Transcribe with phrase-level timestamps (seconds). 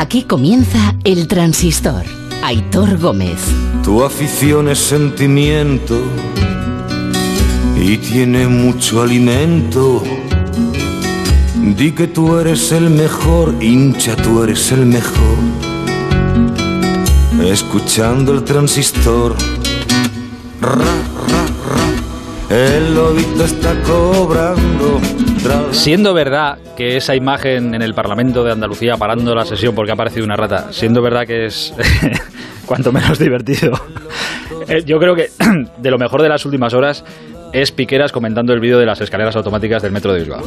[0.00, 2.04] Aquí comienza El Transistor.
[2.44, 3.40] Aitor Gómez.
[3.82, 6.00] Tu afición es sentimiento
[7.76, 10.04] y tiene mucho alimento.
[11.76, 15.36] Di que tú eres el mejor, hincha, tú eres el mejor.
[17.44, 19.34] Escuchando el transistor.
[20.60, 22.56] Ra, ra, ra.
[22.56, 25.00] El lobito está cobrando.
[25.72, 29.94] Siendo verdad que esa imagen en el Parlamento de Andalucía parando la sesión porque ha
[29.94, 31.74] aparecido una rata, siendo verdad que es
[32.66, 33.72] cuanto menos divertido,
[34.68, 35.30] eh, yo creo que
[35.78, 37.04] de lo mejor de las últimas horas
[37.52, 40.42] es Piqueras comentando el vídeo de las escaleras automáticas del metro de Bilbao.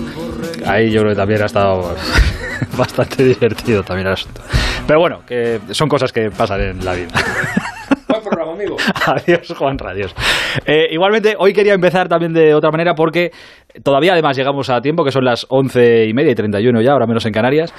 [0.66, 1.96] Ahí yo creo que también ha estado
[2.78, 4.42] bastante divertido también el asunto.
[4.86, 7.10] Pero bueno, que son cosas que pasan en la vida.
[9.06, 10.16] Adiós, Juan Radios.
[10.66, 13.32] Eh, igualmente, hoy quería empezar también de otra manera porque
[13.84, 17.08] todavía además llegamos a tiempo, que son las once y media y 31 ya, ahora
[17.08, 17.74] menos en Canarias,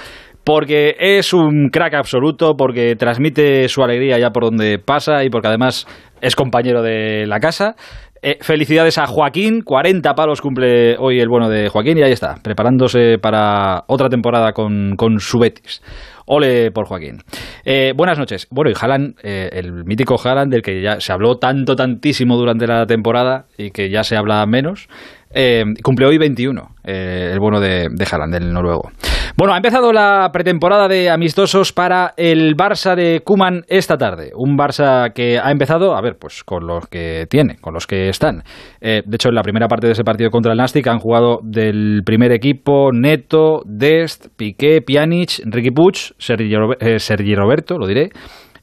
[0.44, 5.48] porque es un crack absoluto, porque transmite su alegría ya por donde pasa y porque
[5.48, 5.86] además
[6.20, 7.76] es compañero de la casa.
[8.24, 12.36] Eh, felicidades a Joaquín, 40 palos cumple hoy el bueno de Joaquín y ahí está,
[12.40, 15.82] preparándose para otra temporada con su Betis.
[16.26, 17.22] Ole por Joaquín.
[17.64, 18.46] Eh, buenas noches.
[18.50, 22.66] Bueno, y Haaland, eh, el mítico Haaland del que ya se habló tanto, tantísimo durante
[22.66, 24.88] la temporada y que ya se habla menos,
[25.34, 28.90] eh, cumple hoy 21, eh, el bueno de, de Haaland, del noruego.
[29.36, 34.30] Bueno, ha empezado la pretemporada de amistosos para el Barça de Kuman esta tarde.
[34.36, 38.08] Un Barça que ha empezado, a ver, pues con los que tiene, con los que
[38.08, 38.42] están.
[38.80, 41.38] Eh, de hecho, en la primera parte de ese partido contra el Nastic han jugado
[41.42, 48.10] del primer equipo Neto, Dest, Piqué, Pjanic, Ricky Puig, Sergi Roberto, lo diré,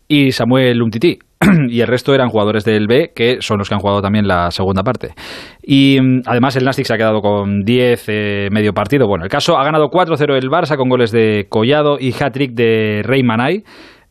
[0.08, 1.18] y Samuel Umtiti.
[1.70, 4.52] y el resto eran jugadores del B, que son los que han jugado también la
[4.52, 5.14] segunda parte.
[5.62, 9.08] Y mm, además el Nastic se ha quedado con 10 eh, medio partido.
[9.08, 13.02] Bueno, el caso ha ganado 4-0 el Barça con goles de Collado y hat-trick de
[13.04, 13.64] Rey Manay.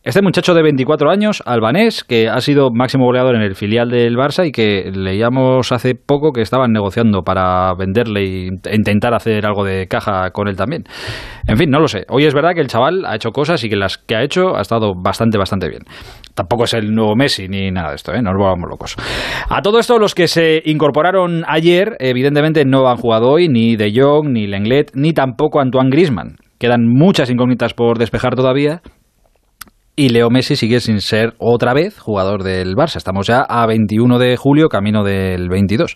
[0.05, 4.15] Este muchacho de 24 años, albanés, que ha sido máximo goleador en el filial del
[4.17, 9.65] Barça y que leíamos hace poco que estaban negociando para venderle e intentar hacer algo
[9.65, 10.85] de caja con él también.
[11.49, 12.05] En fin, no lo sé.
[12.11, 14.57] Hoy es verdad que el chaval ha hecho cosas y que las que ha hecho
[14.57, 15.83] ha estado bastante, bastante bien.
[16.33, 18.23] Tampoco es el nuevo Messi ni nada de esto, ¿eh?
[18.23, 18.97] No nos volvamos locos.
[19.51, 23.93] A todo esto, los que se incorporaron ayer, evidentemente no han jugado hoy ni De
[23.93, 26.37] Jong, ni Lenglet, ni tampoco Antoine Grisman.
[26.61, 28.81] Quedan muchas incógnitas por despejar todavía.
[29.99, 32.99] Y Leo Messi sigue sin ser otra vez jugador del Barça.
[32.99, 35.93] Estamos ya a 21 de julio, camino del 22.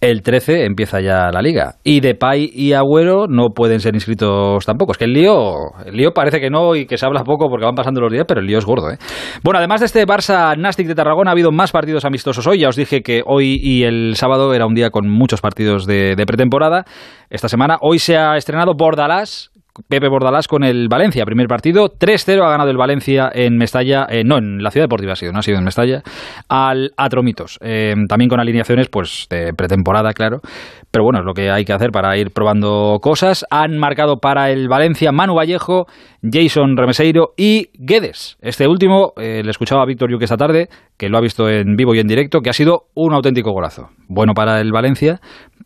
[0.00, 1.74] El 13 empieza ya la liga.
[1.82, 4.92] Y Depay y Agüero no pueden ser inscritos tampoco.
[4.92, 7.64] Es que el lío, el lío parece que no y que se habla poco porque
[7.64, 8.88] van pasando los días, pero el lío es gordo.
[8.88, 8.98] ¿eh?
[9.42, 12.60] Bueno, además de este Barça Nastic de Tarragona, ha habido más partidos amistosos hoy.
[12.60, 16.14] Ya os dije que hoy y el sábado era un día con muchos partidos de,
[16.14, 16.84] de pretemporada.
[17.30, 19.49] Esta semana, hoy se ha estrenado Bordalás,
[19.88, 24.24] Pepe Bordalás con el Valencia, primer partido, 3-0 ha ganado el Valencia en Mestalla, eh,
[24.24, 26.02] no, en la Ciudad Deportiva ha sido, no ha sido en Mestalla,
[26.48, 27.58] al Atromitos.
[27.62, 30.40] Eh, también con alineaciones, pues, de pretemporada, claro,
[30.90, 33.46] pero bueno, es lo que hay que hacer para ir probando cosas.
[33.50, 35.86] Han marcado para el Valencia Manu Vallejo,
[36.22, 38.36] Jason Remeseiro y Guedes.
[38.40, 41.76] Este último, eh, le escuchaba a Víctor Yuque esta tarde, que lo ha visto en
[41.76, 43.90] vivo y en directo, que ha sido un auténtico golazo.
[44.08, 45.20] Bueno para el Valencia,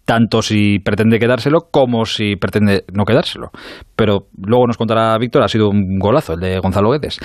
[0.05, 3.51] tanto si pretende quedárselo como si pretende no quedárselo.
[3.97, 7.19] Pero luego nos contará Víctor, ha sido un golazo el de Gonzalo Guedes.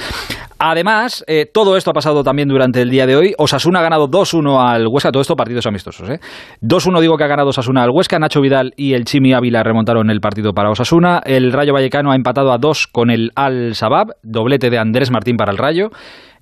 [0.60, 3.34] Además, eh, todo esto ha pasado también durante el día de hoy.
[3.38, 6.10] Osasuna ha ganado 2-1 al Huesca, todo esto partidos amistosos.
[6.10, 6.20] ¿eh?
[6.62, 10.10] 2-1 digo que ha ganado Osasuna al Huesca, Nacho Vidal y el Chimi Ávila remontaron
[10.10, 11.22] el partido para Osasuna.
[11.26, 15.38] El Rayo Vallecano ha empatado a 2 con el Al Sabab, doblete de Andrés Martín
[15.38, 15.90] para el Rayo.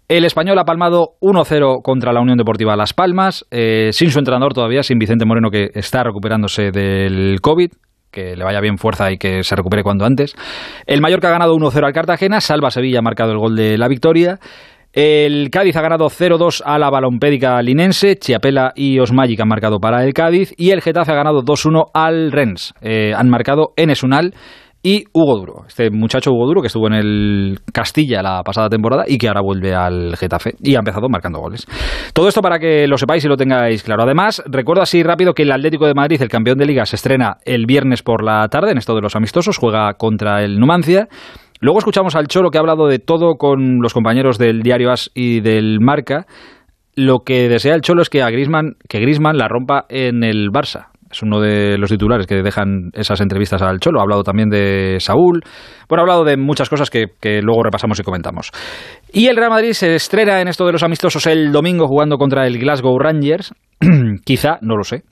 [0.10, 4.54] El español ha palmado 1-0 contra la Unión Deportiva Las Palmas, eh, sin su entrenador
[4.54, 7.72] todavía, sin Vicente Moreno que está recuperándose del COVID.
[8.10, 10.34] Que le vaya bien fuerza y que se recupere cuanto antes.
[10.86, 13.90] El Mallorca ha ganado 1-0 al Cartagena, Salva Sevilla ha marcado el gol de la
[13.90, 14.40] victoria.
[14.94, 20.06] El Cádiz ha ganado 0-2 a la balompédica linense, Chiapela y Osmagic han marcado para
[20.06, 22.74] el Cádiz y el Getafe ha ganado 2-1 al Rennes.
[22.82, 24.34] Eh, han marcado Enes Unal
[24.84, 29.04] y Hugo Duro, este muchacho Hugo Duro que estuvo en el Castilla la pasada temporada
[29.08, 31.66] y que ahora vuelve al Getafe y ha empezado marcando goles.
[32.14, 34.04] Todo esto para que lo sepáis y lo tengáis claro.
[34.04, 37.38] Además, recuerdo así rápido que el Atlético de Madrid, el campeón de liga, se estrena
[37.46, 41.08] el viernes por la tarde en esto de los amistosos, juega contra el Numancia.
[41.60, 45.10] Luego escuchamos al Cholo que ha hablado de todo con los compañeros del diario As
[45.16, 46.28] y del Marca.
[46.96, 50.50] Lo que desea el Cholo es que a Griezmann, que Griezmann la rompa en el
[50.50, 50.88] Barça.
[51.12, 54.00] Es uno de los titulares que dejan esas entrevistas al Cholo.
[54.00, 55.42] Ha hablado también de Saúl.
[55.88, 58.52] Bueno, ha hablado de muchas cosas que, que, luego repasamos y comentamos.
[59.14, 62.46] Y el Real Madrid se estrena en esto de los amistosos el domingo jugando contra
[62.46, 63.54] el Glasgow Rangers.
[64.26, 65.04] Quizá, no lo sé.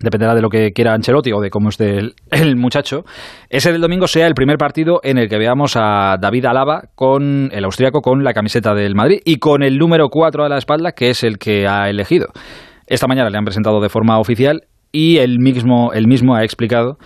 [0.00, 1.98] dependerá de lo que quiera Ancelotti o de cómo esté
[2.30, 3.04] el, muchacho,
[3.48, 7.50] ese del domingo sea el primer partido en el que veamos a David Alaba con
[7.52, 10.92] el austríaco con la camiseta del Madrid y con el número 4 a la espalda,
[10.92, 12.28] que es el que ha elegido.
[12.86, 14.62] Esta mañana le han presentado de forma oficial
[14.92, 16.98] y el mismo, el mismo ha explicado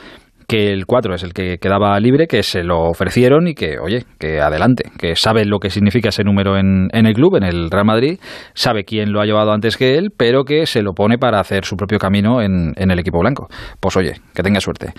[0.47, 4.05] que el 4 es el que quedaba libre, que se lo ofrecieron y que, oye,
[4.19, 7.71] que adelante, que sabe lo que significa ese número en, en, el club, en el
[7.71, 8.19] Real Madrid,
[8.53, 11.65] sabe quién lo ha llevado antes que él, pero que se lo pone para hacer
[11.65, 13.49] su propio camino en, en el equipo blanco.
[13.81, 14.93] Pues oye, que tenga suerte.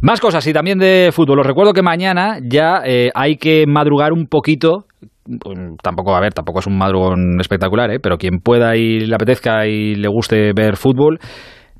[0.00, 1.40] Más cosas y también de fútbol.
[1.40, 4.84] Os recuerdo que mañana ya eh, hay que madrugar un poquito
[5.24, 8.00] pues, tampoco, a ver, tampoco es un madrugón espectacular, ¿eh?
[8.02, 11.20] pero quien pueda y le apetezca y le guste ver fútbol,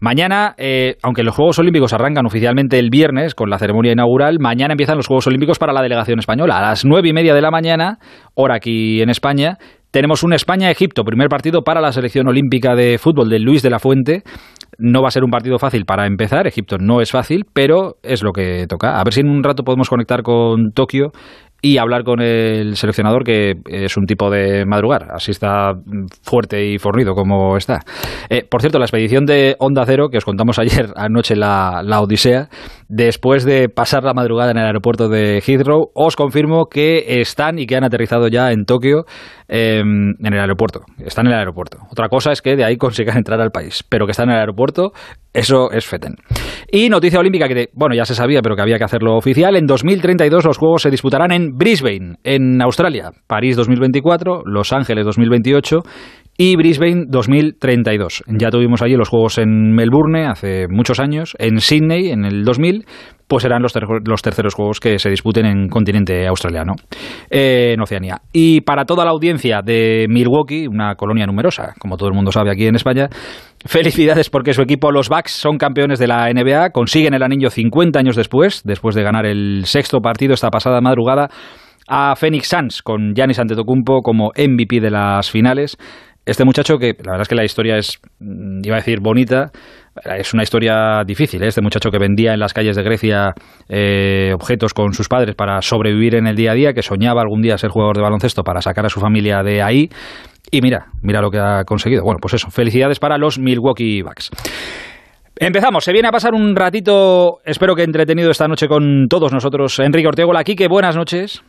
[0.02, 4.72] Mañana, eh, aunque los Juegos Olímpicos arrancan oficialmente el viernes con la ceremonia inaugural, mañana
[4.72, 6.58] empiezan los Juegos Olímpicos para la delegación española.
[6.58, 7.98] A las nueve y media de la mañana,
[8.34, 9.58] hora aquí en España,
[9.92, 13.78] tenemos un España-Egipto, primer partido para la selección olímpica de fútbol de Luis de la
[13.78, 14.24] Fuente.
[14.76, 18.24] No va a ser un partido fácil para empezar, Egipto no es fácil, pero es
[18.24, 18.98] lo que toca.
[18.98, 21.12] A ver si en un rato podemos conectar con Tokio
[21.64, 25.74] y hablar con el seleccionador que es un tipo de madrugar, así está
[26.22, 27.80] fuerte y fornido como está.
[28.28, 32.00] Eh, por cierto, la expedición de Onda Cero, que os contamos ayer anoche la, la
[32.00, 32.48] Odisea,
[32.88, 37.66] después de pasar la madrugada en el aeropuerto de Heathrow, os confirmo que están y
[37.66, 39.04] que han aterrizado ya en Tokio
[39.54, 40.80] em, en el aeropuerto.
[41.04, 41.76] Están en el aeropuerto.
[41.90, 44.40] Otra cosa es que de ahí consigan entrar al país, pero que están en el
[44.40, 44.92] aeropuerto,
[45.34, 46.14] eso es FETEN.
[46.70, 49.56] Y noticia olímpica que, bueno, ya se sabía, pero que había que hacerlo oficial.
[49.56, 53.10] En 2032 los Juegos se disputarán en Brisbane, en Australia.
[53.26, 55.82] París 2024, Los Ángeles 2028
[56.36, 58.24] y Brisbane 2032.
[58.26, 62.86] Ya tuvimos allí los Juegos en Melbourne hace muchos años, en Sydney en el 2000,
[63.28, 63.72] pues serán los,
[64.04, 66.72] los terceros Juegos que se disputen en continente australiano,
[67.30, 68.22] eh, en Oceanía.
[68.32, 72.50] Y para toda la audiencia de Milwaukee, una colonia numerosa, como todo el mundo sabe
[72.50, 73.08] aquí en España,
[73.64, 77.98] felicidades porque su equipo, los Bucks, son campeones de la NBA, consiguen el anillo 50
[77.98, 81.28] años después, después de ganar el sexto partido esta pasada madrugada
[81.88, 85.76] a Phoenix Suns con Giannis Antetokounmpo como MVP de las finales
[86.24, 89.50] este muchacho que la verdad es que la historia es, mm, iba a decir, bonita,
[90.04, 91.42] es una historia difícil.
[91.42, 91.48] ¿eh?
[91.48, 93.32] Este muchacho que vendía en las calles de Grecia
[93.68, 97.42] eh, objetos con sus padres para sobrevivir en el día a día, que soñaba algún
[97.42, 99.88] día ser jugador de baloncesto para sacar a su familia de ahí.
[100.50, 102.02] Y mira, mira lo que ha conseguido.
[102.04, 104.30] Bueno, pues eso, felicidades para los Milwaukee Bucks.
[105.36, 109.78] Empezamos, se viene a pasar un ratito, espero que entretenido esta noche con todos nosotros.
[109.80, 111.42] Enrique Ortega, que buenas noches.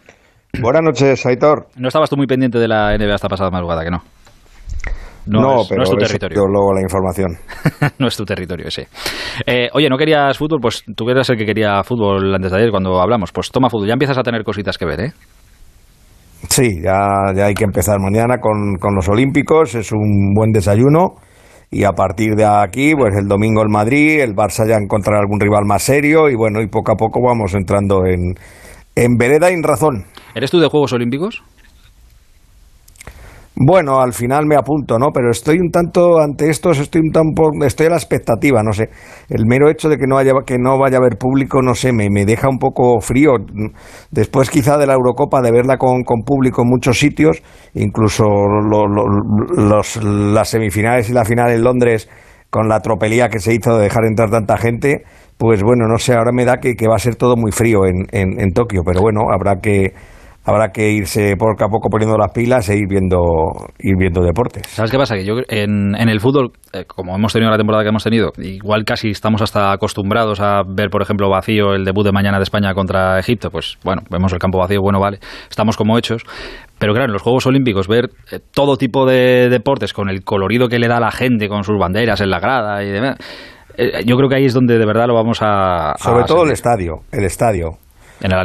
[0.59, 1.67] Buenas noches, Aitor.
[1.75, 4.01] No estabas tú muy pendiente de la NBA esta pasada madrugada, que no.
[5.25, 6.47] No, pero no es tu territorio.
[6.47, 7.37] luego la información.
[7.99, 8.87] no es tu territorio ese.
[9.45, 10.59] Eh, oye, ¿no querías fútbol?
[10.61, 13.31] Pues tú eras el que quería fútbol antes de ayer cuando hablamos.
[13.31, 15.13] Pues toma fútbol, ya empiezas a tener cositas que ver, ¿eh?
[16.49, 21.15] Sí, ya, ya hay que empezar mañana con, con los Olímpicos, es un buen desayuno
[21.71, 25.39] y a partir de aquí, pues el domingo el Madrid, el Barça ya encontrará algún
[25.39, 28.35] rival más serio y bueno, y poco a poco vamos entrando en,
[28.95, 30.05] en vereda y en razón.
[30.35, 31.41] ¿Eres tú de Juegos Olímpicos?
[33.55, 35.09] Bueno, al final me apunto, ¿no?
[35.13, 38.89] Pero estoy un tanto ante estos, estoy un tanto, estoy a la expectativa, no sé.
[39.29, 41.93] El mero hecho de que no haya, que no vaya a haber público, no sé,
[41.93, 43.33] me, me deja un poco frío.
[44.09, 47.43] Después quizá de la Eurocopa, de verla con, con público en muchos sitios,
[47.75, 52.09] incluso los, las semifinales y la final en Londres,
[52.49, 55.03] con la tropelía que se hizo de dejar entrar tanta gente,
[55.37, 57.85] pues bueno, no sé, ahora me da que, que va a ser todo muy frío
[57.85, 59.93] en, en, en Tokio, pero bueno, habrá que
[60.45, 63.17] habrá que irse poco a poco poniendo las pilas e ir viendo,
[63.79, 64.63] ir viendo deportes.
[64.67, 65.15] ¿Sabes qué pasa?
[65.15, 68.31] Que yo en, en el fútbol, eh, como hemos tenido la temporada que hemos tenido,
[68.37, 72.43] igual casi estamos hasta acostumbrados a ver, por ejemplo, vacío el debut de mañana de
[72.43, 76.23] España contra Egipto, pues bueno, vemos el campo vacío, bueno, vale, estamos como hechos.
[76.77, 80.67] Pero claro, en los Juegos Olímpicos ver eh, todo tipo de deportes con el colorido
[80.67, 83.17] que le da la gente, con sus banderas en la grada y demás,
[83.77, 85.93] eh, yo creo que ahí es donde de verdad lo vamos a...
[85.97, 87.77] Sobre todo el estadio, el estadio.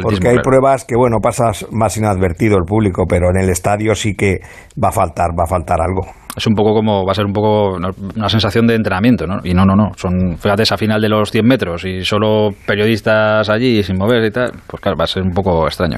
[0.01, 4.13] Porque hay pruebas que, bueno, pasas más inadvertido el público, pero en el estadio sí
[4.15, 4.39] que
[4.81, 6.01] va a faltar, va a faltar algo.
[6.35, 7.77] Es un poco como, va a ser un poco
[8.15, 9.39] una sensación de entrenamiento, ¿no?
[9.43, 9.91] Y no, no, no.
[9.95, 14.31] Son, fíjate, esa final de los 100 metros y solo periodistas allí sin mover y
[14.31, 15.97] tal, pues claro, va a ser un poco extraño.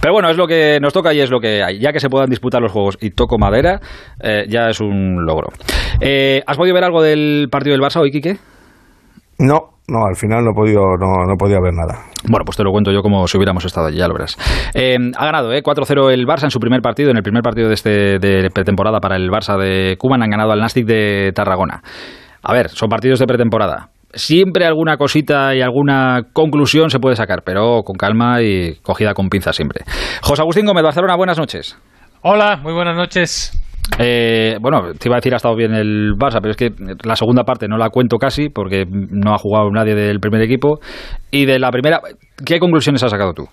[0.00, 1.78] Pero bueno, es lo que nos toca y es lo que hay.
[1.78, 3.80] Ya que se puedan disputar los juegos y toco madera,
[4.20, 5.48] eh, ya es un logro.
[6.00, 8.38] Eh, ¿Has podido ver algo del partido del Barça hoy, Quique?
[9.40, 12.04] No, no, al final no he podido, no, no he ver nada.
[12.28, 14.36] Bueno, pues te lo cuento yo como si hubiéramos estado allí, ya lo verás.
[14.74, 17.68] Eh, ha ganado eh, 4-0 el Barça en su primer partido, en el primer partido
[17.68, 21.82] de, este, de pretemporada para el Barça de Cuba, han ganado al Nastic de Tarragona.
[22.42, 23.88] A ver, son partidos de pretemporada.
[24.12, 29.30] Siempre alguna cosita y alguna conclusión se puede sacar, pero con calma y cogida con
[29.30, 29.84] pinza siempre.
[30.20, 31.78] José Agustín Gómez, Barcelona, buenas noches.
[32.20, 33.59] Hola, muy buenas noches.
[33.98, 36.70] Eh, bueno, te iba a decir ha estado bien el Barça, pero es que
[37.04, 40.80] la segunda parte no la cuento casi porque no ha jugado nadie del primer equipo.
[41.30, 42.00] Y de la primera,
[42.44, 43.44] ¿qué conclusiones has sacado tú?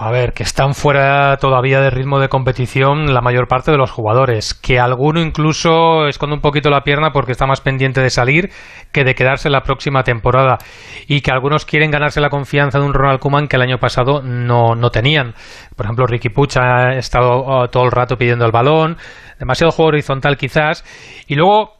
[0.00, 3.90] A ver, que están fuera todavía de ritmo de competición la mayor parte de los
[3.90, 8.50] jugadores, que alguno incluso esconde un poquito la pierna porque está más pendiente de salir
[8.92, 10.58] que de quedarse la próxima temporada,
[11.06, 14.20] y que algunos quieren ganarse la confianza de un Ronald Koeman que el año pasado
[14.22, 15.34] no, no tenían.
[15.76, 18.96] Por ejemplo, Ricky Puch ha estado oh, todo el rato pidiendo el balón,
[19.38, 20.84] demasiado juego horizontal quizás,
[21.26, 21.74] y luego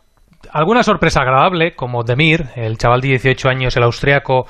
[0.53, 4.47] alguna sorpresa agradable, como Demir, el chaval de 18 años, el austriaco,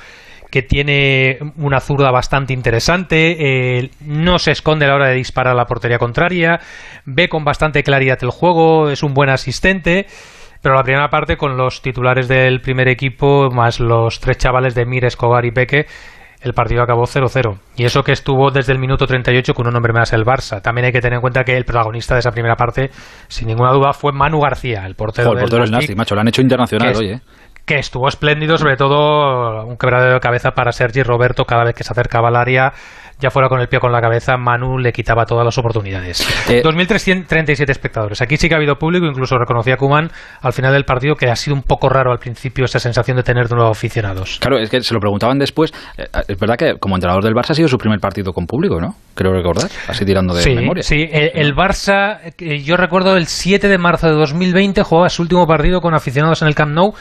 [0.51, 5.53] que tiene una zurda bastante interesante, eh, no se esconde a la hora de disparar
[5.53, 6.61] a la portería contraria,
[7.05, 10.07] ve con bastante claridad el juego, es un buen asistente.
[10.61, 14.87] Pero la primera parte, con los titulares del primer equipo, más los tres chavales de
[14.87, 15.87] Mir, Escobar y Peque,
[16.41, 17.59] el partido acabó 0-0.
[17.77, 20.61] Y eso que estuvo desde el minuto 38 con un nombre más el Barça.
[20.61, 22.91] También hay que tener en cuenta que el protagonista de esa primera parte,
[23.29, 25.33] sin ninguna duda, fue Manu García, el portero.
[25.33, 26.17] el portero es nasty, macho.
[26.17, 27.21] Lo han hecho internacional, oye
[27.69, 31.85] que estuvo espléndido, sobre todo un quebradero de cabeza para Sergi Roberto cada vez que
[31.85, 32.73] se acercaba al área,
[33.21, 36.27] ya fuera con el pie o con la cabeza, Manu le quitaba todas las oportunidades.
[36.49, 38.23] Eh, 2.337 espectadores.
[38.23, 40.11] Aquí sí que ha habido público, incluso reconocía Kuman
[40.41, 43.23] al final del partido que ha sido un poco raro al principio esa sensación de
[43.23, 44.39] tener nuevos aficionados.
[44.41, 45.73] Claro, es que se lo preguntaban después.
[45.99, 48.81] Eh, es verdad que como entrenador del Barça ha sido su primer partido con público,
[48.81, 48.95] ¿no?
[49.15, 50.83] Creo recordar, así tirando de memoria.
[50.83, 55.21] Sí, el, el Barça, eh, yo recuerdo el 7 de marzo de 2020 jugaba su
[55.21, 56.95] último partido con aficionados en el Camp Nou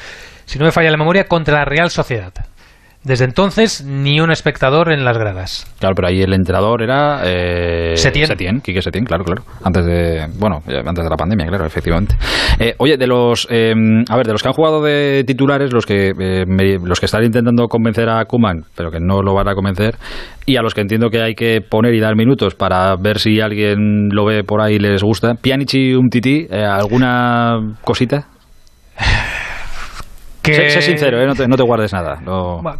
[0.48, 2.34] si no me falla la memoria, contra la Real Sociedad.
[3.04, 5.66] Desde entonces, ni un espectador en las gradas.
[5.80, 7.22] Claro, pero ahí el entrenador era...
[7.24, 8.27] Eh, Setién.
[8.27, 9.44] Setién, Quique Setién, claro, claro.
[9.63, 10.27] Antes de...
[10.38, 12.16] Bueno, antes de la pandemia, claro, efectivamente.
[12.60, 13.48] Eh, oye, de los...
[13.50, 13.74] Eh,
[14.10, 16.46] a ver, de los que han jugado de titulares, los que, eh,
[16.84, 19.96] los que están intentando convencer a Kuman, pero que no lo van a convencer,
[20.46, 23.39] y a los que entiendo que hay que poner y dar minutos para ver si
[23.39, 25.36] alguien lo ve por ahí y les gusta.
[25.36, 28.27] Pjanic y Umtiti, ¿alguna cosita?
[30.54, 31.27] Sé, sincero, ¿eh?
[31.48, 32.20] no, te, guardes nada.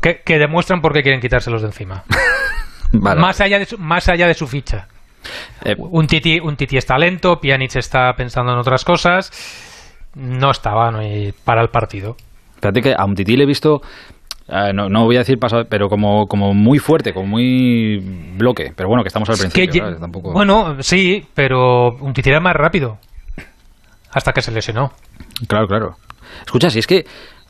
[0.02, 2.04] Que, demuestran por qué quieren quitárselos de encima.
[2.94, 4.88] Más, allá de su, más allá de su ficha.
[5.66, 9.30] Eh, un, titi, un Titi es talento, Pjanic está pensando en otras cosas.
[10.16, 10.92] No estaba
[11.44, 12.16] para el partido.
[12.62, 13.82] Fíjate que a un Titi le he visto
[14.50, 17.98] eh, no, no, voy a decir pasado, pero como, como muy fuerte, como muy
[18.38, 18.72] bloque.
[18.76, 19.98] Pero bueno, que estamos al principio.
[20.32, 22.98] Bueno, sí, pero un Titi era más rápido.
[24.12, 24.94] Hasta que se lesionó.
[25.48, 25.96] Claro, claro.
[26.46, 27.06] Escucha, si es que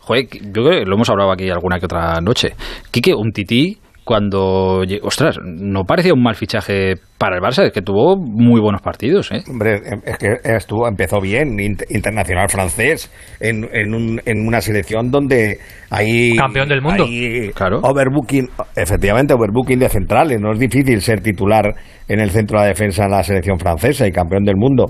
[0.07, 2.53] Joder, yo creo que lo hemos hablado aquí alguna que otra noche.
[2.91, 7.81] Quique, un tití cuando, ostras, no parecía un mal fichaje para el Barça, es que
[7.81, 9.29] tuvo muy buenos partidos.
[9.33, 9.43] ¿eh?
[9.51, 13.11] Hombre, es que estuvo, empezó bien, internacional francés,
[13.41, 15.57] en, en, un, en una selección donde
[15.89, 16.37] hay...
[16.37, 17.05] Campeón del mundo.
[17.53, 17.81] claro.
[17.83, 18.47] Overbooking,
[18.77, 21.75] efectivamente, overbooking de centrales, no es difícil ser titular
[22.07, 24.85] en el centro de la defensa en la selección francesa y campeón del mundo.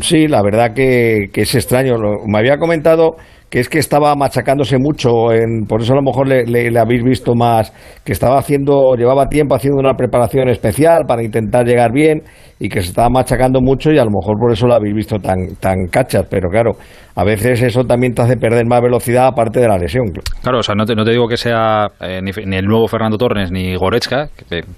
[0.00, 1.96] Sí, la verdad que, que es extraño.
[2.26, 3.16] Me había comentado
[3.54, 7.36] que es que estaba machacándose mucho, en, por eso a lo mejor le, habéis visto
[7.36, 12.24] más, que estaba haciendo, llevaba tiempo haciendo una preparación especial para intentar llegar bien
[12.58, 15.20] y que se estaba machacando mucho y a lo mejor por eso lo habéis visto
[15.20, 16.72] tan, tan cachas, pero claro,
[17.14, 20.06] a veces eso también te hace perder más velocidad aparte de la lesión.
[20.42, 23.16] Claro, o sea, no te, no te digo que sea eh, ni, el nuevo Fernando
[23.18, 24.30] Torres ni Goretzka,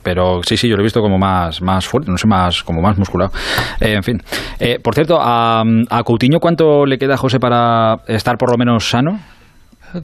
[0.03, 2.83] pero sí, sí, yo lo he visto como más, más fuerte, no sé, más, como
[2.83, 3.33] más musculado.
[3.81, 4.19] Eh, en fin.
[4.61, 8.66] Eh, por cierto, a, a Coutinho, ¿cuánto le queda, José, para estar por lo menos
[8.81, 9.21] sano?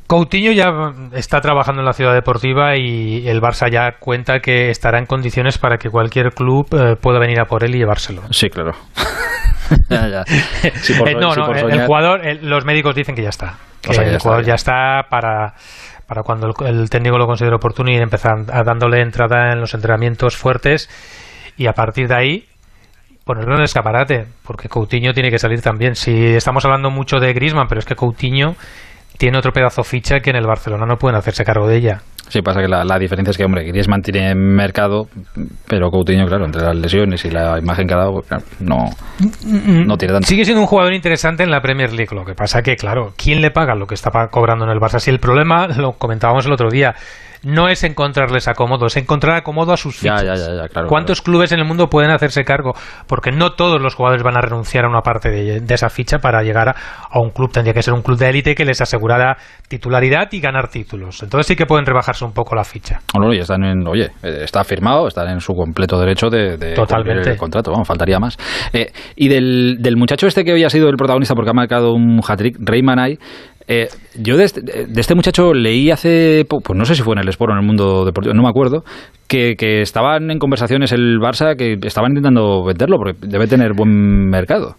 [0.06, 0.70] Coutinho ya
[1.12, 5.58] está trabajando en la ciudad deportiva y el Barça ya cuenta que estará en condiciones
[5.58, 6.66] para que cualquier club
[7.00, 8.22] pueda venir a por él y llevárselo.
[8.30, 8.72] Sí, claro.
[9.90, 13.54] no, no, el, jugador, los médicos dicen que ya está.
[13.80, 15.54] Que el jugador ya está para,
[16.06, 20.36] para cuando el, técnico lo considere oportuno y empezar a dándole entrada en los entrenamientos
[20.36, 20.88] fuertes
[21.56, 22.48] y a partir de ahí
[23.24, 25.94] ponerlo en el escaparate, porque Coutinho tiene que salir también.
[25.94, 28.54] Si estamos hablando mucho de Griezmann, pero es que Coutinho
[29.18, 32.02] tiene otro pedazo ficha que en el Barcelona no pueden hacerse cargo de ella.
[32.28, 35.06] Sí, pasa que la, diferencia es que, hombre, Griezmann tiene mercado,
[35.68, 38.22] pero Coutinho, claro, entre las lesiones y la imagen que ha dado,
[38.60, 38.86] no,
[39.44, 40.26] no tiene tanto.
[40.26, 43.42] Sigue siendo un jugador interesante en la Premier League, lo que pasa que, claro, ¿quién
[43.42, 44.98] le paga lo que está cobrando en el Barça?
[44.98, 46.94] Si el problema, lo comentábamos el otro día,
[47.44, 50.70] no es encontrarles acomodo, es encontrar acomodo a sus fichas.
[50.88, 52.72] ¿Cuántos clubes en el mundo pueden hacerse cargo?
[53.06, 56.42] Porque no todos los jugadores van a renunciar a una parte de, esa ficha para
[56.42, 57.50] llegar a, un club.
[57.50, 59.36] Tendría que ser un club de élite que les asegurara
[59.68, 61.22] titularidad y ganar títulos.
[61.22, 63.00] Entonces sí que pueden rebajarse un poco la ficha.
[63.32, 67.30] y están en, oye, eh, está firmado, están en su completo derecho de, de Totalmente.
[67.30, 68.36] el contrato, vamos, faltaría más.
[68.72, 71.92] Eh, y del, del muchacho este que hoy ha sido el protagonista porque ha marcado
[71.92, 73.18] un hat-trick, Raymanay,
[73.72, 73.88] eh,
[74.18, 77.52] yo de este, muchacho leí hace, pues no sé si fue en el Sport o
[77.54, 78.84] en el mundo deportivo, no me acuerdo,
[79.26, 84.76] que, estaban en conversaciones el Barça que estaban intentando venderlo porque debe tener buen mercado.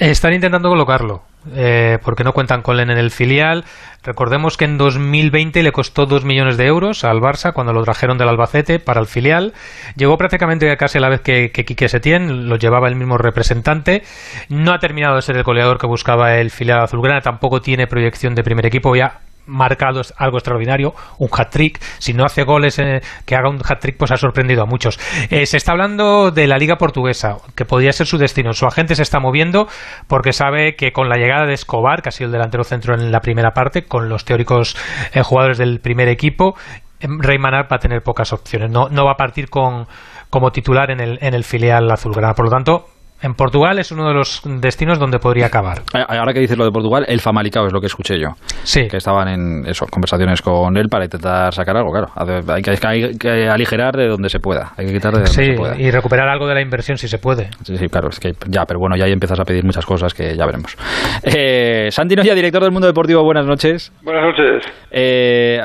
[0.00, 1.22] Están intentando colocarlo.
[1.54, 3.64] Eh, porque no cuentan con él en el filial.
[4.02, 8.16] Recordemos que en 2020 le costó 2 millones de euros al Barça cuando lo trajeron
[8.16, 9.52] del Albacete para el filial.
[9.96, 14.02] Llegó prácticamente casi a la vez que, que Quique Setién, lo llevaba el mismo representante.
[14.48, 18.34] No ha terminado de ser el goleador que buscaba el filial azulgrana, tampoco tiene proyección
[18.34, 18.96] de primer equipo.
[18.96, 21.80] Ya marcado algo extraordinario, un hat-trick.
[21.98, 24.98] Si no hace goles, eh, que haga un hat-trick, pues ha sorprendido a muchos.
[25.30, 28.52] Eh, se está hablando de la Liga Portuguesa, que podría ser su destino.
[28.52, 29.66] Su agente se está moviendo
[30.06, 33.10] porque sabe que con la llegada de Escobar, que ha sido el delantero centro en
[33.12, 34.76] la primera parte, con los teóricos
[35.12, 36.54] eh, jugadores del primer equipo,
[37.00, 38.70] Rey Manar va a tener pocas opciones.
[38.70, 39.86] No, no va a partir con,
[40.28, 42.34] como titular en el, en el filial azulgrana.
[42.34, 42.84] Por lo tanto,
[43.22, 45.82] en Portugal es uno de los destinos donde podría acabar.
[45.92, 48.28] Ahora que dices lo de Portugal, el Famalicao es lo que escuché yo.
[48.62, 48.88] Sí.
[48.88, 52.08] Que estaban en eso, conversaciones con él para intentar sacar algo, claro.
[52.16, 54.72] Hay que, hay que aligerar de donde se pueda.
[54.76, 55.78] Hay que quitar de donde sí, se pueda.
[55.78, 57.50] y recuperar algo de la inversión si se puede.
[57.62, 58.08] Sí, sí, claro.
[58.08, 60.76] Es que ya, pero bueno, ya ahí empiezas a pedir muchas cosas que ya veremos.
[61.22, 63.92] Eh, Santi Noya, director del Mundo Deportivo, buenas noches.
[64.02, 64.72] Buenas noches.
[64.90, 65.60] Eh,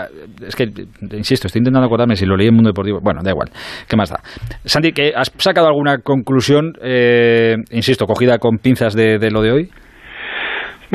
[0.45, 0.65] es que,
[1.11, 2.99] insisto, estoy intentando acordarme si lo leí en Mundo Deportivo.
[3.01, 3.49] Bueno, da igual.
[3.87, 4.19] ¿Qué más da?
[4.65, 9.51] Santi, ¿que ¿has sacado alguna conclusión, eh, insisto, cogida con pinzas de, de lo de
[9.51, 9.71] hoy?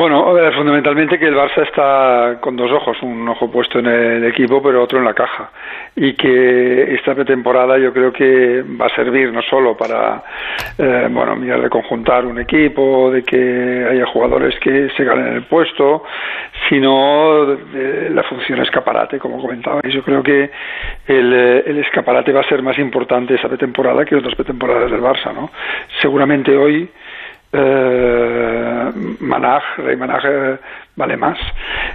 [0.01, 4.59] Bueno, fundamentalmente que el Barça está con dos ojos, un ojo puesto en el equipo,
[4.59, 5.51] pero otro en la caja.
[5.95, 10.23] Y que esta pretemporada yo creo que va a servir no solo para,
[10.75, 15.43] eh, bueno, mirar de conjuntar un equipo, de que haya jugadores que se ganen el
[15.43, 16.03] puesto,
[16.67, 19.93] sino de la función escaparate, como comentabais.
[19.93, 20.49] Yo creo que
[21.05, 25.31] el, el escaparate va a ser más importante esa pretemporada que otras pretemporadas del Barça,
[25.31, 25.51] ¿no?
[26.01, 26.89] Seguramente hoy
[27.53, 30.57] eh, Manaj, Rey Manaj eh,
[30.95, 31.37] vale más.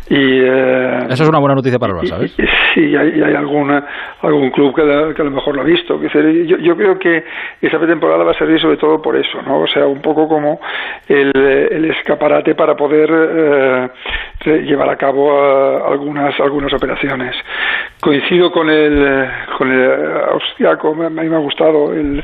[0.08, 2.36] Y, eh, Eso es una buena noticia para el Barça, ¿sabes?
[2.74, 3.84] Sí, hay, hay alguna,
[4.20, 4.82] algún club que,
[5.14, 5.98] que, a lo mejor lo ha visto.
[6.02, 7.24] Yo, yo creo que
[7.62, 9.60] esa pretemporada va a servir sobre todo por eso, ¿no?
[9.60, 10.60] O sea, un poco como
[11.08, 13.88] el, el escaparate para poder eh,
[14.44, 17.34] llevar a cabo uh, algunas, algunas operaciones.
[18.00, 22.22] Coincido con el, con el austriaco, a mí me ha gustado el,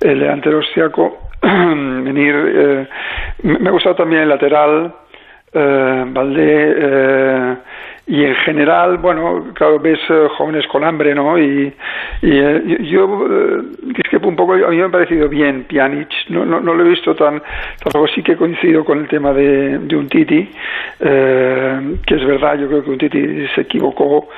[0.00, 1.31] el delantero austriaco
[2.04, 2.34] venir.
[2.34, 2.88] Eh,
[3.42, 4.94] me ha gustado también el lateral,
[5.52, 6.04] eh,
[6.36, 7.56] eh,
[8.06, 11.38] y en general, bueno, claro, ves eh, jóvenes con hambre, ¿no?
[11.38, 11.72] Y,
[12.22, 16.60] y eh, yo, eh, un poco, a mí me ha parecido bien Pjanic, no, no,
[16.60, 17.40] no lo he visto tan,
[17.82, 20.48] tampoco sí que coincido con el tema de, de un Titi,
[20.98, 24.28] que es verdad, yo creo que un Titi se equivocó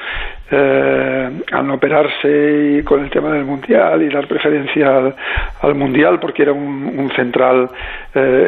[0.50, 5.14] al no operarse y con el tema del Mundial y dar preferencia al,
[5.62, 7.68] al Mundial porque era un, un central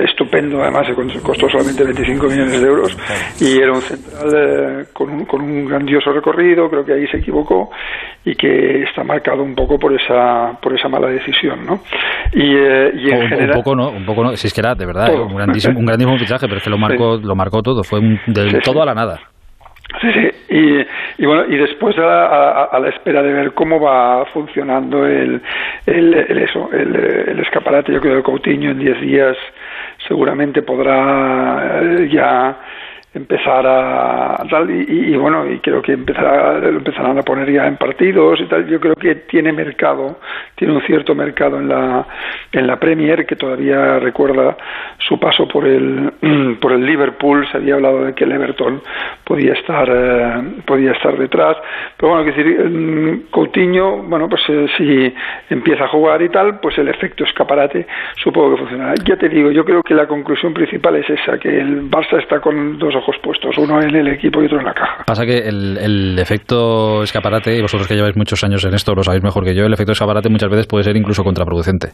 [0.05, 0.87] estupendo, además
[1.23, 2.97] costó solamente 25 millones de euros
[3.41, 7.71] y era un central con un, con un grandioso recorrido, creo que ahí se equivocó
[8.25, 11.81] y que está marcado un poco por esa por esa mala decisión, ¿no?
[12.33, 14.61] Y, eh, y en un, general, un poco no, un poco no, si es que
[14.61, 17.25] era de verdad un grandísimo, un grandísimo fichaje, pero es que lo marcó, Sí.
[17.25, 18.81] lo marcó todo, fue un- del Sí, todo sí.
[18.81, 19.21] a la nada.
[20.01, 20.31] Sí, sí.
[20.51, 25.07] Y, y bueno, y después a, a- a la espera de ver cómo va funcionando
[25.07, 25.41] el,
[25.87, 29.37] el, el eso, el, el escaparate, yo creo que Coutinho en 10 días
[30.07, 32.59] seguramente podrá eh, ya
[33.17, 37.51] empezar a tal y, y- y bueno y creo que empezará, lo empezarán a poner
[37.51, 38.67] ya en partidos y tal.
[38.67, 40.19] Yo creo que tiene mercado
[40.55, 42.07] tiene un cierto mercado en la
[42.53, 44.57] en la Premier que todavía recuerda
[44.99, 46.13] su paso por el
[46.61, 47.47] por el Liverpool.
[47.51, 48.81] Se había hablado de que el Everton
[49.25, 51.57] podía estar eh, podía estar detrás.
[51.97, 55.15] Pero bueno que decir mm, Coutinho bueno pues eh, si
[55.51, 57.87] empieza a jugar y tal pues el efecto escaparate
[58.23, 58.95] supongo que funcionará.
[59.05, 62.41] Ya te digo yo creo que la conclusión principal es esa que el Barça está
[62.41, 65.39] con dos ojos puestos uno en el equipo y otro en la caja Pasa que
[65.39, 69.45] el, el efecto escaparate, y vosotros que lleváis muchos años en esto lo sabéis mejor
[69.45, 71.89] que yo, el efecto escaparate muchas veces puede ser incluso contraproducente.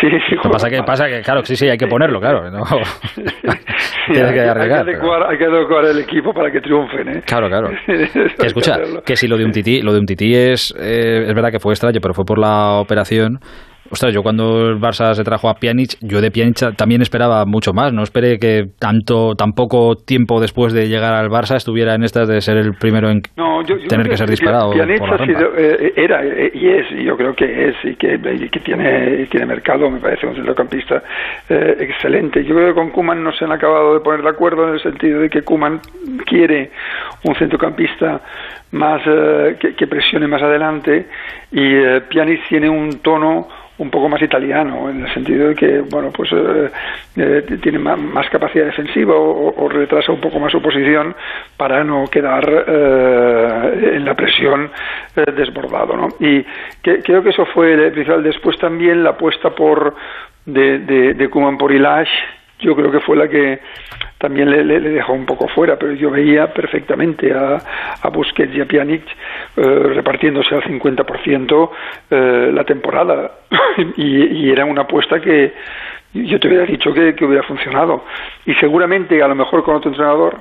[0.00, 2.50] sí, sí Lo que pasa que, pasa que, claro, sí, sí, hay que ponerlo, claro.
[2.50, 2.64] ¿no?
[2.64, 3.22] Sí,
[4.12, 4.84] Tienes que hay arriesgar.
[4.84, 7.22] que pero- adecuar, hay que adecuar el equipo para que triunfen ¿eh?
[7.26, 7.68] Claro, claro.
[7.86, 9.02] Que escucha, hacerlo.
[9.04, 11.60] que si lo de un tití, lo de un tití es, eh, es verdad que
[11.60, 13.38] fue extraño, pero fue por la operación.
[13.92, 17.74] Ostras, yo cuando el Barça se trajo a Pjanic, yo de Pjanic también esperaba mucho
[17.74, 17.92] más.
[17.92, 22.26] No esperé que tanto, tan poco tiempo después de llegar al Barça estuviera en estas
[22.26, 25.16] de ser el primero en No, yo- yo tener que ser disparado Pjanic por la
[25.16, 28.48] ha sido, eh, era eh, y es, y yo creo que es, y que, y
[28.48, 31.02] que tiene, tiene mercado, me parece un centrocampista
[31.50, 32.42] eh, excelente.
[32.44, 34.80] Yo creo que con Kuman no se han acabado de poner de acuerdo en el
[34.82, 35.80] sentido de que Kuman
[36.24, 36.70] quiere
[37.24, 38.22] un centrocampista
[38.70, 41.06] más eh, que, que presione más adelante
[41.52, 43.48] y eh, Pjanic tiene un tono
[43.82, 46.70] un poco más italiano en el sentido de que bueno pues eh,
[47.16, 51.14] eh, tiene más, más capacidad defensiva o, retrasa un poco más su posición
[51.56, 54.70] para no quedar eh, en la presión
[55.16, 56.08] eh, desbordado ¿no?
[56.20, 56.44] y
[56.82, 59.94] que- creo que eso fue principal después también la apuesta por
[60.46, 62.10] de, de, de Koeman por Ilash
[62.60, 63.58] yo creo que fue la que
[64.22, 67.58] también le, le, dejó un poco fuera, pero yo veía perfectamente a,
[68.00, 69.02] a Busquets y a Pjanic
[69.56, 69.62] eh,
[69.96, 71.70] repartiéndose al 50%
[72.08, 73.32] eh, la temporada
[73.96, 75.52] y, era una apuesta que
[76.14, 78.04] yo te hubiera dicho que, que hubiera funcionado
[78.46, 80.36] y seguramente a lo mejor con otro entrenador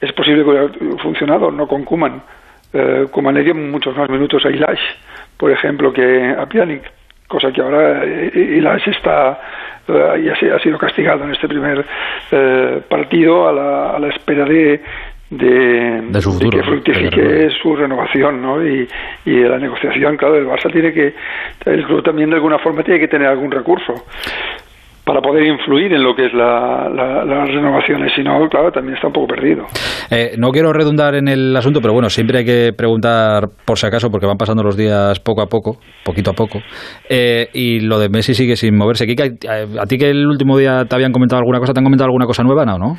[0.00, 0.68] es posible que hubiera
[0.98, 2.22] funcionado, no con Kuman.
[2.72, 4.80] Eh, Kuman le dio muchos más minutos a Ilash,
[5.36, 6.92] por ejemplo, que a Pjanic
[7.26, 9.38] cosa que ahora Ilash está
[10.18, 11.84] y ha sido castigado en este primer
[12.30, 14.80] eh, partido a la, a la espera de,
[15.30, 18.66] de, de, su futuro, de que fructifique su renovación ¿no?
[18.66, 18.88] y,
[19.24, 21.14] y la negociación claro el Barça tiene que
[21.66, 23.94] el club también de alguna forma tiene que tener algún recurso
[25.10, 28.94] para poder influir en lo que es la, la, las renovaciones, si no, claro, también
[28.94, 29.64] está un poco perdido.
[30.08, 33.88] Eh, no quiero redundar en el asunto, pero bueno, siempre hay que preguntar por si
[33.88, 36.60] acaso, porque van pasando los días poco a poco, poquito a poco,
[37.08, 39.04] eh, y lo de Messi sigue sin moverse.
[39.04, 39.24] Kika,
[39.80, 42.26] ¿a ti que el último día te habían comentado alguna cosa, te han comentado alguna
[42.26, 42.78] cosa nueva, no?
[42.78, 42.96] no?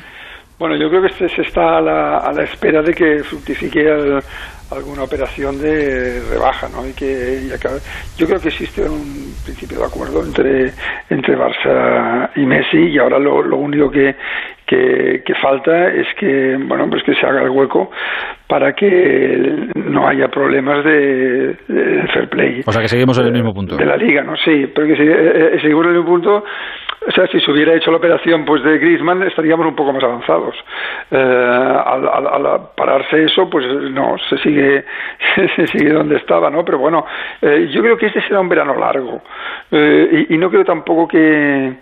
[0.58, 4.22] Bueno, yo creo que se, está a la, a la, espera de que fructifique el,
[4.70, 6.86] alguna operación de rebaja, ¿no?
[6.86, 7.48] Y que
[8.16, 10.72] yo creo que existe un principio de acuerdo entre
[11.10, 14.14] entre Barça y Messi y ahora lo, lo único que,
[14.72, 17.90] que, que falta es que bueno pues que se haga el hueco
[18.46, 22.60] para que no haya problemas de, de fair play.
[22.66, 23.76] O sea que seguimos en el mismo punto.
[23.76, 24.36] De la liga, ¿no?
[24.36, 26.44] Sí, pero que eh, seguimos en el mismo punto
[27.06, 30.02] o sea, si se hubiera hecho la operación pues de Griezmann estaríamos un poco más
[30.04, 30.54] avanzados.
[31.10, 34.84] Eh, al, al, al, pararse eso, pues no, se sigue,
[35.56, 36.64] se sigue donde estaba, ¿no?
[36.64, 37.04] Pero bueno,
[37.40, 39.20] eh, yo creo que este será un verano largo
[39.70, 41.72] eh, y, y no creo tampoco que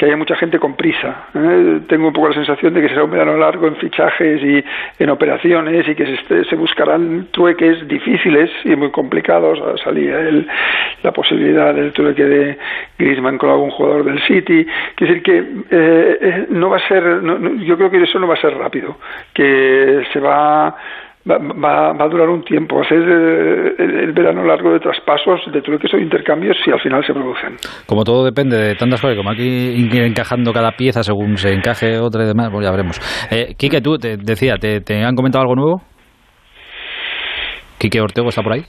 [0.00, 1.26] que haya mucha gente con prisa.
[1.34, 1.80] ¿eh?
[1.86, 4.64] Tengo un poco la sensación de que será un verano largo en fichajes y
[4.98, 9.58] en operaciones y que se, se buscarán trueques difíciles y muy complicados.
[9.84, 10.48] Salía el,
[11.02, 12.58] la posibilidad del trueque de
[12.98, 14.66] Griezmann con algún jugador del City.
[14.94, 18.26] Quiere decir que eh, no va a ser, no, no, yo creo que eso no
[18.26, 18.96] va a ser rápido,
[19.34, 20.74] que se va
[21.30, 24.80] Va, va, va, a durar un tiempo, va a ser el, el, verano largo de
[24.80, 27.56] traspasos, de trueques o intercambios si al final se producen.
[27.86, 32.24] Como todo depende de tantas cosas, como aquí encajando cada pieza según se encaje otra
[32.24, 33.00] y demás, pues ya veremos.
[33.30, 35.82] Eh, Quique, tú te decía, ¿te, ¿te, han comentado algo nuevo?
[37.78, 38.62] ¿Quique Ortego está por ahí?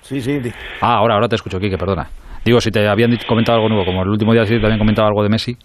[0.00, 0.40] Sí, sí.
[0.80, 2.08] Ah, ahora, ahora te escucho, Quique, perdona.
[2.44, 5.08] Digo, si te habían comentado algo nuevo, como el último día sí te habían comentado
[5.08, 5.56] algo de Messi.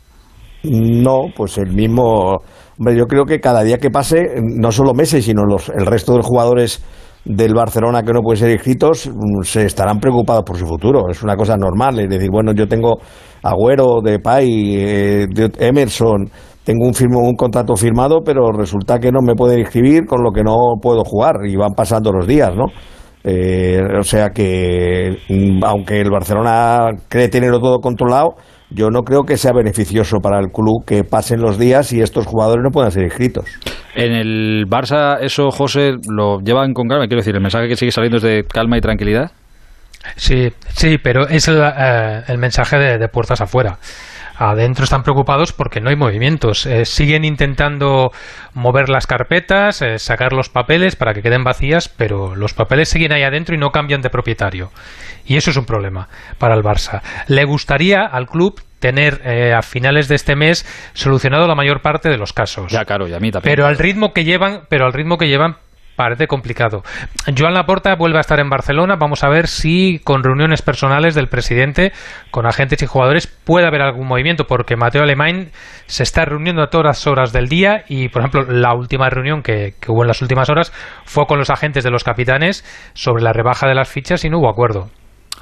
[0.63, 2.41] No, pues el mismo.
[2.83, 6.11] Hombre, yo creo que cada día que pase, no solo Messi, sino los, el resto
[6.11, 6.83] de los jugadores
[7.23, 9.09] del Barcelona que no pueden ser inscritos
[9.43, 11.09] se estarán preocupados por su futuro.
[11.09, 11.97] Es una cosa normal.
[11.99, 12.97] Es decir, bueno, yo tengo
[13.41, 15.27] Agüero, Depay, eh,
[15.59, 16.29] Emerson,
[16.65, 20.33] tengo un, firmo, un contrato firmado, pero resulta que no me pueden inscribir, con lo
[20.33, 22.65] que no puedo jugar y van pasando los días, ¿no?
[23.23, 25.19] Eh, o sea que,
[25.61, 28.35] aunque el Barcelona cree tenerlo todo controlado,
[28.73, 32.25] yo no creo que sea beneficioso para el club que pasen los días y estos
[32.25, 33.45] jugadores no puedan ser inscritos.
[33.95, 37.05] En el Barça, eso, José, lo llevan con calma.
[37.07, 39.31] Quiero decir, el mensaje que sigue saliendo es de calma y tranquilidad.
[40.15, 43.77] Sí, sí, pero es el, eh, el mensaje de, de, puertas afuera.
[44.51, 46.65] Adentro están preocupados porque no hay movimientos.
[46.65, 48.11] Eh, siguen intentando
[48.53, 53.13] mover las carpetas, eh, sacar los papeles para que queden vacías, pero los papeles siguen
[53.13, 54.69] ahí adentro y no cambian de propietario.
[55.25, 57.01] Y eso es un problema para el Barça.
[57.27, 62.09] Le gustaría al club tener eh, a finales de este mes solucionado la mayor parte
[62.09, 62.69] de los casos.
[62.69, 63.49] Ya, claro, y a mí también.
[63.49, 65.55] Pero al ritmo que llevan, pero al ritmo que llevan
[65.95, 66.83] parece complicado.
[67.37, 68.95] Joan Laporta vuelve a estar en Barcelona.
[68.99, 71.91] Vamos a ver si con reuniones personales del presidente,
[72.31, 75.51] con agentes y jugadores, puede haber algún movimiento, porque Mateo Alemán
[75.85, 79.75] se está reuniendo a todas horas del día y, por ejemplo, la última reunión que
[79.87, 80.71] hubo en las últimas horas
[81.05, 84.39] fue con los agentes de los capitanes sobre la rebaja de las fichas y no
[84.39, 84.89] hubo acuerdo.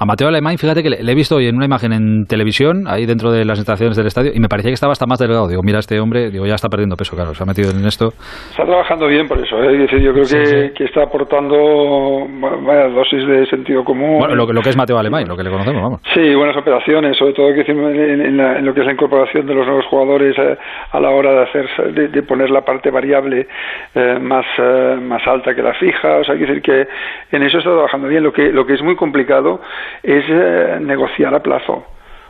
[0.00, 2.84] A Mateo Alemán, fíjate que le, le, he visto hoy en una imagen en televisión,
[2.88, 5.46] ahí dentro de las instalaciones del estadio, y me parecía que estaba hasta más delgado.
[5.46, 8.08] Digo, mira, este hombre, digo, ya está perdiendo peso, claro, se ha metido en esto.
[8.50, 9.76] Está trabajando bien por eso, ¿eh?
[9.78, 10.70] decir, yo creo sí, que, sí.
[10.74, 12.26] que, está aportando
[12.66, 14.18] vaya, dosis de sentido común.
[14.18, 16.00] Bueno, lo, lo, que es Mateo Alemán, lo que le conocemos, vamos.
[16.14, 19.46] Sí, buenas operaciones, sobre todo que en, en, la, en, lo que es la incorporación
[19.46, 22.90] de los nuevos jugadores a, a la hora de hacer de, de, poner la parte
[22.90, 23.46] variable
[23.94, 26.16] eh, más, eh, más alta que la fija.
[26.18, 28.22] O sea, quiero decir que en eso está trabajando bien.
[28.22, 29.60] Lo que, lo que es muy complicado
[30.02, 31.72] es eh, negociar a plazo.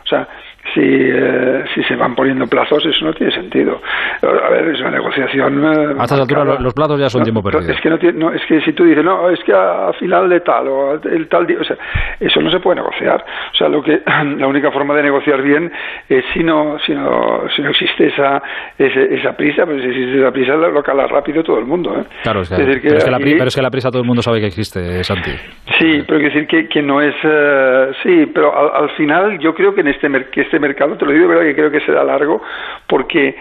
[0.05, 0.29] O sea,
[0.75, 3.81] si, eh, si se van poniendo plazos, eso no tiene sentido.
[4.23, 5.65] A ver, es una negociación.
[5.65, 7.73] Eh, a estas alturas los plazos ya son no, tiempo perdido.
[7.73, 9.93] Es que, no, tiene, no, es que si tú dices, no, es que a, a,
[9.95, 11.77] final de tal o el tal día, o sea,
[12.21, 13.25] eso no se puede negociar.
[13.53, 14.01] O sea, lo que
[14.39, 15.71] la única forma de negociar bien
[16.09, 18.43] es si no, si no, si no existe esa,
[18.79, 21.95] ese, esa prisa, pero si existe esa prisa lo cala rápido todo el mundo.
[21.99, 22.05] ¿eh?
[22.23, 23.91] Claro, es que, es decir, que pero, es que la, pero, es que la, prisa
[23.91, 25.33] todo el mundo sabe que existe, Santi.
[25.79, 27.15] Sí, pero quiero decir que, que no es.
[27.25, 30.09] Uh, sí, pero al, al, final yo creo que en este,
[30.53, 32.43] este mercado, te lo digo de verdad que creo que será largo,
[32.87, 33.35] porque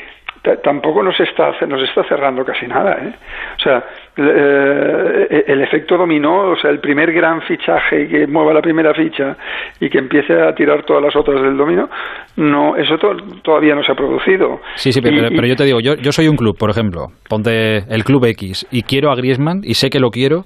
[0.63, 2.97] tampoco nos está, nos está cerrando casi nada.
[3.01, 3.13] ¿eh?
[3.57, 3.83] O sea,
[4.15, 9.35] eh, el efecto dominó, o sea, el primer gran fichaje que mueva la primera ficha
[9.79, 11.89] y que empiece a tirar todas las otras del dominó,
[12.37, 12.97] no, eso
[13.43, 14.61] todavía no se ha producido.
[14.75, 17.79] Sí, sí, pero, pero yo te digo, yo, yo soy un club, por ejemplo, ponte
[17.93, 20.45] el club X y quiero a Griezmann y sé que lo quiero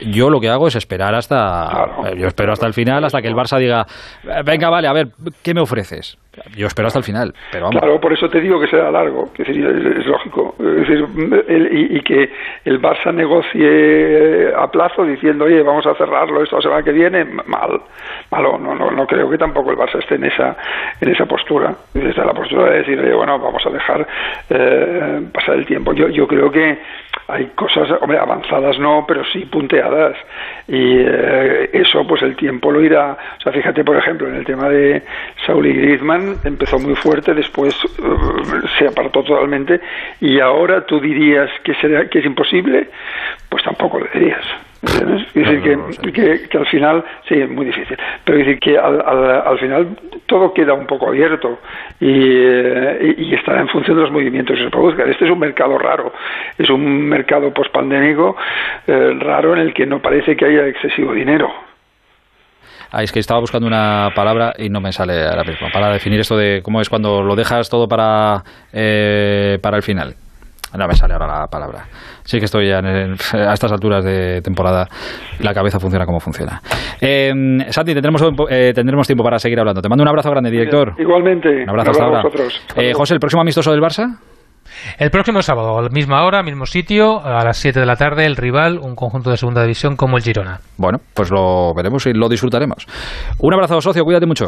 [0.00, 3.34] yo lo que hago es esperar hasta yo espero hasta el final hasta que el
[3.34, 3.86] Barça diga
[4.44, 5.08] venga vale a ver
[5.42, 6.18] qué me ofreces
[6.56, 9.44] yo espero hasta el final pero claro por eso te digo que será largo que
[9.44, 10.54] sería es, lógico.
[10.58, 12.30] Y, que
[12.64, 17.24] el Barça negocie a plazo diciendo oye vamos a cerrarlo esto la semana que viene
[17.24, 17.80] mal
[18.30, 18.58] malo.
[18.58, 20.56] No no no creo que tampoco el Barça esté en esa
[21.00, 21.74] en esa postura.
[21.94, 24.06] Está la postura de decir bueno vamos a dejar
[24.50, 26.78] eh, pasar el tiempo yo yo creo que
[27.28, 30.16] hay cosas hombre avanzadas no pero sí punteadas.
[30.68, 33.16] Y eh, eso pues el tiempo lo irá.
[33.38, 35.02] O sea fíjate por ejemplo en el tema de
[35.46, 39.80] Saul y Griezmann empezó muy fuerte después eh, se apartó totalmente
[40.20, 42.88] y ahora tú dirías que será que es imposible
[43.48, 44.44] pues tampoco lo dirías
[44.84, 45.62] es decir,
[46.12, 49.96] que, que, al final, sí, es muy difícil, pero es decir que al, al, final
[50.26, 51.58] todo queda un poco abierto
[52.00, 55.10] y, eh, y, estará en función de los movimientos que se produzcan.
[55.10, 56.12] Este es un mercado raro,
[56.58, 58.36] es un mercado pospandémico
[58.86, 61.52] eh, raro en el que no parece que haya excesivo dinero.
[62.90, 66.20] Ah, es que estaba buscando una palabra y no me sale ahora mismo, para definir
[66.20, 68.42] esto de cómo es cuando lo dejas todo para,
[68.72, 70.14] eh, para el final.
[70.76, 71.84] No me sale ahora la palabra.
[72.24, 74.88] Sí que estoy ya a estas alturas de temporada,
[75.38, 76.60] la cabeza funciona como funciona.
[77.00, 77.32] Eh,
[77.68, 79.80] Santi, tendremos, eh, tendremos tiempo para seguir hablando.
[79.80, 80.94] Te mando un abrazo grande, director.
[80.98, 81.62] Igualmente.
[81.62, 82.22] Un abrazo hasta ahora.
[82.76, 84.18] Eh, José, ¿el próximo amistoso del Barça?
[84.98, 88.26] El próximo sábado, a la misma hora, mismo sitio, a las 7 de la tarde,
[88.26, 90.60] el rival, un conjunto de segunda división como el Girona.
[90.76, 92.86] Bueno, pues lo veremos y lo disfrutaremos.
[93.38, 94.46] Un abrazo, socio, cuídate mucho.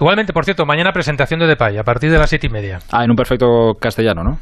[0.00, 2.78] Igualmente, por cierto, mañana presentación de Depay, a partir de las siete y media.
[2.90, 4.38] Ah, en un perfecto castellano, ¿no?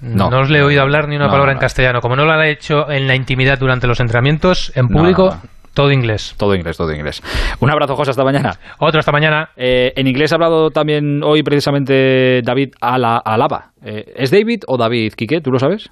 [0.00, 2.00] No, os le he oído hablar ni una palabra en castellano.
[2.00, 5.36] Como no lo ha hecho en la intimidad durante los entrenamientos, en público,
[5.76, 6.34] todo inglés.
[6.38, 7.22] Todo inglés, todo inglés.
[7.60, 8.58] Un abrazo, José, hasta mañana.
[8.78, 9.50] Otro, hasta mañana.
[9.56, 13.72] Eh, en inglés ha hablado también hoy precisamente David Alaba.
[13.84, 15.42] Eh, ¿Es David o David, Quique?
[15.42, 15.90] ¿Tú lo sabes?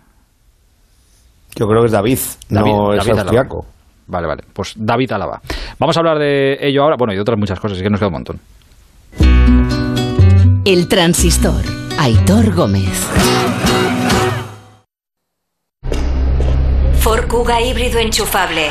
[1.55, 2.19] Yo creo que es David,
[2.49, 3.67] no es austriaco.
[4.07, 4.43] Vale, vale.
[4.55, 5.43] Pues David Alaba.
[5.79, 6.97] Vamos a hablar de ello ahora.
[6.99, 8.41] Bueno, y de otras muchas cosas, así que nos queda un montón.
[10.65, 11.63] El transistor.
[11.99, 13.11] Aitor Gómez.
[17.01, 18.71] Ford Kuga híbrido enchufable.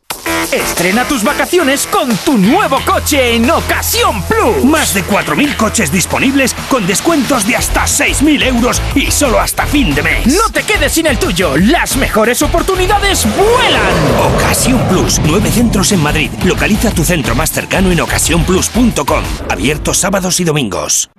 [0.51, 4.65] Estrena tus vacaciones con tu nuevo coche en Ocasión Plus.
[4.65, 9.95] Más de 4.000 coches disponibles con descuentos de hasta 6.000 euros y solo hasta fin
[9.95, 10.27] de mes.
[10.27, 11.55] No te quedes sin el tuyo.
[11.55, 14.35] Las mejores oportunidades vuelan.
[14.35, 15.21] Ocasión Plus.
[15.25, 16.29] Nueve centros en Madrid.
[16.43, 19.23] Localiza tu centro más cercano en ocasiónplus.com.
[19.49, 21.09] Abierto sábados y domingos.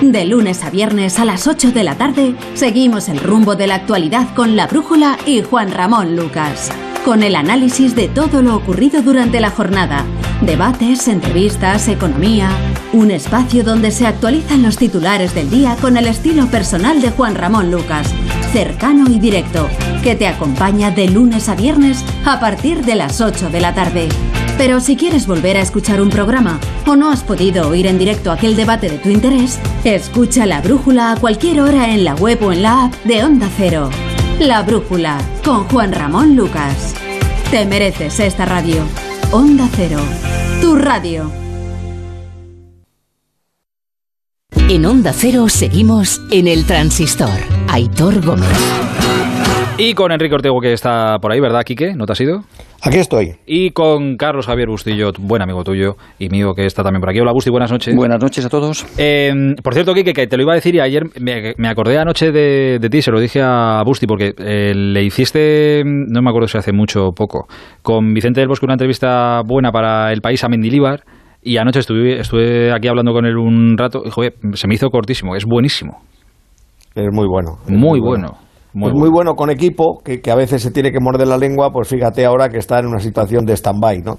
[0.00, 3.76] De lunes a viernes a las 8 de la tarde, seguimos el rumbo de la
[3.76, 6.70] actualidad con La Brújula y Juan Ramón Lucas
[7.04, 10.04] con el análisis de todo lo ocurrido durante la jornada.
[10.40, 12.50] Debates, entrevistas, economía.
[12.92, 17.34] Un espacio donde se actualizan los titulares del día con el estilo personal de Juan
[17.34, 18.12] Ramón Lucas.
[18.52, 19.68] Cercano y directo,
[20.02, 24.08] que te acompaña de lunes a viernes a partir de las 8 de la tarde.
[24.58, 28.30] Pero si quieres volver a escuchar un programa o no has podido oír en directo
[28.30, 32.52] aquel debate de tu interés, escucha la brújula a cualquier hora en la web o
[32.52, 33.90] en la app de Onda Cero.
[34.46, 36.96] La Brújula con Juan Ramón Lucas.
[37.52, 38.82] Te mereces esta radio.
[39.30, 40.00] Onda Cero,
[40.60, 41.30] tu radio.
[44.68, 47.30] En Onda Cero seguimos en el transistor.
[47.68, 48.48] Aitor Gómez.
[49.78, 51.94] Y con Enrique Ortego, que está por ahí, ¿verdad, Quique?
[51.94, 52.42] ¿No te has ido?
[52.84, 53.34] Aquí estoy.
[53.46, 57.20] Y con Carlos Javier Bustillo, buen amigo tuyo y mío, que está también por aquí.
[57.20, 57.94] Hola, Busti, buenas noches.
[57.94, 58.84] Buenas noches a todos.
[58.98, 61.96] Eh, por cierto, Quique, que te lo iba a decir y ayer me, me acordé
[61.98, 66.30] anoche de, de, ti, se lo dije a Busti, porque eh, le hiciste, no me
[66.30, 67.46] acuerdo si hace mucho o poco,
[67.82, 71.04] con Vicente del Bosque una entrevista buena para El País a Mendilíbar.
[71.40, 74.90] Y anoche estuve, estuve aquí hablando con él un rato y, joder, se me hizo
[74.90, 75.36] cortísimo.
[75.36, 76.00] Es buenísimo.
[76.96, 77.58] Es muy bueno.
[77.64, 78.28] Es muy, muy bueno.
[78.32, 78.51] bueno.
[78.74, 81.36] Muy, es muy bueno con equipo, que, que, a veces se tiene que morder la
[81.36, 84.18] lengua, pues fíjate ahora que está en una situación de stand-by, ¿no?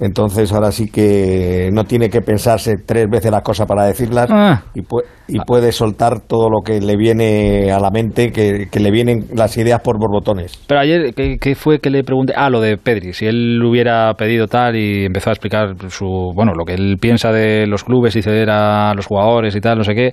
[0.00, 4.64] Entonces ahora sí que no tiene que pensarse tres veces las cosas para decirlas ah.
[4.74, 8.80] y, pu y, puede soltar todo lo que le viene a la mente, que, que
[8.80, 10.58] le vienen las ideas por borbotones.
[10.66, 12.32] Pero ayer, ¿qué, ¿qué, fue que le pregunté?
[12.36, 16.52] Ah, lo de Pedri, si él hubiera pedido tal y empezó a explicar su, bueno,
[16.58, 19.84] lo que él piensa de los clubes y ceder a los jugadores y tal, no
[19.84, 20.12] sé qué.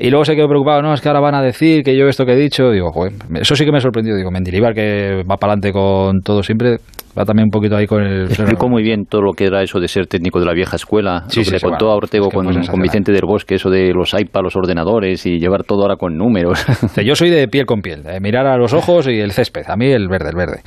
[0.00, 2.24] Y luego se quedó preocupado, no, es que ahora van a decir que yo esto
[2.24, 5.36] que he dicho, digo, joder, eso sí que me ha sorprendido, digo, Mendilibar que va
[5.38, 6.76] para adelante con todo siempre,
[7.18, 8.24] va también un poquito ahí con el...
[8.24, 11.24] Explicó muy bien todo lo que era eso de ser técnico de la vieja escuela,
[11.28, 13.12] sí, lo que sí, le contó bueno, a Ortego es que con, pues con Vicente
[13.12, 16.64] del Bosque, eso de los iPads, los ordenadores y llevar todo ahora con números.
[16.88, 19.32] O sea, yo soy de piel con piel, de mirar a los ojos y el
[19.32, 20.60] césped, a mí el verde, el verde.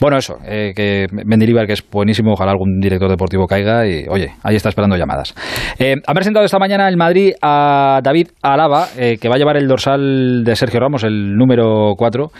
[0.00, 4.30] Bueno, eso, eh, que Mendilibar que es buenísimo, ojalá algún director deportivo caiga y, oye,
[4.42, 5.34] ahí está esperando llamadas.
[5.78, 9.56] Eh, ha presentado esta mañana el Madrid a David Alaba, eh, que va a llevar
[9.56, 12.30] el dorsal de Sergio Ramos, el número 4,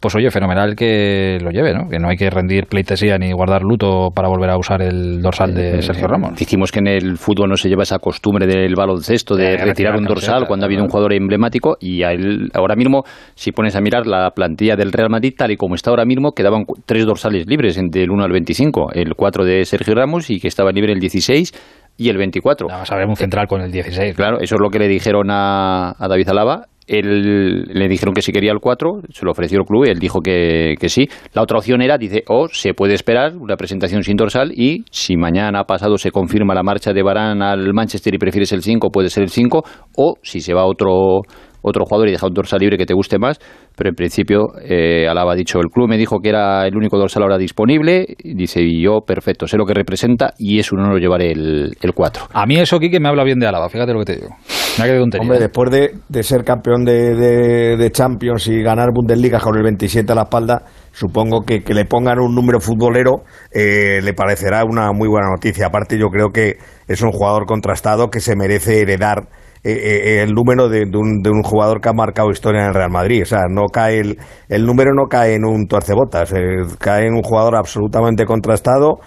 [0.00, 1.88] pues oye, fenomenal que lo lleve, ¿no?
[1.88, 5.54] Que no hay que rendir pleitesía ni guardar luto para volver a usar el dorsal
[5.54, 6.36] de Sergio Ramos.
[6.36, 9.96] Dijimos que en el fútbol no se lleva esa costumbre del baloncesto de, De retirar
[9.96, 13.76] un dorsal cuando ha habido un jugador emblemático y a él, ahora mismo, si pones
[13.76, 17.04] a mirar la plantilla del Real Madrid, tal y como está ahora mismo, quedaban tres
[17.04, 18.92] dorsales libres del 1 al 25.
[18.94, 21.52] El 4 de Sergio Ramos y que estaba libre el 16
[21.96, 22.68] y el 24.
[22.68, 24.14] Vamos a ver un central con el 16.
[24.14, 26.66] Claro, eso es lo que le dijeron a, a David Alaba.
[26.86, 29.98] Él, le dijeron que si quería el 4, se lo ofreció el club y él
[29.98, 31.08] dijo que, que sí.
[31.34, 35.16] La otra opción era, dice, o se puede esperar una presentación sin dorsal y si
[35.16, 39.08] mañana pasado se confirma la marcha de Barán al Manchester y prefieres el 5, puede
[39.08, 39.62] ser el 5,
[39.96, 41.22] o si se va otro
[41.62, 43.38] otro jugador y deja un dorsal libre que te guste más,
[43.76, 46.98] pero en principio eh, Alaba ha dicho, el club me dijo que era el único
[46.98, 50.80] dorsal ahora disponible, y dice, y yo perfecto, sé lo que representa y es un
[50.80, 52.24] honor llevar el, el 4.
[52.32, 54.36] A mí eso, Quique, me habla bien de Álava, fíjate lo que te digo.
[54.74, 54.82] Qué.
[55.20, 59.62] Hombre, después de, de ser campeón de, de- de Champions y ganar Bundesliga con el
[59.62, 64.64] 27 a la espalda, supongo que que le pongan un número futbolero eh, le parecerá
[64.64, 65.66] una muy buena noticia.
[65.66, 66.56] Aparte, yo creo que
[66.88, 69.28] es un jugador contrastado que se merece heredar
[69.64, 72.68] eh, eh, el número de, de un, de un jugador que ha marcado historia en
[72.68, 73.22] el Real Madrid.
[73.22, 77.14] O sea, no cae el, el número no cae en un tuercebotas, eh, cae en
[77.14, 78.98] un jugador absolutamente contrastado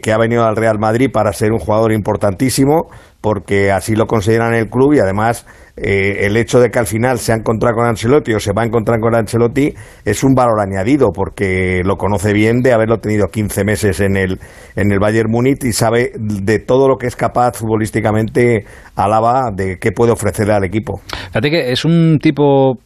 [0.00, 2.88] que, ha venido al Real Madrid para ser un jugador importantísimo,
[3.20, 5.44] porque así lo consideran el club y además
[5.76, 8.62] eh, el hecho de que al final se ha encontrado con Ancelotti o se va
[8.62, 13.26] a encontrar con Ancelotti es un valor añadido, porque lo conoce bien de haberlo tenido
[13.26, 14.38] 15 meses en el,
[14.74, 18.64] en el Bayern Múnich y sabe de todo lo que es capaz futbolísticamente
[18.96, 21.00] Álava de qué puede ofrecerle al equipo.
[21.28, 22.78] Fíjate que es un tipo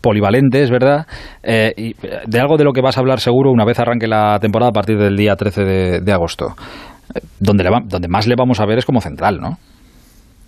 [0.00, 1.06] polivalente, es verdad,
[1.42, 1.94] eh, y
[2.26, 4.72] de algo de lo que vas a hablar seguro una vez arranque la temporada a
[4.72, 6.54] partir del día 13 de, de agosto.
[7.14, 9.58] Eh, Donde, le va- donde más le vamos a ver es como central, ¿no?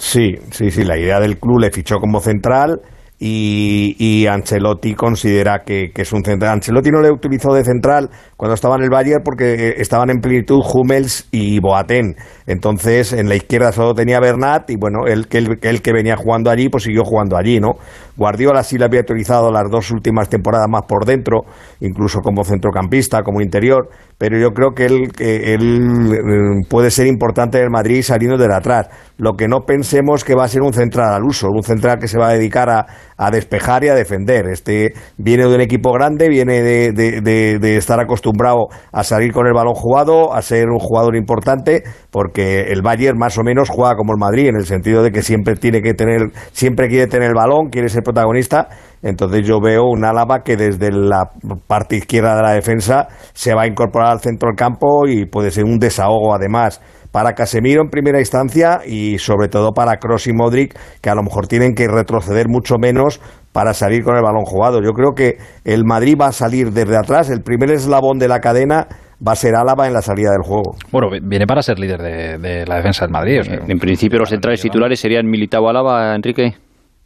[0.01, 2.81] Sí, sí, sí, la idea del club le fichó como central
[3.19, 6.53] y, y Ancelotti considera que, que es un central.
[6.53, 10.21] Ancelotti no le utilizó de central cuando estaba en el Bayern porque eh, estaban en
[10.21, 12.17] plenitud Hummels y Boateng.
[12.47, 16.17] Entonces en la izquierda solo tenía Bernat y bueno, él que, él, él que venía
[16.17, 17.73] jugando allí pues siguió jugando allí, ¿no?
[18.17, 21.43] Guardiola sí le había utilizado las dos últimas temporadas más por dentro,
[21.81, 27.57] incluso como centrocampista, como interior, pero yo creo que él, él eh, puede ser importante
[27.57, 28.91] en el Madrid saliendo de atrás.
[29.17, 32.07] Lo que no pensemos que va a ser un central al uso, un central que
[32.07, 32.85] se va a dedicar a,
[33.23, 34.47] a despejar y a defender.
[34.47, 39.53] Este viene de un equipo grande, viene de, de- estar acostumbrado a salir con el
[39.53, 44.15] balón jugado, a ser un jugador importante, porque el Bayern más o menos juega como
[44.15, 47.35] el Madrid, en el sentido de que siempre tiene que tener, siempre quiere tener el
[47.35, 48.69] balón, quiere ser protagonista.
[49.03, 51.31] Entonces yo veo un Álava que desde la
[51.67, 55.51] parte izquierda de la defensa se va a incorporar al centro del campo y puede
[55.51, 56.81] ser un desahogo además
[57.12, 61.23] para Casemiro en primera instancia y sobre todo para Kroos y Modric que a lo
[61.23, 63.20] mejor tienen que retroceder mucho menos
[63.53, 64.81] para salir con el balón jugado.
[64.83, 68.38] Yo creo que el Madrid va a salir desde atrás, el primer eslabón de la
[68.40, 68.87] cadena
[69.27, 70.77] va a ser Álava en la salida del juego.
[70.92, 73.40] Bueno, viene para ser líder de, de la defensa del Madrid.
[73.40, 76.55] o sea, En principio los centrales titulares serían Militao Alaba, Enrique.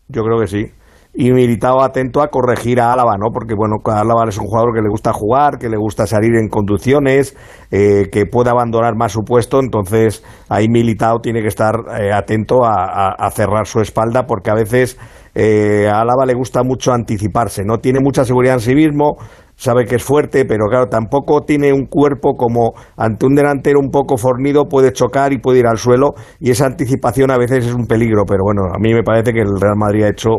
[0.08, 0.66] Yo creo que sí.
[1.16, 3.30] Y Militao atento a corregir a Álava, ¿no?
[3.32, 6.48] Porque, bueno, Álava es un jugador que le gusta jugar, que le gusta salir en
[6.48, 7.36] conducciones,
[7.70, 9.60] eh, que puede abandonar más su puesto.
[9.60, 14.54] Entonces, ahí Militao tiene que estar eh, atento a, a- cerrar su espalda, porque a
[14.54, 14.98] veces
[15.36, 17.62] eh, a Álava le gusta mucho anticiparse.
[17.64, 19.16] No tiene mucha seguridad en sí mismo,
[19.54, 23.90] sabe que es fuerte, pero claro, tampoco tiene un cuerpo como ante un delantero un
[23.90, 27.72] poco fornido, puede chocar y puede ir al suelo, y esa anticipación a veces es
[27.74, 30.30] un peligro, pero bueno, a mí me parece que el Real Madrid ha hecho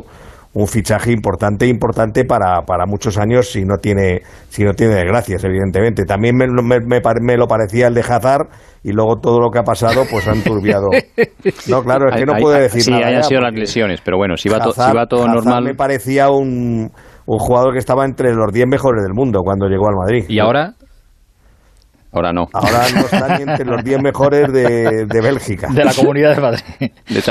[0.55, 5.43] un fichaje importante, importante para, para muchos años si no tiene si no tiene desgracias,
[5.43, 6.03] evidentemente.
[6.05, 8.47] También me, me, me, me lo parecía el de Hazard
[8.81, 10.87] y luego todo lo que ha pasado pues han turbiado.
[11.69, 13.03] No, claro, es que no puede decir sí, nada.
[13.03, 15.21] Sí, hayan ya, sido las lesiones, pero bueno, si va, to- Hazard- si va todo
[15.23, 15.63] Hazard normal...
[15.63, 16.89] me parecía un,
[17.25, 20.25] un jugador que estaba entre los 10 mejores del mundo cuando llegó al Madrid.
[20.27, 20.73] ¿Y ahora?
[22.15, 22.47] Ahora no.
[22.53, 25.67] Ahora no está ni entre los 10 mejores de, de Bélgica.
[25.69, 26.61] De la Comunidad de Madrid.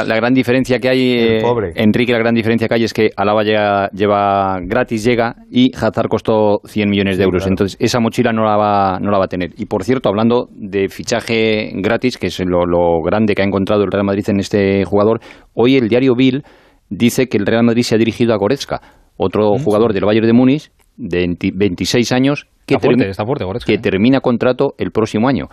[0.06, 1.42] La gran diferencia que hay, eh.
[1.76, 6.08] Enrique, la gran diferencia que hay es que Alaba llega, lleva gratis, llega, y Hazard
[6.08, 7.46] costó 100 millones de euros.
[7.46, 9.52] Entonces, esa mochila no la, va, no la va a tener.
[9.56, 13.84] Y por cierto, hablando de fichaje gratis, que es lo, lo grande que ha encontrado
[13.84, 15.20] el Real Madrid en este jugador,
[15.54, 16.44] hoy el diario Bill
[16.90, 18.82] dice que el Real Madrid se ha dirigido a Goretzka,
[19.16, 23.24] otro jugador del Bayern de Múnich, de 20 26 años, que, Está fuerte, termi- está
[23.24, 25.46] fuerte Goretzka, que termina contrato el próximo año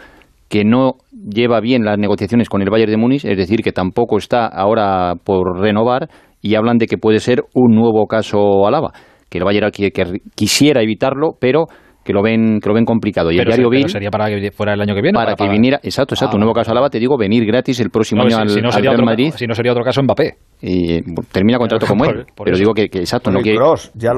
[0.50, 4.18] que no lleva bien las negociaciones con el Bayern de Múnich, es decir, que tampoco
[4.18, 6.10] está ahora por renovar
[6.42, 8.92] y hablan de que puede ser un nuevo caso Alaba,
[9.30, 9.92] que el Bayern que
[10.36, 11.68] quisiera evitarlo, pero
[12.04, 13.32] que lo ven que lo ven complicado.
[13.32, 15.16] Y Pero, el diario se- pero Bill sería para que fuera el año que viene.
[15.16, 15.54] para que pagar?
[15.54, 18.28] viniera, exacto, exacto, Ah, un nuevo caso Alaba, te digo, venir gratis el próximo No,
[18.28, 20.02] año si- al, si no al sería Real otro, Madrid Si no sería otro caso
[20.04, 20.34] Mbappé.
[20.64, 22.26] y eh, termina contrato como él.
[22.26, 22.60] Por- por pero eso.
[22.60, 23.56] digo que, que exacto, no que
[23.96, 24.12] ya,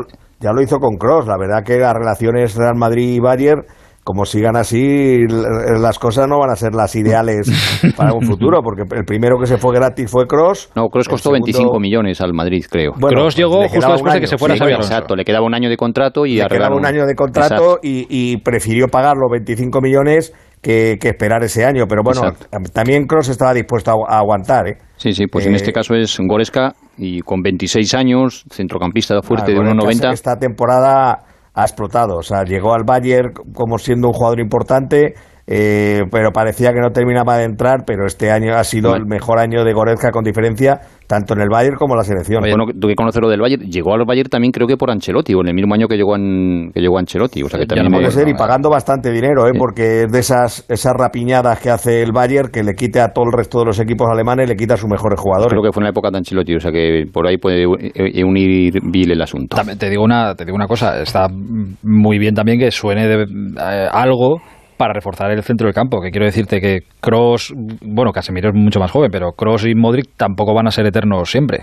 [0.43, 1.25] ya lo hizo con Cross.
[1.27, 3.63] La verdad que las relaciones Real Madrid y Bayern,
[4.03, 7.49] como sigan así, las cosas no van a ser las ideales
[7.97, 10.71] para un futuro, porque el primero que se fue gratis fue Cross.
[10.75, 12.91] No, Kroos costó 25 millones al Madrid, creo.
[12.99, 14.81] Bueno, Kroos pues llegó le justo después de que se fuera sí, Alonso.
[14.89, 17.79] Exacto, le quedaba un año de contrato y le arreglaron- quedaba un año de contrato
[17.81, 20.33] y, y prefirió pagar los 25 millones
[20.63, 21.85] que, que esperar ese año.
[21.87, 22.47] Pero bueno, Exacto.
[22.73, 24.67] también Cross estaba dispuesto a, a aguantar.
[24.69, 24.77] ¿eh?
[24.95, 29.51] Sí, sí, pues en Eh, este caso es Goreska y con 26 años, centrocampista fuerte
[29.51, 30.13] Ah, de Goretzka 1,90.
[30.13, 31.19] Esta temporada
[31.53, 32.17] ha explotado.
[32.17, 35.13] O sea, llegó al Bayern como siendo un jugador importante,
[35.45, 37.83] eh, pero parecía que no terminaba de entrar.
[37.85, 39.03] Pero este año ha sido Bueno.
[39.03, 42.41] el mejor año de Goretzka con diferencia, tanto en el Bayern como en la selección.
[42.41, 45.33] Bueno, tú que conoces lo del Bayern, llegó al Bayern también creo que por Ancelotti,
[45.33, 47.43] o en el mismo año que llegó, en, que llegó Ancelotti.
[47.43, 49.51] O sea que también no Puede ser, y pagando bastante dinero, ¿eh?
[49.57, 53.25] porque es de esas, esas rapiñadas que hace el Bayern que le quita a todo
[53.25, 55.51] el resto de los equipos alemanes, le quita a sus mejores jugadores.
[55.51, 57.91] Creo que fue en la época de Ancelotti, o sea que por ahí puede eh,
[57.95, 59.55] eh, unir Bill el asunto.
[59.55, 63.23] También te digo una, te digo una cosa, está muy bien también que suene de,
[63.23, 64.41] eh, algo
[64.77, 68.79] para reforzar el centro del campo, que quiero decirte que Cross, bueno, Casemiro es mucho
[68.79, 71.59] más joven, pero Cross y Modric tampoco van a ser eternos siempre.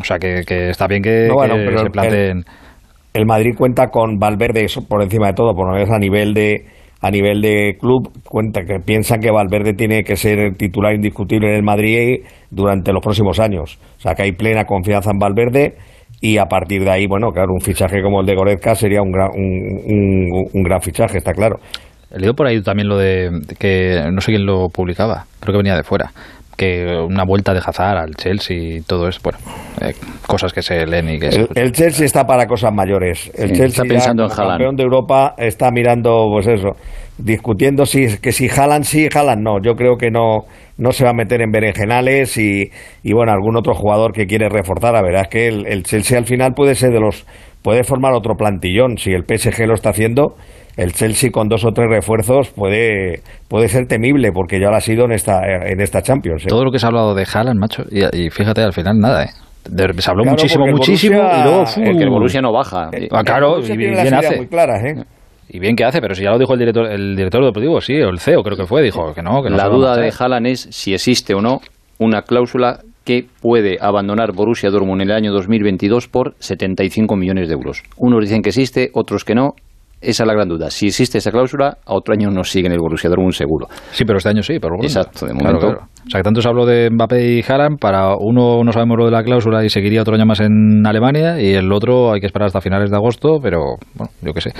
[0.00, 2.44] O sea que, que está bien que, No, bueno, que pero se planteen.
[3.14, 6.66] el Madrid cuenta con Valverde por encima de todo, por lo menos a nivel de
[7.04, 11.48] a nivel de club cuenta que piensan que Valverde tiene que ser el titular indiscutible
[11.48, 13.76] en el Madrid durante los próximos años.
[13.96, 15.74] O sea, que hay plena confianza en Valverde
[16.20, 19.10] y a partir de ahí, bueno, claro, un fichaje como el de Goretzka sería un
[19.10, 21.56] gran, un, un- un gran fichaje, está claro.
[22.14, 25.54] He leído por ahí también lo de de que no sé quién lo publicaba, creo
[25.54, 26.12] que venía de fuera,
[26.56, 29.38] que una vuelta de Hazard al Chelsea y todo eso, bueno,
[29.80, 29.94] eh,
[30.26, 33.30] cosas que se leen y que El, el Chelsea está para cosas mayores.
[33.34, 34.50] El Sí, Chelsea está ya, pensando en Haaland.
[34.50, 36.76] campeón de Europa está mirando, pues eso,
[37.18, 39.62] discutiendo si que si Haaland sí, Haaland no.
[39.62, 40.44] Yo creo que no
[40.78, 42.70] no se va a meter en berenjenales y,
[43.02, 44.92] y bueno, algún otro jugador que quiere reforzar.
[44.94, 47.26] La verdad es que el, el Chelsea al final puede ser de los
[47.62, 50.34] puede formar otro plantillón si el PSG lo está haciendo.
[50.76, 54.80] El Chelsea con dos o tres refuerzos puede puede ser temible porque ya lo ha
[54.80, 56.44] sido en esta en esta Champions.
[56.44, 56.48] ¿eh?
[56.48, 59.24] todo lo que se ha hablado de Haaland, macho, y, y fíjate, al final nada,
[59.24, 59.28] ¿eh?
[59.68, 61.64] De- se habló Claro, muchísimo, muchísimo, Borussia- y luego...
[61.92, 62.88] Porque el Borussia no baja.
[62.92, 64.36] Eh, Ah, claro, el Borussia y bien hace.
[64.36, 65.04] muy claras, ¿eh?
[65.50, 68.00] Y bien que hace, pero si ya lo dijo el director, el director deportivo, sí,
[68.00, 70.10] o el CEO creo que fue, dijo que no, que no La duda de.
[70.18, 71.60] Haaland es si existe o no
[71.98, 77.54] una cláusula que puede abandonar Borussia Dortmund en el año 2022 por 75 millones de
[77.54, 77.82] euros.
[77.98, 79.54] Unos dicen que existe, otros que no.
[80.02, 80.70] Esa es la gran duda.
[80.70, 83.68] Si existe esa cláusula, a otro año no sigue en el Borussia Dortmund seguro.
[83.92, 84.72] Sí, pero este año sí, por.
[84.82, 85.58] Exacto, de momento.
[85.60, 85.80] claro.
[86.04, 89.04] O sea, que tanto se habló de Mbappé y Haaland, para uno no sabemos lo
[89.04, 92.26] de la cláusula y seguiría otro año más en Alemania, y el otro hay que
[92.26, 94.50] esperar hasta finales de agosto, pero bueno, yo qué sé.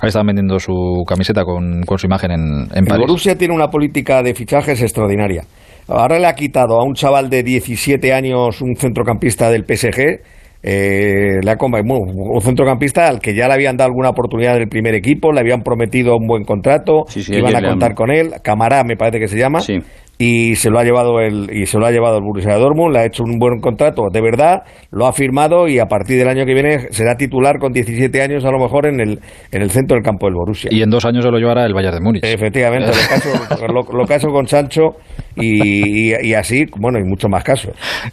[0.00, 2.40] Ahí están vendiendo su camiseta con, con su imagen en,
[2.72, 3.06] en El París.
[3.08, 5.42] Borussia tiene una política de fichajes extraordinaria.
[5.88, 10.22] Ahora le ha quitado a un chaval de 17 años, un centrocampista del PSG,
[10.66, 14.56] eh, le ha compa- bueno, un centrocampista al que ya le habían dado alguna oportunidad
[14.56, 17.64] en el primer equipo, le habían prometido un buen contrato, Sí, sí, iban a han-
[17.66, 19.78] contar con él, Camará me parece que se llama, Sí.
[20.18, 23.00] Y se lo ha llevado el y se lo ha llevado el Borussia Dortmund, le
[23.00, 24.62] ha hecho un buen contrato de verdad,
[24.92, 28.44] lo ha firmado y a partir del año que viene será titular con 17 años
[28.44, 29.18] a lo mejor en el
[29.50, 30.70] en el centro del campo del Borussia.
[30.72, 32.24] Y en dos años se lo llevará el Bayern de Múnich.
[32.24, 34.90] Efectivamente, lo caso, lo, lo caso con Sancho
[35.36, 37.72] y, y- y así, bueno, y muchos más casos.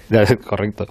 [0.47, 0.85] Correcto.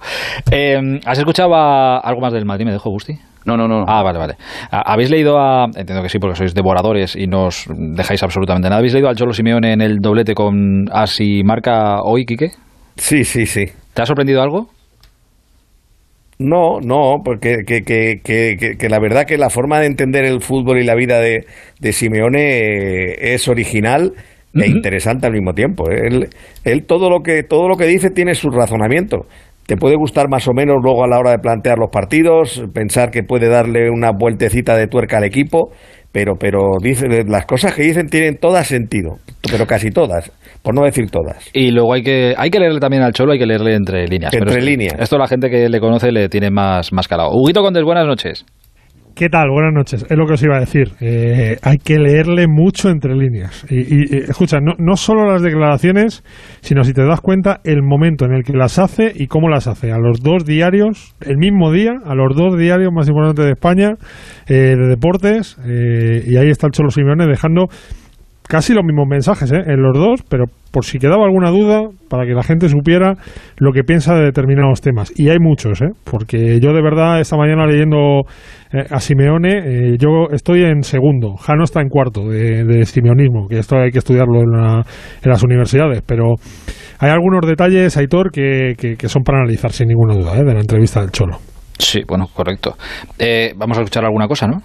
[0.51, 3.13] Eh, ¿Has escuchado algo más del Madrid, me dejó Gusti?
[3.45, 3.85] No, no, no.
[3.87, 4.35] Ah, vale, vale.
[4.71, 5.65] Ah, ¿Habéis leído a...
[5.65, 8.77] Entiendo que sí, porque sois devoradores y no os dejáis absolutamente nada.
[8.79, 12.51] ¿Habéis leído al Cholo Simeone en el doblete con Asi marca hoy, Quique?
[12.97, 13.65] Sí, sí, sí.
[13.93, 14.69] ¿Te ha sorprendido algo?
[16.37, 20.41] No, no, porque que, que, que, que, la verdad que la forma de entender el
[20.41, 21.45] fútbol y la vida de,
[21.79, 24.13] de Simeone eh, es original
[24.53, 25.89] e interesante al mismo tiempo.
[25.89, 26.29] Él,
[26.63, 29.27] él todo lo que todo lo que dice tiene su razonamiento.
[29.71, 33.09] Te puede gustar más o menos luego a la hora de plantear los partidos, pensar
[33.09, 35.69] que puede darle una vueltecita de tuerca al equipo,
[36.11, 39.19] pero pero dice las cosas que dicen tienen todas sentido,
[39.49, 40.29] pero casi todas,
[40.61, 41.49] por no decir todas.
[41.53, 44.33] Y luego hay que hay que leerle también al Cholo, hay que leerle entre líneas.
[44.33, 44.95] Entre esto, líneas.
[44.99, 47.29] Esto la gente que le conoce le tiene más más calado.
[47.31, 48.43] Huguito Condes, buenas noches.
[49.15, 49.49] ¿Qué tal?
[49.49, 50.05] Buenas noches.
[50.09, 50.93] Es lo que os iba a decir.
[51.01, 53.65] Eh, hay que leerle mucho entre líneas.
[53.69, 56.23] Y, y, escucha, no, no, solo las declaraciones,
[56.61, 59.67] sino si te das cuenta el momento en el que las hace y cómo las
[59.67, 59.91] hace.
[59.91, 63.95] A los dos diarios, el mismo día, a los dos diarios más importantes de España,
[64.47, 67.67] eh, de deportes, eh, y ahí está el Cholo Simeone dejando
[68.51, 69.63] casi los mismos mensajes ¿eh?
[69.65, 73.13] en los dos, pero por si quedaba alguna duda, para que la gente supiera
[73.55, 75.13] lo que piensa de determinados temas.
[75.15, 75.91] Y hay muchos, ¿eh?
[76.03, 78.23] porque yo de verdad esta mañana leyendo
[78.73, 83.47] eh, a Simeone, eh, yo estoy en segundo, Jano está en cuarto de, de simeonismo,
[83.47, 84.85] que esto hay que estudiarlo en, la,
[85.23, 86.33] en, las universidades, pero
[86.99, 90.43] hay algunos detalles, Aitor, que, que, que son para analizar sin ninguna duda ¿eh?
[90.43, 91.37] de la entrevista del Cholo.
[91.79, 92.75] Sí, bueno, correcto.
[93.55, 94.57] Vamos a escuchar alguna cosa, ¿no?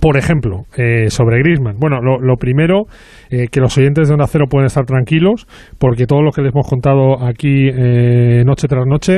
[0.00, 1.76] Por ejemplo, eh, sobre Grisman.
[1.78, 2.84] Bueno, lo, lo primero,
[3.30, 5.46] eh, que los oyentes de Onda Cero pueden estar tranquilos,
[5.78, 9.16] porque todo lo que les hemos contado aquí eh, noche tras noche.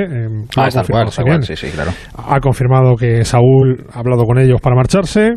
[0.57, 1.91] ah, está cual, está cual, sí, sí, claro.
[2.17, 5.35] Ha confirmado que Saúl ha hablado con ellos para marcharse,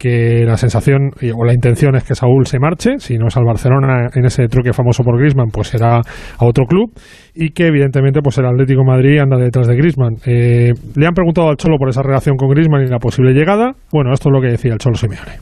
[0.00, 3.44] que la sensación o la intención es que Saúl se marche, si no es al
[3.44, 6.90] Barcelona en ese truque famoso por Grisman, pues será a otro club
[7.34, 10.14] y que evidentemente pues el Atlético Madrid anda detrás de Grisman.
[10.24, 13.72] Eh, le han preguntado al Cholo por esa relación con Grisman y la posible llegada.
[13.92, 15.32] Bueno, esto es lo que decía el Cholo Simeone.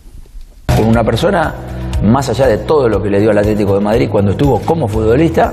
[0.77, 1.55] Con una persona,
[2.03, 4.89] más allá de todo lo que le dio al Atlético de Madrid cuando estuvo como
[4.89, 5.53] futbolista,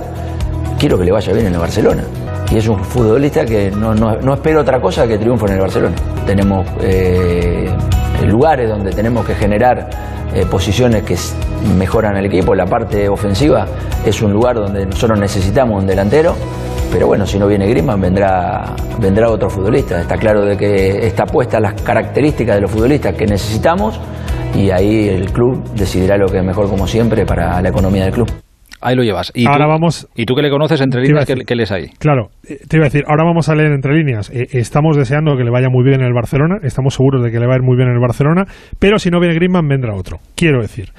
[0.80, 2.04] quiero que le vaya bien en el Barcelona.
[2.52, 5.60] Y es un futbolista que no, no, no espero otra cosa que triunfo en el
[5.60, 5.96] Barcelona.
[6.26, 7.70] Tenemos eh,
[8.28, 9.90] lugares donde tenemos que generar
[10.34, 11.18] eh, posiciones que
[11.78, 12.54] mejoran el equipo.
[12.56, 13.66] La parte ofensiva
[14.06, 16.36] es un lugar donde nosotros necesitamos un delantero.
[16.92, 20.02] Pero bueno, si no viene Griezmann vendrá, vendrá otro futbolista.
[20.02, 24.00] Está claro de que está puesta las características de los futbolistas que necesitamos
[24.56, 28.14] y ahí el club decidirá lo que es mejor como siempre para la economía del
[28.14, 28.45] club.
[28.86, 29.32] Ahí lo llevas.
[29.34, 30.08] ¿Y ahora tú, vamos.
[30.16, 31.88] ¿Y tú que le conoces entre líneas, ¿qué, ¿qué lees ahí?
[31.98, 34.30] Claro, te iba a decir, ahora vamos a leer entre líneas.
[34.30, 37.40] Eh, estamos deseando que le vaya muy bien en el Barcelona, estamos seguros de que
[37.40, 38.46] le va a ir muy bien en el Barcelona,
[38.78, 40.20] pero si no viene Griezmann, vendrá otro.
[40.36, 40.90] Quiero decir,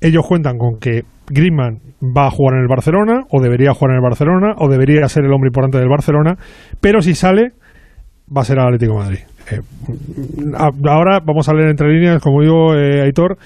[0.00, 3.96] ellos cuentan con que Griezmann va a jugar en el Barcelona, o debería jugar en
[3.96, 6.36] el Barcelona, o debería ser el hombre importante del Barcelona,
[6.80, 7.52] pero si sale,
[8.34, 9.20] va a ser el Atlético de Madrid.
[9.50, 9.60] Eh,
[10.88, 13.36] ahora vamos a leer entre líneas, como digo, eh, Aitor,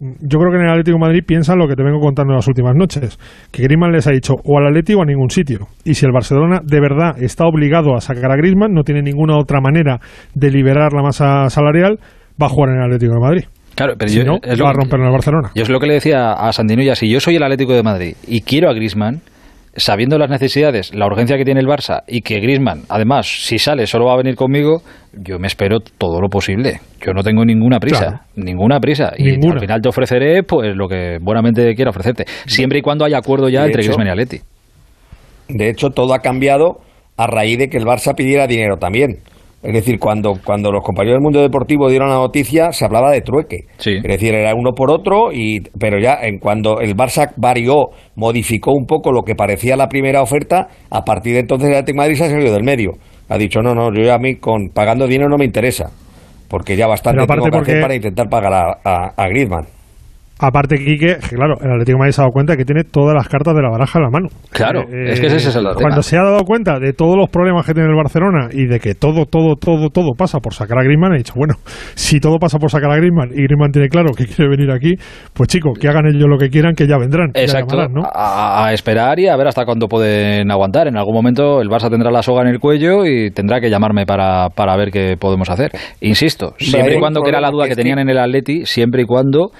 [0.00, 2.36] yo creo que en el Atlético de Madrid piensan lo que te vengo contando en
[2.36, 3.18] las últimas noches,
[3.52, 5.68] que Griezmann les ha dicho o al Atlético o a ningún sitio.
[5.84, 9.36] Y si el Barcelona de verdad está obligado a sacar a Griezmann, no tiene ninguna
[9.36, 10.00] otra manera
[10.34, 11.98] de liberar la masa salarial,
[12.40, 13.44] va a jugar en el Atlético de Madrid.
[13.74, 15.50] Claro, pero si yo, no, es va a romper en el Barcelona.
[15.54, 18.16] Yo es lo que le decía a Sandinilla, si yo soy el Atlético de Madrid
[18.26, 19.20] y quiero a Griezmann,
[19.76, 23.86] sabiendo las necesidades, la urgencia que tiene el Barça y que Griezmann, además, si sale
[23.86, 26.80] solo va a venir conmigo, yo me espero todo lo posible.
[27.04, 28.20] Yo no tengo ninguna prisa, Claro.
[28.36, 29.12] ninguna prisa.
[29.16, 33.18] Y al final te ofreceré pues lo que buenamente quiera ofrecerte, siempre y cuando haya
[33.18, 34.40] acuerdo ya De entre hecho- Griezmann y Atleti.
[35.48, 36.78] De hecho, todo ha cambiado
[37.16, 39.18] a raíz de que el Barça pidiera dinero también.
[39.62, 43.20] Es decir, cuando, cuando los compañeros del mundo deportivo dieron la noticia, se hablaba de
[43.20, 43.66] trueque.
[43.96, 48.72] Es decir, era uno por otro, y, pero ya en cuando el Barça varió, modificó
[48.72, 51.98] un poco lo que parecía la primera oferta, a partir de entonces el Atlético de
[51.98, 52.92] Madrid se ha salido del medio.
[53.28, 55.90] Ha dicho, no, no, yo ya a mí con pagando dinero no me interesa,
[56.48, 59.66] porque ya bastante tengo que hacer para intentar pagar a, a, a Griezmann.
[60.42, 63.14] Aparte, Quique, que claro, el Atlético de Madrid se ha dado cuenta que tiene todas
[63.14, 64.28] las cartas de la baraja en la mano.
[64.50, 65.74] Claro, es que ese es el tema.
[65.74, 68.80] Cuando se ha dado cuenta de todos los problemas que tiene el Barcelona y de
[68.80, 71.54] que todo, todo, todo, todo pasa por sacar a Griezmann, ha dicho, bueno,
[71.94, 74.94] si todo pasa por sacar a Griezmann y Griezmann tiene claro que quiere venir aquí,
[75.34, 77.32] pues chicos, que hagan ellos lo que quieran, que ya vendrán.
[77.34, 78.02] ya Exacto, llamarán, ¿no?
[78.12, 80.86] a, a esperar y a ver hasta cuándo pueden aguantar.
[80.88, 84.06] En algún momento el Barça tendrá la soga en el cuello y tendrá que llamarme
[84.06, 85.70] para, para ver qué podemos hacer.
[86.00, 89.04] Insisto, siempre y cuando, que era la duda que- tenían en el Atleti, siempre y
[89.04, 89.50] cuando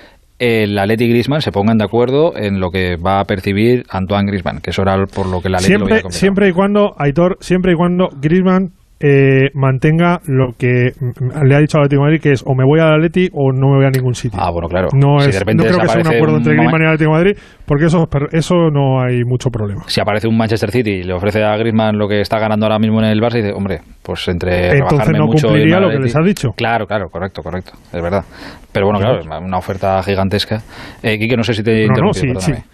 [0.41, 4.27] el Atleti y Griezmann se pongan de acuerdo en lo que va a percibir Antoine
[4.27, 6.19] Griezmann, que eso era por lo que el Atleti lo Siempre, complicado.
[6.19, 8.73] siempre y cuando, Aitor, siempre y cuando Griezmann
[9.03, 10.93] eh, mantenga lo que
[11.43, 13.51] le ha dicho al Atlético de Madrid, que es o me voy al Atleti o
[13.51, 14.39] no me voy a ningún sitio.
[14.41, 14.89] Ah, bueno, claro.
[14.95, 16.85] No, Si es, de repente no creo que sea un acuerdo un entre Griezmann y
[16.85, 19.83] el Atlético de Madrid, porque eso, eso no hay mucho problema.
[19.87, 22.79] Si aparece un Manchester City y le ofrece a Griezmann lo que está ganando ahora
[22.79, 25.97] mismo en el Barça, y dice, hombre, pues entre Entonces no mucho cumpliría lo que
[25.97, 26.49] Atleti- les ha dicho.
[26.57, 28.25] Claro, claro, correcto, correcto, es verdad.
[28.73, 30.59] Pero bueno, claro, es una oferta gigantesca.
[31.03, 32.65] Eh, Quique, no sé si te he No, no, interrumpido, sí, perdóname.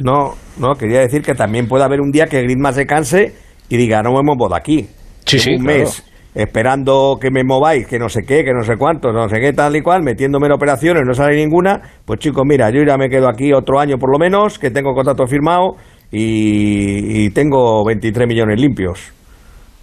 [0.00, 3.32] No, no, quería decir que también puede haber un día que Griezmann se canse
[3.68, 4.86] y diga, no me muevo de aquí.
[5.26, 5.78] Sí, Llevo sí, un claro.
[5.80, 9.38] mes esperando que me mováis, que no sé qué, que no sé cuánto, no sé
[9.38, 11.80] qué, tal y cual, metiéndome en operaciones, no sale ninguna.
[12.06, 14.94] Pues chicos, mira, yo ya me quedo aquí otro año por lo menos, que tengo
[14.94, 15.76] contrato firmado
[16.10, 19.12] y, y tengo 23 millones limpios.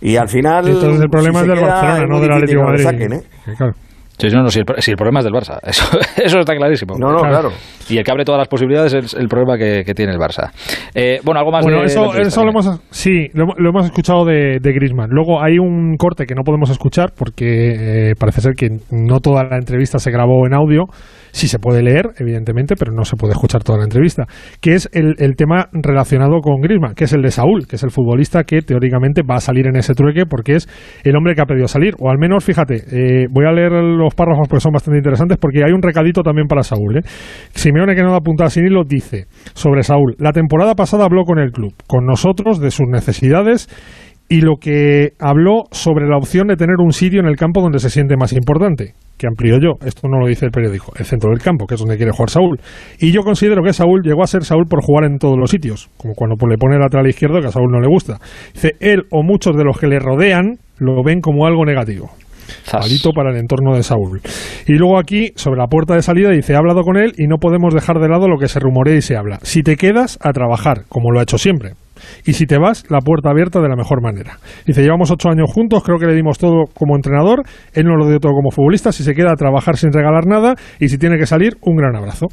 [0.02, 0.68] Y al final...
[0.68, 2.84] Entonces el problema si es del Barcelona, no del Atlético de Madrid.
[2.84, 3.22] saquen, ¿eh?
[3.46, 3.74] Sí, claro.
[4.20, 5.84] Sí, no, no, si, el, si el problema es del Barça, eso,
[6.24, 6.96] eso está clarísimo.
[7.00, 7.50] No, no, claro.
[7.90, 10.52] Y el que abre todas las posibilidades es el problema que, que tiene el Barça.
[10.94, 13.86] Eh, bueno, algo más Bueno, de eso, eso lo hemos, sí, lo, hemos- lo hemos
[13.86, 15.10] escuchado de, de Griezmann.
[15.10, 19.44] Luego hay un corte que no podemos escuchar porque eh, parece ser que no toda
[19.44, 20.84] la entrevista se grabó en audio.
[21.32, 24.26] Sí se puede leer, evidentemente, pero no se puede escuchar toda la entrevista.
[24.62, 27.84] Que es el, el tema relacionado con Griezmann, que es el de Saúl, que es
[27.84, 30.68] el futbolista que teóricamente va a salir en ese trueque porque es
[31.04, 31.94] el hombre que ha pedido salir.
[32.00, 35.64] O al menos, fíjate, eh, voy a leer los párrafos porque son bastante interesantes porque
[35.64, 36.98] hay un recadito también para Saúl.
[36.98, 37.02] ¿eh?
[37.52, 41.40] Simeone, que no da puntada sin hilo, dice sobre Saúl, la temporada pasada habló con
[41.40, 43.70] el club, con nosotros, de sus necesidades
[44.30, 47.80] y lo que habló sobre la opción de tener un sitio en el campo donde
[47.80, 51.32] se siente más importante, que amplío yo, esto no lo dice el periódico, el centro
[51.32, 52.60] del campo, que es donde quiere jugar Saúl.
[53.00, 55.90] Y yo considero que Saúl llegó a ser Saúl por jugar en todos los sitios,
[55.98, 58.20] como cuando le pone el lateral izquierdo que a Saúl no le gusta.
[58.54, 62.12] Dice, él o muchos de los que le rodean lo ven como algo negativo.
[62.72, 64.22] Palito para el entorno de Saúl.
[64.68, 67.38] Y luego aquí, sobre la puerta de salida, dice, he hablado con él y no
[67.38, 69.40] podemos dejar de lado lo que se rumorea y se habla.
[69.44, 71.74] Si te quedas, a trabajar, como lo ha hecho siempre.
[72.26, 74.38] Y si te vas, la puerta abierta de la mejor manera.
[74.66, 77.44] Dice, llevamos ocho años juntos, creo que le dimos todo como entrenador,
[77.74, 80.56] él nos lo dio todo como futbolista, si se queda a trabajar sin regalar nada
[80.80, 82.28] y si tiene que salir, un gran abrazo.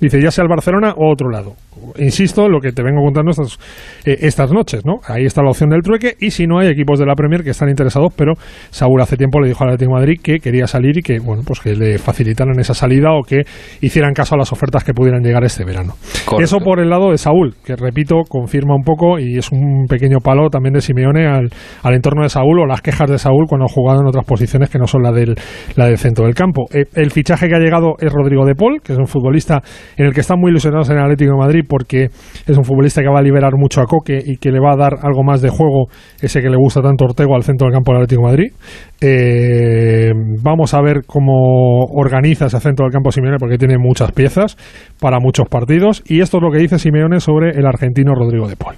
[0.00, 1.54] Dice, ya sea el Barcelona o otro lado.
[1.98, 3.58] Insisto en lo que te vengo contando estas,
[4.04, 5.00] eh, estas noches, ¿no?
[5.06, 7.50] Ahí está la opción del trueque y si no hay equipos de la Premier que
[7.50, 8.34] están interesados, pero
[8.70, 11.42] Saúl hace tiempo le dijo al Atlético de Madrid que quería salir y que, bueno,
[11.46, 13.42] pues que le facilitaran esa salida o que
[13.80, 15.94] hicieran caso a las ofertas que pudieran llegar este verano.
[16.24, 16.42] Correcto.
[16.42, 20.18] Eso por el lado de Saúl, que repito, confirma un poco y es un pequeño
[20.18, 21.48] palo también de Simeone al,
[21.82, 24.70] al entorno de Saúl o las quejas de Saúl cuando ha jugado en otras posiciones
[24.70, 25.34] que no son la del,
[25.76, 26.66] la del centro del campo.
[26.72, 29.62] Eh, el fichaje que ha llegado es Rodrigo de Paul, que es un futbolista
[29.96, 33.02] en el que están muy ilusionados en el Atlético de Madrid porque es un futbolista
[33.02, 35.40] que va a liberar mucho a Coque y que le va a dar algo más
[35.40, 35.86] de juego,
[36.20, 38.52] ese que le gusta tanto Ortego al centro del campo del Atlético de Madrid.
[39.00, 40.12] Eh,
[40.42, 44.56] vamos a ver cómo organiza ese centro del campo Simeone porque tiene muchas piezas
[45.00, 48.56] para muchos partidos y esto es lo que dice Simeone sobre el argentino Rodrigo de
[48.56, 48.76] Paul.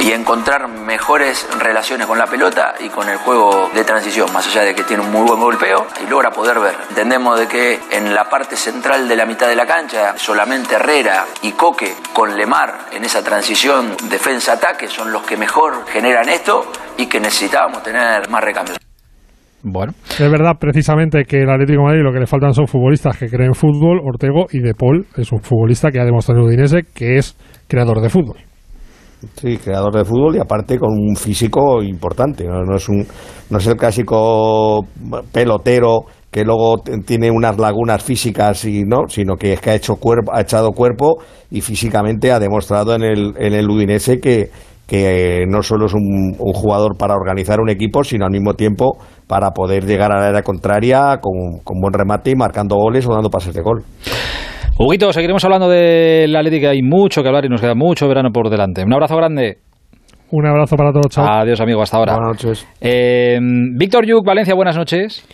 [0.00, 4.62] Y encontrar mejores relaciones con la pelota y con el juego de transición, más allá
[4.64, 6.74] de que tiene un muy buen golpeo y logra poder ver.
[6.90, 11.24] Entendemos de que en la parte central de la mitad de la cancha, solamente Herrera
[11.42, 17.06] y Coque con Lemar en esa transición defensa-ataque son los que mejor generan esto y
[17.06, 18.78] que necesitábamos tener más recambios.
[19.62, 19.92] Bueno.
[20.10, 23.28] Es verdad precisamente que el Atlético de Madrid lo que le faltan son futbolistas que
[23.28, 27.16] creen fútbol, Ortego y De Paul es un futbolista que ha demostrado en Udinese que
[27.16, 27.36] es
[27.66, 28.47] creador de fútbol.
[29.40, 32.44] Sí, creador de fútbol y aparte con un físico importante.
[32.44, 33.04] No, es un,
[33.50, 34.86] no es el clásico
[35.32, 39.96] pelotero que luego tiene unas lagunas físicas y no, sino que es que ha hecho
[39.96, 41.16] cuerpo, ha echado cuerpo
[41.50, 44.50] y físicamente ha demostrado en el, en el Udinese que,
[44.86, 48.98] que no solo es un, un jugador para organizar un equipo, sino al mismo tiempo
[49.26, 53.12] para poder llegar a la área contraria con, con buen remate y marcando goles o
[53.12, 53.82] dando pases de gol.
[54.78, 58.48] Huguito, seguiremos hablando del Atlético, hay mucho que hablar y nos queda mucho verano por
[58.48, 58.84] delante.
[58.84, 59.58] Un abrazo grande.
[60.30, 61.26] Un abrazo para todos, chao.
[61.26, 62.14] Adiós, amigo, hasta ahora.
[62.14, 62.68] Buenas noches.
[62.80, 63.38] Eh,
[63.76, 65.26] Víctor Yuk, Valencia, buenas noches.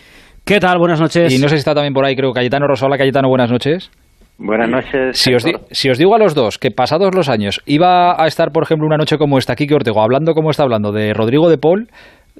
[0.45, 0.79] ¿Qué tal?
[0.79, 1.31] Buenas noches.
[1.33, 2.97] Y no sé si está también por ahí, creo, Cayetano Rosola.
[2.97, 3.91] Cayetano, buenas noches.
[4.37, 5.17] Buenas noches.
[5.17, 8.27] Si os, di- si os digo a los dos que pasados los años iba a
[8.27, 11.49] estar, por ejemplo, una noche como esta, Kike Ortego, hablando como está hablando de Rodrigo
[11.49, 11.87] de Paul,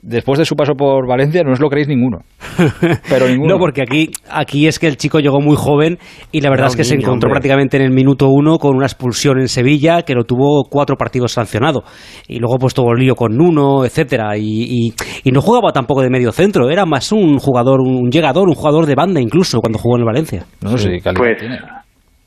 [0.02, 2.20] después de su paso por Valencia, no os lo creéis ninguno.
[3.10, 3.54] Pero ninguno.
[3.56, 5.98] No, porque aquí, aquí es que el chico llegó muy joven
[6.32, 7.32] y la verdad es que se encontró hombre.
[7.32, 11.32] prácticamente en el minuto uno con una expulsión en Sevilla que lo tuvo cuatro partidos
[11.34, 11.84] sancionado.
[12.28, 14.38] Y luego pues el lío con Nuno, etcétera.
[14.38, 14.44] Y,
[14.90, 14.94] y-
[15.24, 18.86] y no jugaba tampoco de medio centro, era más un jugador, un llegador, un jugador
[18.86, 20.44] de banda incluso cuando jugó en el Valencia.
[20.62, 21.38] No sé, Pues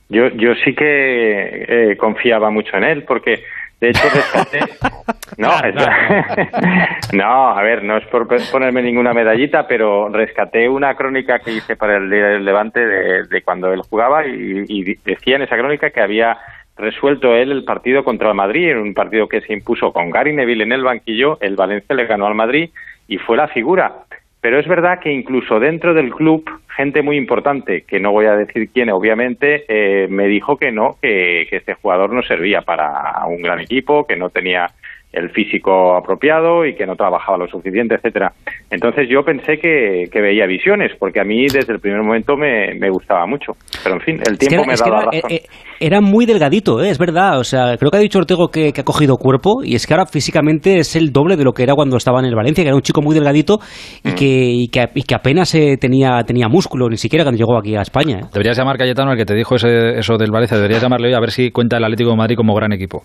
[0.09, 3.35] yo, yo sí que eh, confiaba mucho en él porque
[3.81, 4.61] de hecho rescaté
[5.39, 5.75] no es-
[7.13, 11.77] no a ver no es por ponerme ninguna medallita pero rescaté una crónica que hice
[11.77, 15.91] para el, el Levante de, de cuando él jugaba y, y decía en esa crónica
[15.91, 16.37] que había
[16.77, 20.33] resuelto él el partido contra el Madrid en un partido que se impuso con Gary
[20.33, 22.71] Neville en el banquillo el Valencia le ganó al Madrid
[23.11, 24.05] y fue la figura.
[24.49, 26.43] Pero es verdad que incluso dentro del club,
[26.75, 30.97] gente muy importante, que no voy a decir quién, obviamente, eh, me dijo que no,
[31.03, 34.71] que, que este jugador no servía para un gran equipo, que no tenía
[35.13, 38.33] el físico apropiado y que no trabajaba lo suficiente, etcétera.
[38.71, 42.75] Entonces yo pensé que, que veía visiones, porque a mí desde el primer momento me,
[42.79, 43.53] me gustaba mucho.
[43.83, 45.31] Pero en fin, el tiempo me es da que la era, razón.
[45.31, 45.47] eh, eh,
[45.81, 46.91] era muy delgadito, ¿eh?
[46.91, 47.39] es verdad.
[47.39, 49.95] O sea, creo que ha dicho Ortego que, que ha cogido cuerpo y es que
[49.95, 52.69] ahora físicamente es el doble de lo que era cuando estaba en el Valencia, que
[52.69, 53.59] era un chico muy delgadito
[54.05, 54.09] Mm.
[54.09, 57.57] y, que, y, que, y que apenas eh, tenía, tenía músculo, ni siquiera cuando llegó
[57.57, 58.19] aquí a España.
[58.19, 58.27] ¿eh?
[58.33, 61.21] Deberías llamar Cayetano, el que te dijo ese- eso del Valencia, deberías llamarle hoy a
[61.21, 63.03] ver si cuenta el Atlético de Madrid como gran equipo.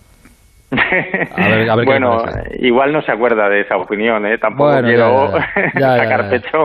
[1.36, 2.24] A ver, a ver qué le bueno,
[2.60, 4.38] igual no se acuerda de esa opinión, ¿eh?
[4.38, 5.80] Tampoco Bueno, quiero ya, ya, ya.
[5.80, 6.30] Ya, ya, sacar ya.
[6.30, 6.58] pecho,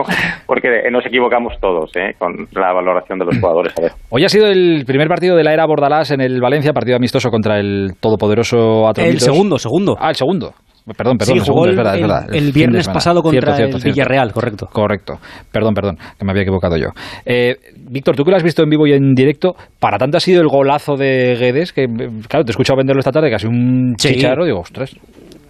[0.46, 2.14] porque nos equivocamos todos, ¿eh?
[2.18, 3.74] Con la valoración de los jugadores.
[3.78, 3.92] A ver.
[4.10, 7.30] Hoy ha sido el primer partido de la era Bordalás en el Valencia, partido amistoso
[7.30, 9.26] contra el todopoderoso Atromitos.
[9.26, 9.96] El segundo, segundo.
[9.98, 10.52] Ah, el segundo.
[10.96, 13.82] Perdón, perdón, Sí, el segundo, es verdad, es el- viernes pasado contra Cierto, cierto, el
[13.82, 13.94] cierto.
[13.94, 14.66] Villarreal, correcto.
[14.72, 15.14] Correcto.
[15.52, 16.88] Perdón, perdón, que me había equivocado yo.
[17.24, 17.54] Eh,
[17.88, 20.40] Víctor, tú que lo has visto en vivo y en directo, para tanto ha sido
[20.40, 21.86] el golazo de Guedes, que
[22.28, 24.14] claro, te he escuchado venderlo esta tarde, casi un Sí.
[24.14, 24.94] chicharro, digo, ostras.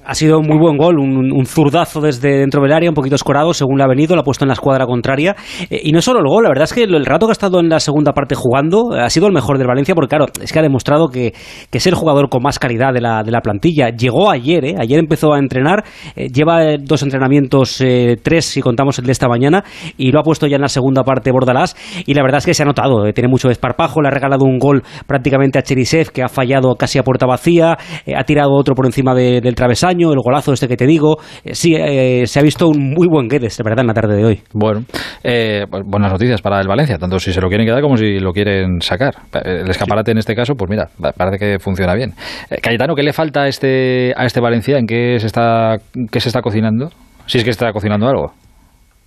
[0.03, 3.14] Ha sido un muy buen gol, un, un zurdazo desde dentro del área, un poquito
[3.16, 5.36] escorado según le ha venido, lo ha puesto en la escuadra contraria.
[5.68, 7.61] Eh, y no solo el gol, la verdad es que el rato que ha estado
[7.61, 10.53] en la segunda parte jugando eh, ha sido el mejor del Valencia, porque claro, es
[10.53, 11.32] que ha demostrado que,
[11.70, 13.90] que es el jugador con más calidad de la, de la plantilla.
[13.90, 14.74] Llegó ayer, ¿eh?
[14.80, 15.84] ayer empezó a entrenar,
[16.16, 19.62] eh, lleva dos entrenamientos, eh, tres si contamos el de esta mañana,
[19.98, 21.76] y lo ha puesto ya en la segunda parte Bordalás,
[22.07, 24.44] y la verdad es que se ha notado, eh, tiene mucho desparpajo, le ha regalado
[24.46, 27.76] un gol prácticamente a Cherisev, que ha fallado casi a puerta vacía,
[28.16, 31.16] ha tirado otro por encima de- del travesaño, el golazo este que te digo.
[31.45, 34.16] Eh, sí, eh, se ha visto un muy buen Guedes, de verdad, en la tarde
[34.16, 34.41] de hoy.
[34.55, 34.80] Bueno,
[35.24, 38.18] eh, pues buenas noticias para el Valencia, tanto si se lo quieren quedar como si
[38.20, 39.14] lo quieren sacar.
[39.45, 42.11] El escaparate en este caso, pues mira, pa- parece que funciona bien.
[42.51, 44.78] Eh, Cayetano, ¿qué le falta a este, a este Valencia?
[44.78, 45.76] ¿En qué se, está,
[46.11, 46.88] qué se está cocinando?
[47.26, 48.32] Si es que está cocinando algo.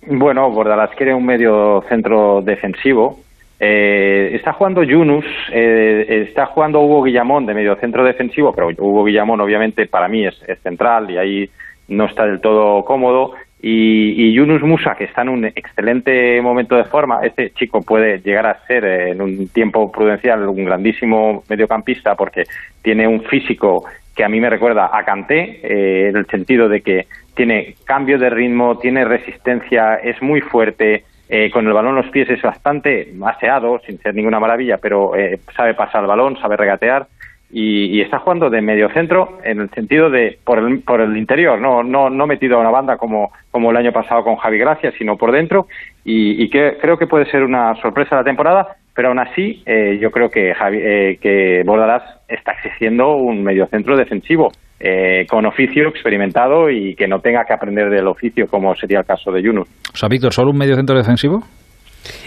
[0.06, 3.16] Bueno, Bordalás quiere un medio centro defensivo.
[3.60, 9.04] Eh, está jugando Yunus, eh, está jugando Hugo Guillamón de medio centro defensivo, pero Hugo
[9.04, 11.50] Guillamón obviamente para mí es, es central y ahí
[11.88, 13.34] no está del todo cómodo.
[13.66, 18.18] Y, y Yunus Musa, que está en un excelente momento de forma, este chico puede
[18.20, 22.44] llegar a ser eh, en un tiempo prudencial un grandísimo mediocampista porque
[22.82, 23.84] tiene un físico
[24.14, 28.18] que a mí me recuerda a Kanté, eh, en el sentido de que tiene cambio
[28.18, 32.42] de ritmo, tiene resistencia, es muy fuerte, eh, con el balón en los pies es
[32.42, 37.06] bastante aseado, sin ser ninguna maravilla, pero eh, sabe pasar el balón, sabe regatear
[37.50, 41.16] y, y está jugando de medio centro en el sentido de por el, por el
[41.16, 44.58] interior, no, no, no metido a una banda como, como el año pasado con Javi
[44.58, 45.66] Gracia, sino por dentro
[46.04, 49.98] y, y que creo que puede ser una sorpresa la temporada, pero aún así eh,
[50.00, 54.50] yo creo que, Javi, eh, que Bordalás está exigiendo un mediocentro defensivo
[54.80, 59.04] eh, con oficio experimentado y que no tenga que aprender del oficio como sería el
[59.04, 59.68] caso de Yunus.
[59.92, 61.42] O sea, Víctor, ¿solo un medio centro defensivo?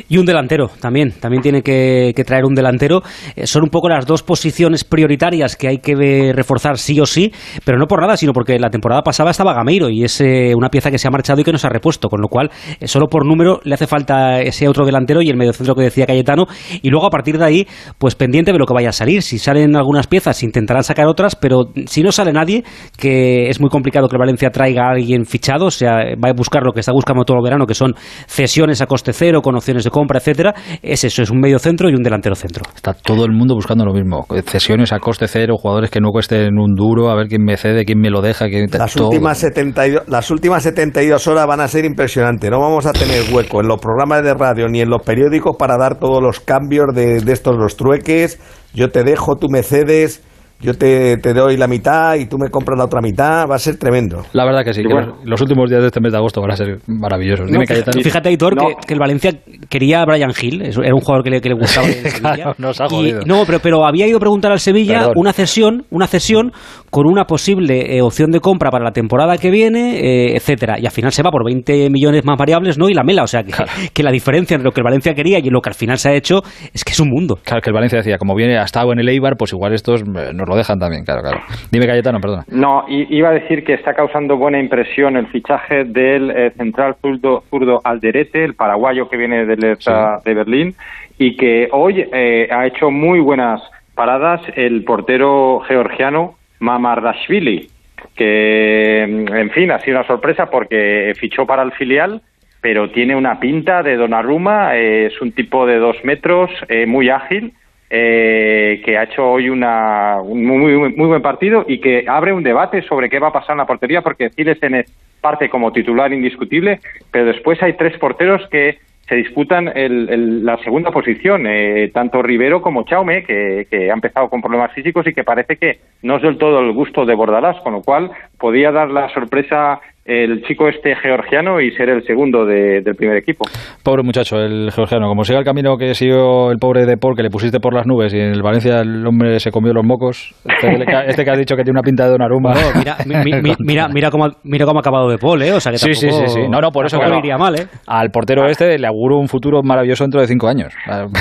[0.10, 3.02] Y un delantero también, también tiene que, traer un delantero.
[3.36, 7.32] Eh, son un poco las dos posiciones prioritarias que hay que reforzar sí o sí,
[7.64, 10.22] pero no por nada, sino porque la temporada pasada estaba Gameiro y es
[10.56, 12.52] una pieza que se ha marchado y que no se ha repuesto, con lo cual
[12.80, 16.06] eh, solo por número le hace falta ese otro delantero y el mediocentro que decía
[16.06, 16.46] Cayetano.
[16.82, 17.68] Y luego a partir de ahí,
[17.98, 19.22] pues pendiente de lo que vaya a salir.
[19.22, 22.64] Si salen algunas piezas, intentarán sacar otras, pero si no sale nadie,
[22.98, 26.64] que es muy complicado que Valencia traiga a alguien fichado, o sea, va a buscar
[26.64, 27.94] lo que está buscando todo el verano, que son
[28.28, 31.90] cesiones a coste cero, con opciones de compra, etcétera, es eso, es un medio centro
[31.90, 32.64] y un delantero centro.
[32.74, 34.26] Está todo el mundo buscando lo mismo.
[34.46, 37.84] Cesiones a coste cero, jugadores que no cuesten un duro, a ver quién me cede,
[37.84, 38.48] quién me lo deja.
[38.48, 38.68] Quién...
[38.72, 39.10] Las todo.
[39.10, 42.50] últimas, 72, las últimas 72 horas van a ser impresionantes.
[42.50, 45.78] No vamos a tener hueco en los programas de radio ni en los periódicos para
[45.78, 48.40] dar todos los cambios de, de estos, los trueques.
[48.74, 50.24] Yo te dejo, tú me cedes,
[50.60, 53.48] yo te, te doy la mitad y tú me compras la otra mitad.
[53.48, 54.24] Va a ser tremendo.
[54.34, 55.18] La verdad que sí, que bueno.
[55.20, 57.46] los, los últimos días de este mes de agosto van a ser maravillosos.
[57.48, 58.02] Dime, No, Cayetano.
[58.02, 59.32] fíjate, Aitor, que, que el Valencia
[59.70, 61.88] quería a Brian Hill, era un jugador que le, que le gustaba.
[62.20, 65.14] Claro, nos ha Y- no, pero, pero había ido a preguntar al Sevilla Perdón.
[65.18, 66.52] una cesión, una cesión
[66.90, 70.76] con una posible eh, opción de compra para la temporada que viene, eh, etcétera.
[70.80, 72.90] Y al final se va por 20 millones más variables, ¿no?
[72.90, 73.52] Y la mela, o sea, que,
[73.94, 76.10] que la diferencia entre lo que el Valencia quería y lo que al final se
[76.10, 76.42] ha hecho
[76.74, 77.38] es que es un mundo.
[77.44, 80.02] Claro, que el Valencia decía, como viene, ha estado en el Eibar, pues igual estos
[80.02, 81.40] eh, nos lo dejan también, claro, claro.
[81.72, 82.44] Dime, Cayetano, perdona.
[82.50, 87.44] No, iba a decir que está causando buena impresión el fichaje del eh, central zurdo,
[87.50, 90.76] zurdo Alderete, el paraguayo que viene del Hertha de Berlín,
[91.18, 93.62] y que hoy eh, ha hecho muy buenas
[93.96, 97.70] paradas el portero georgiano Mamardashvili,
[98.16, 102.22] que, mm, en fin, ha sido una sorpresa porque fichó para el filial,
[102.62, 107.10] pero tiene una pinta de Donnarumma, eh, es un tipo de dos metros, eh, muy
[107.10, 107.54] ágil,
[107.90, 112.44] eh, que ha hecho hoy una, un muy, muy, buen partido y que abre un
[112.44, 116.12] debate sobre qué va a pasar en la portería, porque Cilesen es parte como titular
[116.12, 116.80] indiscutible,
[117.12, 122.62] pero después hay tres porteros que se disputan el, la segunda posición, eh, tanto Rivero
[122.62, 126.24] como Chaume, que, que, ha empezado con problemas físicos y que parece que no es
[126.24, 130.70] del todo el gusto de Bordalás, con lo cual podía dar la sorpresa el chico
[130.70, 133.44] este georgiano y ser el segundo de, del primer equipo.
[133.84, 135.08] Pobre muchacho, el georgiano.
[135.08, 137.86] Como siga el camino que siguió el pobre de Paul, que le pusiste por las
[137.86, 140.34] nubes y en el Valencia el hombre se comió los mocos.
[140.46, 142.54] Este, que, este que has dicho que tiene una pinta de Donnarumma.
[142.54, 145.52] No, mira, mi, mira, mira, cómo, mira cómo ha acabado de Paul, ¿eh?
[145.52, 146.42] O sea que sí, sí, sí, sí.
[146.50, 147.68] No, no, por eso no iría mal, ¿eh?
[147.86, 148.50] Al portero Ah.
[148.50, 150.74] este le auguro un futuro maravilloso dentro de cinco años.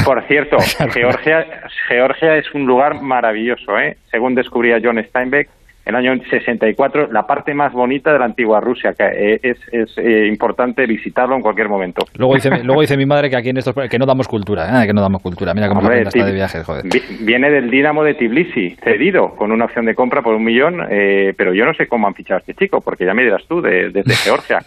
[0.04, 0.56] Por cierto,
[0.94, 1.44] Georgia,
[1.88, 3.96] Georgia es un lugar maravilloso, ¿eh?
[4.10, 5.48] Según descubría John Steinbeck,
[5.86, 9.96] el año 64, la parte más bonita de la antigua Rusia, que eh, es, es
[9.98, 12.04] eh, importante visitarlo en cualquier momento.
[12.16, 14.86] Luego dice, luego dice mi madre que aquí en estos que no damos cultura, ¿eh?
[14.86, 15.54] que no damos cultura.
[15.54, 16.84] Mira cómo Hombre, la está de viajes, joder.
[16.84, 20.80] vi- Viene del Dinamo de Tbilisi, cedido, con una opción de compra por un millón,
[20.90, 23.42] eh, pero yo no sé cómo han fichado a este chico, porque ya me dirás
[23.48, 24.58] tú, de- desde Georgia.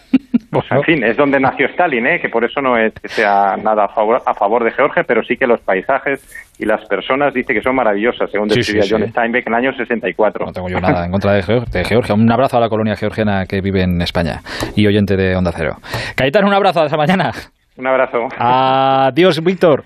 [0.50, 2.20] Pues en fin, es donde nació Stalin, ¿eh?
[2.20, 5.22] que por eso no es que sea nada a favor, a favor de Georgia, pero
[5.22, 6.20] sí que los paisajes
[6.58, 9.10] y las personas dice que son maravillosas, según Sí, describía sí, John sí.
[9.10, 10.46] Steinbeck en el año 64.
[10.46, 12.14] No tengo yo nada en contra de, Geo- de Georgia.
[12.14, 14.40] Un abrazo a la colonia georgiana que vive en España
[14.76, 15.76] y oyente de Onda Cero.
[16.14, 17.32] Cayetano, un abrazo hasta mañana.
[17.76, 18.18] Un abrazo.
[18.38, 19.84] Adiós, Víctor.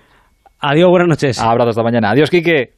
[0.59, 1.39] Adiós, buenas noches.
[1.39, 2.11] Abrazo hasta mañana.
[2.11, 2.73] Adiós, Quique.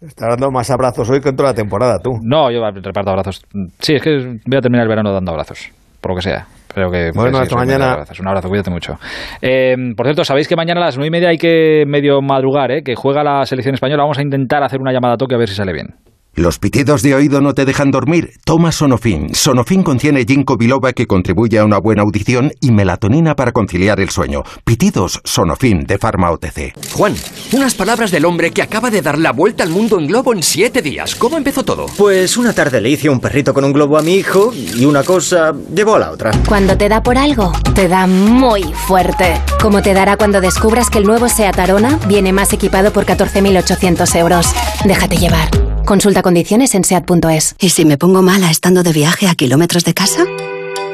[0.00, 2.18] Estás dando más abrazos hoy que en toda la temporada, tú.
[2.22, 3.42] No, yo reparto abrazos.
[3.80, 5.70] Sí, es que voy a terminar el verano dando abrazos,
[6.02, 6.46] por lo que sea.
[6.68, 8.04] Creo que Bueno, hasta mañana.
[8.20, 8.98] Un abrazo, cuídate mucho.
[9.40, 12.70] Eh, por cierto, sabéis que mañana a las nueve y media hay que medio madrugar,
[12.70, 12.82] ¿eh?
[12.82, 14.02] que juega la selección española.
[14.02, 15.94] Vamos a intentar hacer una llamada a toque a ver si sale bien.
[16.36, 18.34] ¿Los pitidos de oído no te dejan dormir?
[18.44, 19.34] Toma Sonofin.
[19.34, 24.10] Sonofin contiene ginkgo biloba que contribuye a una buena audición y melatonina para conciliar el
[24.10, 24.42] sueño.
[24.62, 26.74] Pitidos Sonofin de Pharma OTC.
[26.92, 27.14] Juan,
[27.52, 30.42] unas palabras del hombre que acaba de dar la vuelta al mundo en globo en
[30.42, 31.14] siete días.
[31.14, 31.86] ¿Cómo empezó todo?
[31.96, 35.04] Pues una tarde le hice un perrito con un globo a mi hijo y una
[35.04, 36.32] cosa llevó a la otra.
[36.46, 39.40] Cuando te da por algo, te da muy fuerte.
[39.62, 44.14] Como te dará cuando descubras que el nuevo SEAT Arona viene más equipado por 14.800
[44.16, 44.54] euros.
[44.84, 45.75] Déjate llevar.
[45.86, 47.54] Consulta condiciones en SEAT.es.
[47.60, 50.26] ¿Y si me pongo mala estando de viaje a kilómetros de casa?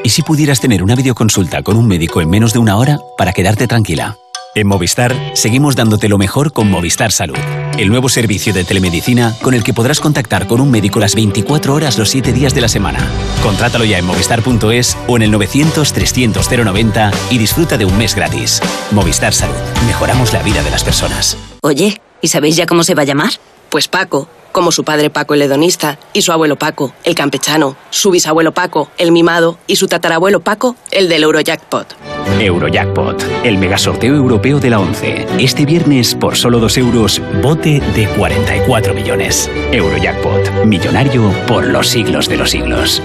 [0.03, 3.33] ¿Y si pudieras tener una videoconsulta con un médico en menos de una hora para
[3.33, 4.19] quedarte tranquila?
[4.53, 7.39] En Movistar seguimos dándote lo mejor con Movistar Salud,
[7.79, 11.73] el nuevo servicio de telemedicina con el que podrás contactar con un médico las 24
[11.73, 12.99] horas los 7 días de la semana.
[13.41, 18.13] Contrátalo ya en movistar.es o en el 900 300 090 y disfruta de un mes
[18.13, 18.61] gratis.
[18.91, 19.55] Movistar Salud,
[19.87, 21.35] mejoramos la vida de las personas.
[21.63, 23.31] Oye, ¿y sabéis ya cómo se va a llamar?
[23.69, 28.11] Pues Paco, como su padre Paco el hedonista, y su abuelo Paco, el campechano, su
[28.11, 31.97] bisabuelo Paco, el mimado, y su tatarabuelo Paco, el del Eurojackpot.
[32.39, 35.27] Eurojackpot, el megasorteo europeo de la 11.
[35.39, 39.51] Este viernes, por solo 2 euros, bote de 44 millones.
[39.71, 43.01] Eurojackpot, millonario por los siglos de los siglos.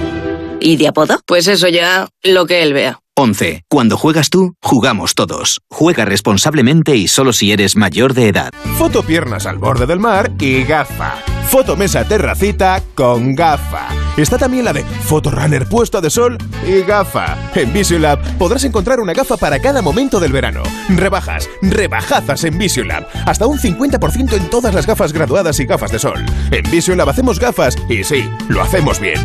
[0.61, 1.21] ¿Y de apodo?
[1.27, 3.01] Pues eso ya, lo que él vea.
[3.17, 3.65] 11.
[3.69, 5.61] Cuando juegas tú, jugamos todos.
[5.69, 8.53] Juega responsablemente y solo si eres mayor de edad.
[8.77, 11.17] Foto piernas al borde del mar y gafa.
[11.49, 13.89] Foto mesa terracita con gafa.
[14.19, 16.37] Está también la de foto runner puesta de sol
[16.67, 17.39] y gafa.
[17.55, 20.63] En Visiolab podrás encontrar una gafa para cada momento del verano.
[20.91, 23.07] Rebajas, rebajazas en Visiolab.
[23.25, 26.23] Hasta un 50% en todas las gafas graduadas y gafas de sol.
[26.51, 29.25] En Visiolab hacemos gafas y sí, lo hacemos bien.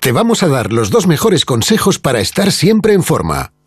[0.00, 3.53] Te vamos a dar los dos mejores consejos para estar siempre en forma.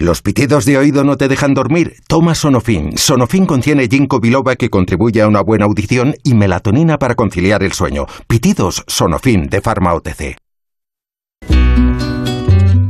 [0.00, 1.96] ¿Los pitidos de oído no te dejan dormir?
[2.06, 2.96] Toma Sonofin.
[2.96, 7.72] Sonofin contiene ginkgo biloba que contribuye a una buena audición y melatonina para conciliar el
[7.72, 8.06] sueño.
[8.28, 10.36] Pitidos Sonofin de Pharma OTC.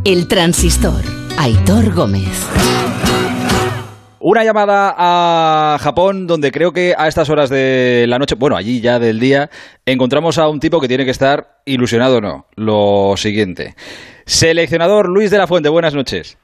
[0.05, 1.03] El transistor.
[1.39, 2.47] Aitor Gómez.
[4.21, 8.83] Una llamada a Japón donde creo que a estas horas de la noche, bueno, allí
[8.83, 9.49] ya del día,
[9.87, 12.47] encontramos a un tipo que tiene que estar ilusionado o no.
[12.55, 13.77] Lo siguiente.
[14.27, 16.37] Seleccionador Luis de la Fuente, buenas noches.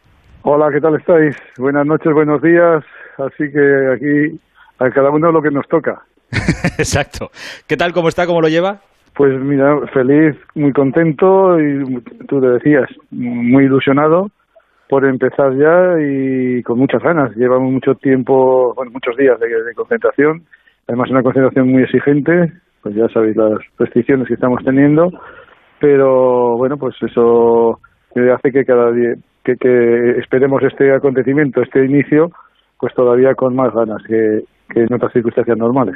[0.47, 1.35] Hola, ¿qué tal estáis?
[1.57, 2.85] Buenas noches, buenos días.
[3.17, 4.39] Así que aquí
[4.79, 6.03] a cada uno lo que nos toca.
[6.77, 7.31] Exacto.
[7.67, 7.95] ¿Qué tal?
[7.95, 8.27] ¿Cómo está?
[8.27, 8.81] ¿Cómo lo lleva?
[9.17, 14.29] Pues mira, feliz, muy contento y tú te decías, muy ilusionado
[14.91, 17.35] por empezar ya y con muchas ganas.
[17.37, 20.43] Llevamos mucho tiempo, bueno, muchos días de, de concentración,
[20.87, 25.09] además una concentración muy exigente, pues ya sabéis las restricciones que estamos teniendo,
[25.81, 27.81] pero bueno, pues eso
[28.15, 29.15] hace que cada día,
[29.45, 32.33] que, que esperemos este acontecimiento, este inicio,
[32.79, 35.95] pues todavía con más ganas, que, en otras circunstancias normales.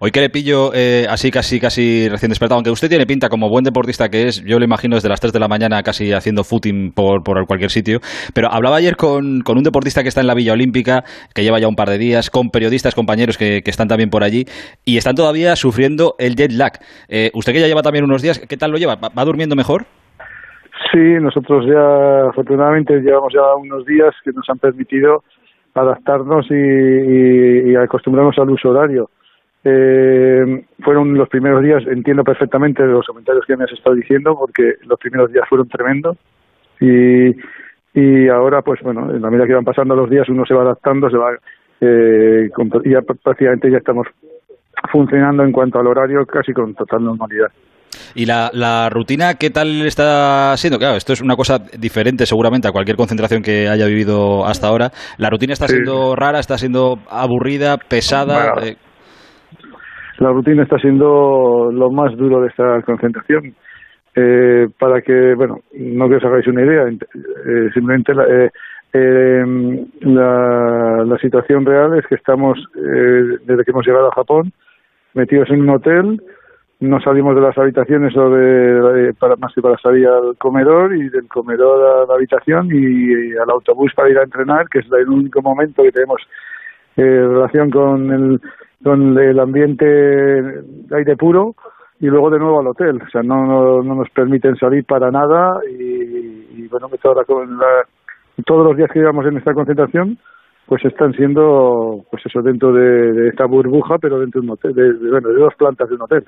[0.00, 3.48] Hoy que le pillo eh, así casi casi recién despertado, aunque usted tiene pinta como
[3.48, 6.44] buen deportista que es, yo lo imagino desde las 3 de la mañana casi haciendo
[6.44, 8.00] footing por, por cualquier sitio,
[8.34, 11.04] pero hablaba ayer con, con, un deportista que está en la Villa Olímpica,
[11.34, 14.22] que lleva ya un par de días, con periodistas, compañeros que, que están también por
[14.22, 14.44] allí,
[14.84, 16.78] y están todavía sufriendo el jet lag.
[17.08, 18.96] Eh, usted que ya lleva también unos días, ¿qué tal lo lleva?
[18.96, 19.86] ¿Va, va durmiendo mejor?
[20.94, 25.24] Sí, nosotros ya afortunadamente llevamos ya unos días que nos han permitido
[25.74, 29.10] adaptarnos y, y, acostumbrarnos al uso horario.
[29.64, 34.74] Eh, fueron los primeros días, entiendo perfectamente los comentarios que me has estado diciendo, porque
[34.84, 36.16] los primeros días fueron tremendos
[36.78, 37.34] y,
[37.92, 40.62] y ahora, pues bueno, en la medida que van pasando los días, uno se va
[40.62, 41.32] adaptando, se va,
[41.80, 42.48] eh,
[42.84, 44.06] y ya prácticamente ya estamos
[44.92, 47.50] funcionando en cuanto al horario casi con total normalidad.
[48.14, 50.78] ¿Y la, la, rutina qué tal está siendo?
[50.78, 54.90] Claro, esto es una cosa diferente seguramente a cualquier concentración que haya vivido hasta ahora.
[55.18, 55.74] ¿La rutina está Sí.
[55.74, 58.52] siendo rara, está siendo aburrida, pesada?
[58.54, 58.76] Bueno, Eh,
[60.18, 63.54] La rutina está siendo lo más duro de esta concentración.
[64.16, 68.50] Eh, para que, bueno, no que os hagáis una idea, eh, simplemente la, eh,
[68.92, 69.42] eh,
[70.02, 74.52] la, la situación real es que estamos, eh, desde que hemos llegado a Japón,
[75.14, 76.22] metidos en un hotel,
[76.84, 80.94] no salimos de las habitaciones o de, de- para, más que para salir al comedor
[80.94, 84.86] y del comedor a la habitación y, al autobús para ir a entrenar, que es
[84.92, 86.20] el único momento que tenemos
[86.96, 88.40] eh, relación con el,
[88.82, 91.54] con el ambiente de aire puro
[92.00, 93.00] y luego de nuevo al hotel.
[93.02, 97.44] O sea, no, no, no nos permiten salir para nada y, bueno, que toda la,
[97.56, 97.86] la-
[98.44, 100.18] todos los días que llevamos en esta concentración
[100.66, 104.74] pues están siendo pues eso dentro de, de esta burbuja pero dentro de un hotel
[104.74, 106.24] de, bueno de dos plantas de un hotel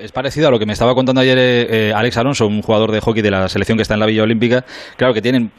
[0.00, 2.92] es parecido a lo que me estaba contando ayer eh, eh, Alex Alonso, un jugador
[2.92, 4.64] de hockey de la selección que está en la Villa Olímpica.
[4.96, 5.50] Claro que tienen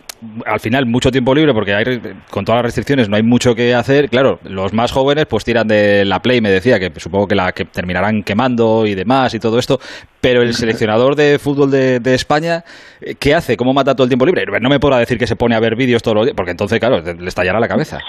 [0.46, 2.00] al final mucho tiempo libre porque hay,
[2.30, 4.10] con todas las restricciones no hay mucho que hacer.
[4.10, 7.52] Claro, los más jóvenes pues tiran de la Play, me decía, que supongo que la
[7.52, 9.80] que terminarán quemando y demás y todo esto.
[10.22, 12.64] Pero el seleccionador de fútbol de, España,
[13.02, 13.58] eh, ¿qué hace?
[13.58, 14.46] ¿Cómo mata todo el tiempo libre?
[14.62, 16.80] No me podrá decir que se pone a ver vídeos todos los días, porque entonces,
[16.80, 18.00] claro, le estallará la cabeza.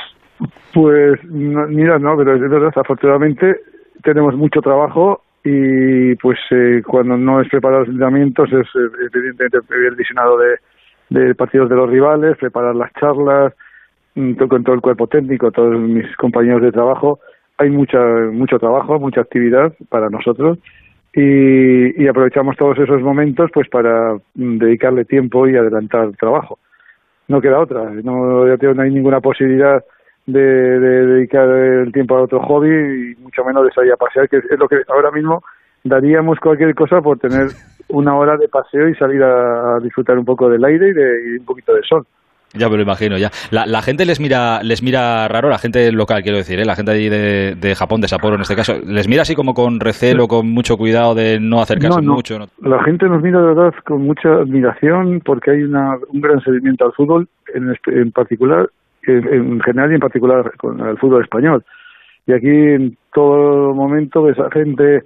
[0.72, 3.56] Pues no, mira, no, pero es verdad, afortunadamente
[4.02, 9.58] tenemos mucho trabajo y pues eh, cuando no es preparar los entrenamientos es eh, evidentemente
[9.70, 13.52] el visionado de, partidos de los rivales, preparar las charlas
[14.14, 17.20] mm, con todo el cuerpo técnico, todos mis compañeros de trabajo.
[17.58, 17.98] Hay mucha,
[18.32, 20.58] mucho trabajo, mucha actividad para nosotros
[21.14, 26.58] y, y aprovechamos todos esos momentos pues para mm, dedicarle tiempo y adelantar trabajo
[27.28, 27.90] no queda otra.
[28.02, 29.84] No hay ninguna posibilidad
[30.26, 34.28] de, de dedicar el tiempo a otro hobby y mucho menos de salir a pasear,
[34.28, 35.42] que es lo que ahora mismo
[35.82, 37.48] daríamos cualquier cosa por tener
[37.88, 41.30] una hora de paseo y salir a, a disfrutar un poco del aire y, de,
[41.34, 42.06] y un poquito de sol.
[42.56, 43.30] Ya me lo imagino, ya.
[43.50, 46.64] La, la gente les mira, les mira raro, la gente local, quiero decir, ¿eh?
[46.64, 49.54] la gente allí de, de Japón, de Sapporo en este caso, les mira así como
[49.54, 52.14] con recelo, con mucho cuidado de no acercarse No, no.
[52.14, 52.38] mucho.
[52.38, 52.46] ¿no?
[52.62, 56.84] La gente nos mira de verdad con mucha admiración porque hay una, un gran seguimiento
[56.86, 58.70] al fútbol, en, espe- en particular,
[59.06, 61.64] en, en general y en particular con el fútbol español.
[62.26, 65.02] Y aquí en todo momento ves a gente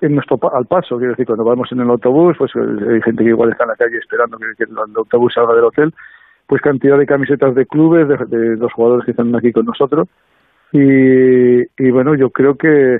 [0.00, 3.22] en nuestro al paso, quiero decir, cuando vamos en el autobús, pues eh, hay gente
[3.22, 5.94] que igual está en la calle esperando que, el autobús salga del hotel,
[6.46, 10.08] pues cantidad de camisetas de clubes, de, de los jugadores que están aquí con nosotros.
[10.72, 12.98] Y, y bueno, yo creo que,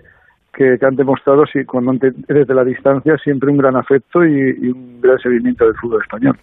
[0.52, 5.00] que, que han demostrado, sí, cuando desde la distancia, siempre un gran afecto y un
[5.00, 6.36] gran seguimiento del fútbol español.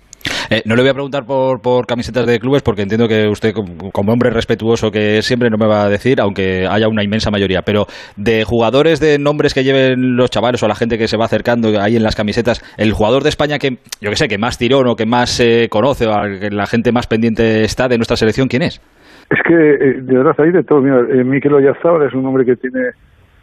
[0.54, 3.54] Eh, no le voy a preguntar por, por camisetas de clubes porque entiendo que usted,
[3.54, 7.62] como, hombre respetuoso que siempre, no me va a decir, aunque haya una inmensa mayoría.
[7.62, 7.86] Pero
[8.18, 11.70] de jugadores de nombres que lleven los chavales o la gente que se va acercando
[11.80, 14.88] ahí en las camisetas, el jugador de España que, yo que sé, que más tirón
[14.88, 18.50] o que más se conoce o que la gente más pendiente está de nuestra selección,
[18.50, 18.82] ¿quién es?
[19.30, 20.82] Es que, eh, de verdad, hay de todo.
[20.82, 22.90] Mira, eh, Mikel Oyarzabal es un hombre que tiene...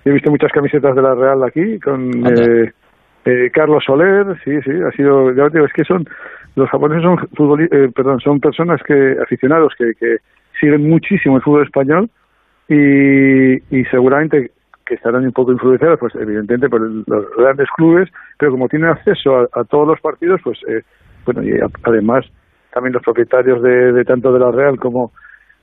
[0.04, 2.70] He visto muchas camisetas de la Real aquí, con eh,
[3.24, 5.32] eh, Carlos Soler, sí, sí, ha sido...
[5.34, 6.04] Ya digo, es que son...
[6.58, 10.16] Los japoneses son futboli- eh, perdón, son personas que aficionados que, que
[10.60, 12.10] siguen muchísimo el fútbol español
[12.68, 14.50] y, y seguramente
[14.84, 19.36] que estarán un poco influenciados, pues evidentemente por los grandes clubes, pero como tienen acceso
[19.38, 20.82] a, a todos los partidos, pues eh,
[21.26, 21.52] bueno, y
[21.84, 22.24] además
[22.72, 25.12] también los propietarios de, de tanto de la Real como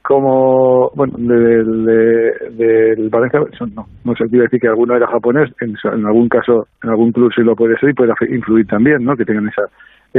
[0.03, 5.49] como bueno del de, del Valencia son- no no quiere decir que alguno era japonés
[5.61, 9.03] en, en algún caso en algún club sí lo puede ser y puede influir también
[9.03, 9.63] no que tengan esa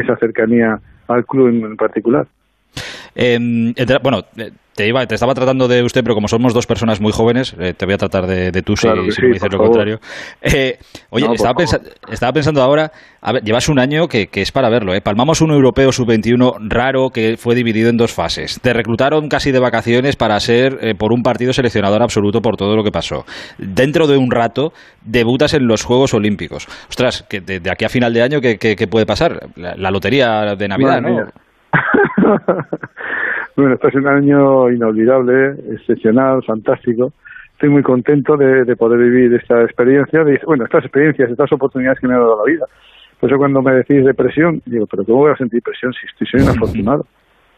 [0.00, 2.26] esa cercanía al club en, particular
[3.14, 6.66] Em, entre- bueno, eh, te iba, te estaba tratando de usted, pero como somos dos
[6.66, 9.16] personas muy jóvenes, eh, te voy a tratar de, de tú si- Claro que si,
[9.16, 9.66] sí, me dices lo favor.
[9.68, 10.00] contrario.
[10.42, 11.80] Eh, oye, No, estaba, favor.
[11.80, 11.80] pensa-
[12.12, 15.00] estaba pensando ahora, a ver, llevas un año que, que es para verlo, ¿eh?
[15.00, 18.60] Palmamos un europeo sub-21 raro que fue dividido en dos fases.
[18.60, 22.76] Te reclutaron casi de vacaciones para ser eh, por un partido seleccionador absoluto por todo
[22.76, 23.24] lo que pasó.
[23.56, 26.68] Dentro de un rato debutas en los Juegos Olímpicos.
[26.90, 29.48] Ostras, que de, de aquí a final de año, ¿qué, qué- qué puede pasar?
[29.56, 31.14] La, la lotería de Navidad, Madre ¿no?
[31.14, 31.32] mía.
[33.56, 37.12] bueno, este es un año inolvidable, excepcional, fantástico.
[37.52, 41.98] Estoy muy contento de, de poder vivir esta experiencia, de, bueno, estas experiencias, estas oportunidades
[42.00, 42.66] que me ha dado la vida.
[43.20, 46.26] Por eso cuando me decís depresión, digo, pero ¿cómo voy a sentir presión si estoy,
[46.26, 47.06] soy un afortunado?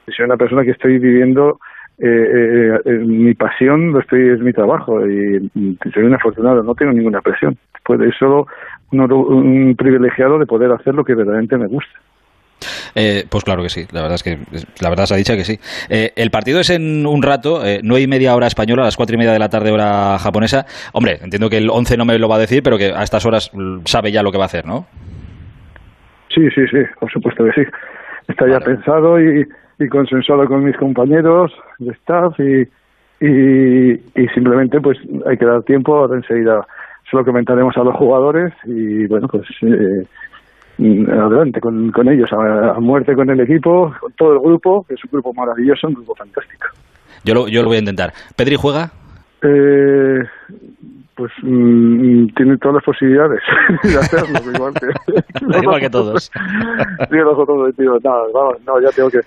[0.07, 1.59] Si soy una persona que estoy viviendo
[1.99, 6.63] eh, eh, eh, mi pasión, lo estoy es mi trabajo y, y soy un afortunado,
[6.63, 7.57] no tengo ninguna presión.
[7.85, 8.47] Pues es solo
[8.93, 11.99] un, un privilegiado de poder hacer lo que verdaderamente me gusta.
[12.95, 14.39] Eh, pues claro que sí, la verdad es que
[14.81, 15.59] la verdad se ha dicho que sí.
[15.89, 18.97] Eh, el partido es en un rato, eh, nueve y media hora española, a las
[18.97, 20.67] cuatro y media de la tarde hora japonesa.
[20.93, 23.25] Hombre, entiendo que el 11 no me lo va a decir, pero que a estas
[23.27, 24.87] horas mm, sabe ya lo que va a hacer, ¿no?
[26.35, 27.71] Sí, sí, sí, por supuesto que sí.
[28.29, 29.47] Está ya pensado y,
[29.79, 32.69] y consensuado con mis compañeros de staff y,
[33.25, 36.67] y, y simplemente pues hay que dar tiempo, ahora enseguida
[37.11, 40.07] se lo comentaremos a los jugadores y bueno, pues eh,
[40.79, 44.95] adelante con, con ellos, a, a muerte con el equipo, con todo el grupo, que
[44.95, 46.67] es un grupo maravilloso, un grupo fantástico.
[47.25, 48.13] Yo lo, yo lo voy a intentar.
[48.37, 48.91] ¿Pedri juega?
[49.43, 50.21] Eh,
[51.15, 53.41] pues mm, tiene todas las posibilidades
[53.83, 56.31] de hacerlo, igual que, Igual que todos.
[56.33, 59.21] Sí, los otros, tío, no, vamos, no, ya tengo que,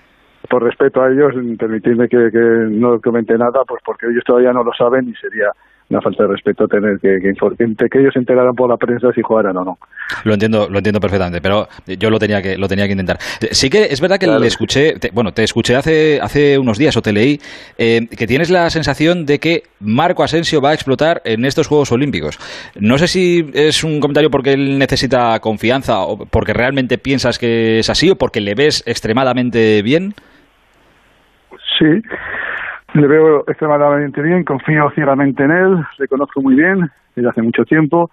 [0.48, 4.64] por respeto a ellos, permitirme que, que no comente nada, pues porque ellos todavía no
[4.64, 5.50] lo saben y sería
[5.90, 9.12] una falta de respeto tener que, que, que- que ellos se enteraran por la prensa
[9.14, 9.78] si jugaran o no.
[10.24, 13.18] Lo entiendo, lo entiendo perfectamente, pero yo lo tenía que, lo tenía que intentar.
[13.40, 14.40] Eh, Sí que es verdad que Claro.
[14.40, 17.38] le escuché, te- bueno, te escuché hace, hace unos días o te leí,
[17.78, 21.92] eh, que tienes la sensación de que Marco Asensio va a explotar en estos Juegos
[21.92, 22.38] Olímpicos.
[22.78, 27.80] No sé si es un comentario porque él necesita confianza o porque realmente piensas que
[27.80, 30.14] es así o porque le ves extremadamente bien.
[31.78, 31.86] Sí,
[32.94, 37.64] le veo extremadamente bien, confío ciegamente en él, le conozco muy bien desde hace mucho
[37.64, 38.10] tiempo.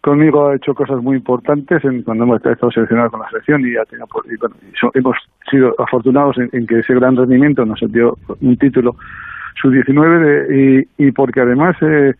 [0.00, 3.76] Conmigo ha hecho cosas muy importantes en, cuando hemos estado seleccionados con la selección y,
[3.76, 4.56] ha tenido, y, bueno,
[4.94, 5.16] hemos
[5.50, 8.96] sido afortunados en, que ese gran rendimiento nos dio un título
[9.60, 12.14] sub-19 de- y, y porque además eh,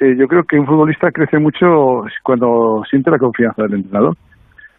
[0.00, 4.16] eh, yo creo que un futbolista crece mucho cuando siente la confianza del entrenador.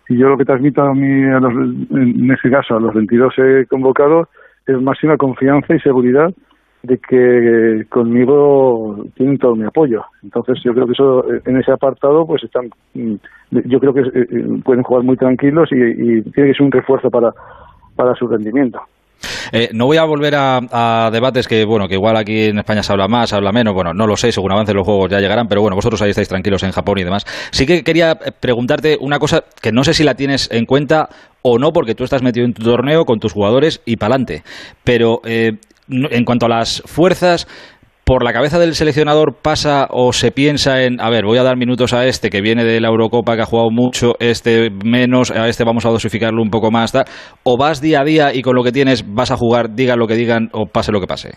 [0.10, 3.34] Y yo lo que transmito a mí, a los, en este caso a los 22
[3.38, 4.28] he convocado,
[4.68, 6.34] es máxima confianza y seguridad
[6.84, 10.04] de que conmigo tienen todo mi apoyo.
[10.22, 13.16] Entonces yo creo que eso en ese apartado pues están, mm,
[13.66, 16.72] yo creo que eh, eh, pueden jugar muy tranquilos y, y tiene que ser un
[16.72, 17.32] refuerzo para,
[17.96, 18.80] para su rendimiento.
[19.52, 22.92] Eh, no voy a volver a, debates que, bueno, que igual aquí en España se
[22.92, 25.48] habla más, se habla menos, bueno, no lo sé, según avancen los juegos ya llegarán,
[25.48, 27.26] pero bueno, vosotros ahí estáis tranquilos en Japón y demás.
[27.52, 31.10] Sí que quería eh, preguntarte una cosa que no sé si la tienes en cuenta
[31.42, 34.44] o no, porque tú estás metido en tu torneo con tus jugadores y pa'lante.
[34.84, 35.54] Pero eh,
[35.90, 37.48] en cuanto a las fuerzas,
[38.06, 41.56] por la cabeza del seleccionador pasa o se piensa en, a ver, voy a dar
[41.56, 45.48] minutos a este que viene de la Eurocopa, que ha jugado mucho, este menos, a
[45.48, 46.92] este vamos a dosificarlo un poco más,
[47.44, 50.08] o vas día a día y con lo que tienes vas a jugar, digan lo
[50.08, 51.30] que digan o pase lo que pase.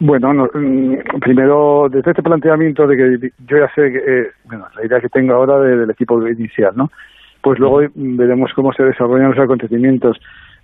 [0.00, 4.64] Bueno, no, mm, primero, desde este planteamiento de que yo ya sé que, eh, bueno,
[4.76, 6.86] la idea que tengo ahora de- del equipo inicial, ¿no?
[7.42, 10.16] Pues luego mm, veremos cómo se desarrollan los acontecimientos.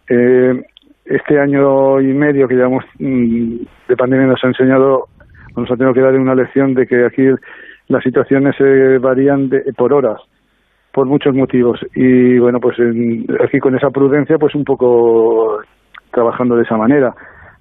[0.09, 0.53] Eh,
[1.05, 3.57] este año y medio que llevamos mm,
[3.89, 5.05] de pandemia nos ha enseñado,
[5.57, 7.23] nos ha tenido que dar una lección de que aquí
[7.89, 10.21] las situaciones se varían de- por horas,
[10.93, 11.79] por muchos motivos.
[11.95, 15.59] Y bueno, pues en- aquí con esa prudencia, pues un poco
[16.13, 17.15] trabajando de esa manera.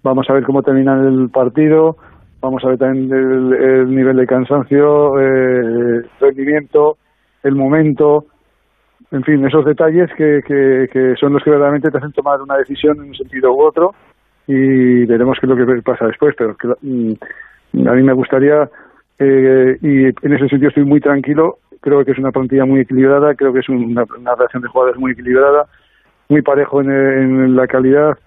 [0.04, 1.98] Vamos a ver cómo termina el partido,
[2.42, 6.98] vamos a ver también el, el nivel de cansancio, eh, rendimiento,
[7.44, 8.26] el momento,
[9.14, 12.98] en fin, esos detalles que, que, son los que verdaderamente te hacen tomar una decisión
[12.98, 13.94] en un sentido u otro
[14.48, 18.68] y veremos qué es lo que pasa después, pero que, mm, a mí me gustaría,
[19.20, 23.36] eh, y en ese sentido estoy muy tranquilo, creo que es una plantilla muy equilibrada,
[23.36, 25.68] creo que es una, una relación de jugadores muy equilibrada,
[26.28, 28.18] muy parejo en la calidad,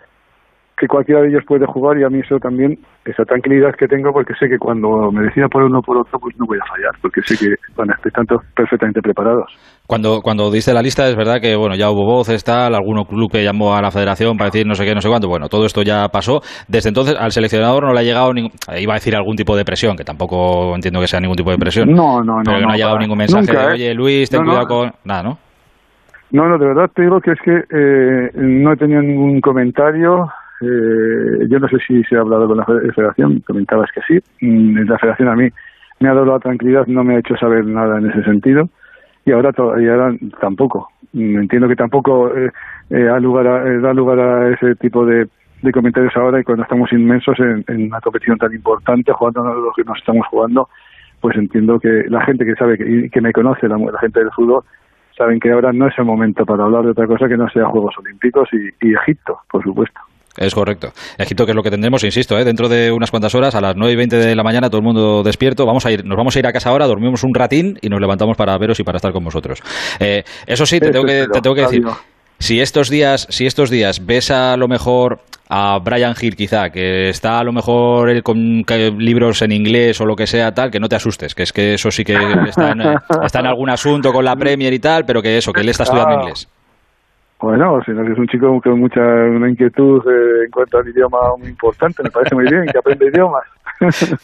[0.77, 4.13] que cualquiera de ellos puede jugar y a mí eso también, esa tranquilidad que tengo
[4.13, 6.67] porque sé que cuando me decida por uno o por otro pues no voy a
[6.69, 8.25] fallar, porque sé que van a estar
[8.55, 9.47] perfectamente preparados.
[9.87, 13.31] Cuando, cuando diste la lista, es verdad que bueno ya hubo voces, tal, alguno club
[13.31, 15.29] que llamó a la federación para decir no sé qué, no sé cuánto.
[15.29, 16.41] Bueno, todo esto ya pasó.
[16.69, 19.65] Desde entonces al seleccionador no le ha llegado ningún, iba a decir algún tipo de
[19.65, 21.89] presión, que tampoco entiendo que sea ningún tipo de presión.
[21.91, 22.43] No, no, no.
[22.45, 23.73] Pero que no, no, ha llegado ningún mensaje nunca, de, ¿eh?
[23.73, 24.51] oye Luis, ten No, no.
[24.51, 24.93] cuidado con.
[25.05, 25.39] Nada, ¿no?
[26.33, 30.27] No, no, de verdad te digo que es que eh, no he tenido ningún comentario,
[30.61, 34.47] Eh, yo no sé si se ha hablado con la federación, comentabas que sí.
[34.47, 35.49] Mm, La federación a mí
[36.01, 38.69] me ha dado la tranquilidad, no me ha hecho saber nada en ese sentido
[39.27, 39.51] y ahora,
[39.81, 40.89] y ahora tampoco.
[41.13, 42.51] Mm, Entiendo que tampoco eh,
[42.91, 45.29] eh, da, lugar a, eh, da lugar a ese tipo de,
[45.73, 49.83] comentarios ahora y cuando estamos inmensos en, en una competición tan importante, jugando lo que
[49.83, 50.69] nos estamos jugando,
[51.21, 54.31] pues entiendo que la gente que sabe que, que me conoce, la, la gente del
[54.31, 54.63] fútbol,
[55.17, 57.67] saben que ahora no es el momento para hablar de otra cosa que no sea
[57.67, 60.01] Juegos Olímpicos y, y Egipto, por supuesto.
[60.37, 60.93] Es correcto.
[61.19, 62.45] Egipto, que es lo que tendremos, insisto, ¿eh?
[62.45, 64.85] dentro de unas cuantas horas, a las 9 y 20 de la mañana, todo el
[64.85, 65.65] mundo despierto.
[65.67, 68.01] Vamos a ir, nos vamos a ir a casa ahora, dormimos un ratín y nos
[68.01, 69.61] levantamos para veros y para estar con vosotros.
[70.01, 71.83] Eh, eso sí, te tengo que, te tengo que decir.
[72.39, 77.09] Si estos días, si estos días ves a lo mejor a Brian Hill quizá, que
[77.09, 78.63] está a lo mejor él con
[78.99, 81.75] libros en inglés o lo que sea tal, que no te asustes, que es que
[81.75, 82.15] eso sí que
[82.49, 82.83] está en,
[83.25, 85.85] está en algún asunto con la Premier y tal, pero que eso, que él está
[85.85, 86.21] estudiando Ah.
[86.21, 86.47] inglés.
[87.47, 91.17] Bueno, sino que es un chico con mucha una inquietud eh, en cuanto al idioma
[91.39, 93.45] muy importante, me parece muy bien, que aprende idiomas.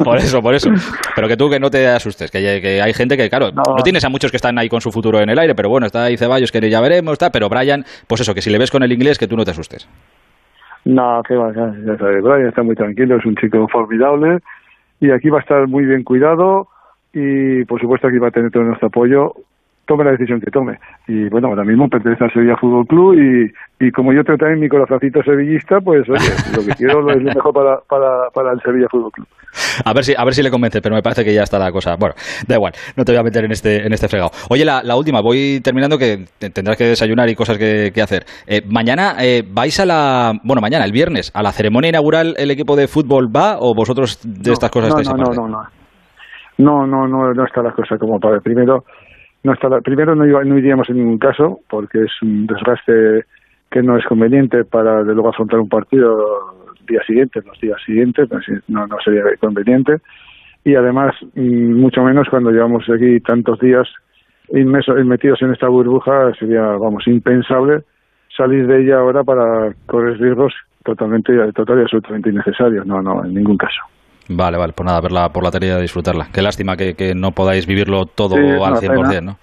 [0.03, 0.71] Por eso, por eso.
[1.15, 3.63] Pero que tú que no te asustes, que hay, que hay gente que, claro, no.
[3.85, 6.03] tienes a muchos que están ahí con su futuro en el aire, pero bueno, está
[6.03, 8.83] ahí Ceballos, que ya veremos, está, pero Brian, pues eso, que si le ves con
[8.83, 9.89] el inglés, que tú no te asustes.
[10.85, 14.39] No, que va, ya, ya sabes, Brian está muy tranquilo, es un chico formidable
[14.99, 16.67] y aquí va a estar muy bien cuidado
[17.13, 19.33] y por supuesto aquí va a tener todo nuestro apoyo,
[19.87, 20.79] tome la decisión que tome.
[21.09, 24.61] Y bueno, ahora mismo pertenece al Sevilla Fútbol Club y, y como yo tengo también
[24.61, 28.61] mi corazoncito sevillista, pues oye, lo que quiero es lo mejor para, para, para el
[28.61, 29.27] Sevilla Fútbol Club.
[29.85, 31.71] A ver si a ver si le convence, pero me parece que ya está la
[31.71, 31.97] cosa.
[31.99, 32.15] Bueno,
[32.49, 34.31] da igual, no te voy a meter en este en este fregado.
[34.49, 38.01] Oye, la, la última, voy terminando que te- tendrás que desayunar y cosas que, que
[38.01, 38.25] hacer.
[38.47, 42.51] Eh, mañana eh, vais a la bueno, mañana el viernes a la ceremonia inaugural el
[42.51, 45.69] equipo de fútbol va o vosotros de estas cosas no, estáis no, no, no, no.
[46.59, 48.85] No, no, no, no está la cosa como para primero
[49.45, 53.25] no está primero no, no iríamos en ningún caso porque es un desgaste
[53.71, 56.17] que no es conveniente para de luego afrontar un partido
[56.87, 58.29] día siguiente, los días siguientes,
[58.69, 59.97] no, no sería conveniente
[60.65, 63.89] y además mm, mucho menos cuando llevamos aquí tantos días
[64.51, 67.85] inmersos, metidos en esta burbuja sería vamos impensable
[68.37, 70.53] salir de ella ahora para correr riesgos
[70.85, 72.87] totalmente total y absolutamente innecesarios.
[72.87, 73.81] No, no, en ningún caso.
[74.29, 76.29] Vale, vale, pues nada, verla por la tarea y disfrutarla.
[76.33, 79.21] Qué lástima que, que no podáis vivirlo todo Sí, al una 100%, pena.
[79.21, 79.37] ¿no?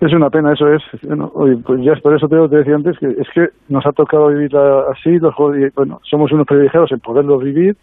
[0.00, 0.82] Es una pena, eso es.
[1.02, 3.92] Bueno, oye, pues ya es por eso te, decía antes que es que nos ha
[3.92, 4.54] tocado vivir
[4.92, 5.34] así, los
[5.74, 7.76] bueno, somos unos privilegiados en poderlo vivir,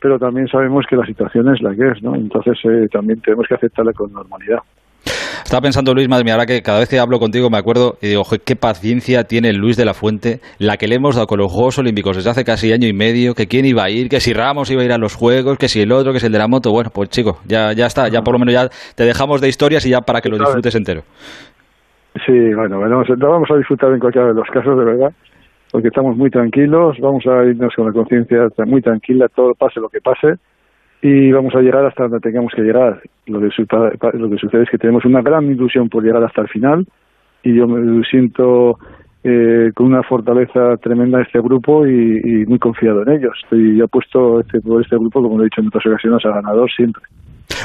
[0.00, 2.14] pero también sabemos que la situación es la que es, ¿no?
[2.14, 4.60] Entonces eh, también tenemos que aceptarla con normalidad.
[5.04, 8.08] Estaba pensando, Luis, madre mía, ahora que cada vez que hablo contigo me acuerdo y
[8.08, 11.38] digo, "Joder, qué paciencia tiene Luis de la Fuente, la que le hemos dado con
[11.38, 14.20] los Juegos Olímpicos desde hace casi año y medio, que quién iba a ir, que
[14.20, 16.32] si Ramos iba a ir a los Juegos, que si el otro, que si el
[16.32, 16.70] de la moto.
[16.70, 19.84] Bueno, pues chico, ya, ya está, ya por lo menos ya te dejamos de historias
[19.86, 21.02] y ya para que lo disfrutes entero.
[22.26, 25.10] Sí, bueno, bueno, lo vamos a disfrutar en cualquiera de los casos, de verdad,
[25.72, 29.88] porque estamos muy tranquilos, vamos a irnos con la conciencia muy tranquila, todo pase lo
[29.88, 30.34] que pase,
[31.02, 33.00] y vamos a llegar hasta donde tengamos que llegar.
[33.26, 33.48] Lo que,
[34.18, 36.86] lo que sucede es que tenemos una gran ilusión por llegar hasta el final,
[37.42, 38.78] y yo me siento
[39.24, 43.32] eh, con una fortaleza tremenda en este grupo y, y muy confiado en ellos.
[43.44, 46.70] Estoy yo puesto este, este grupo, como lo he dicho en otras ocasiones, a ganador
[46.70, 47.02] siempre.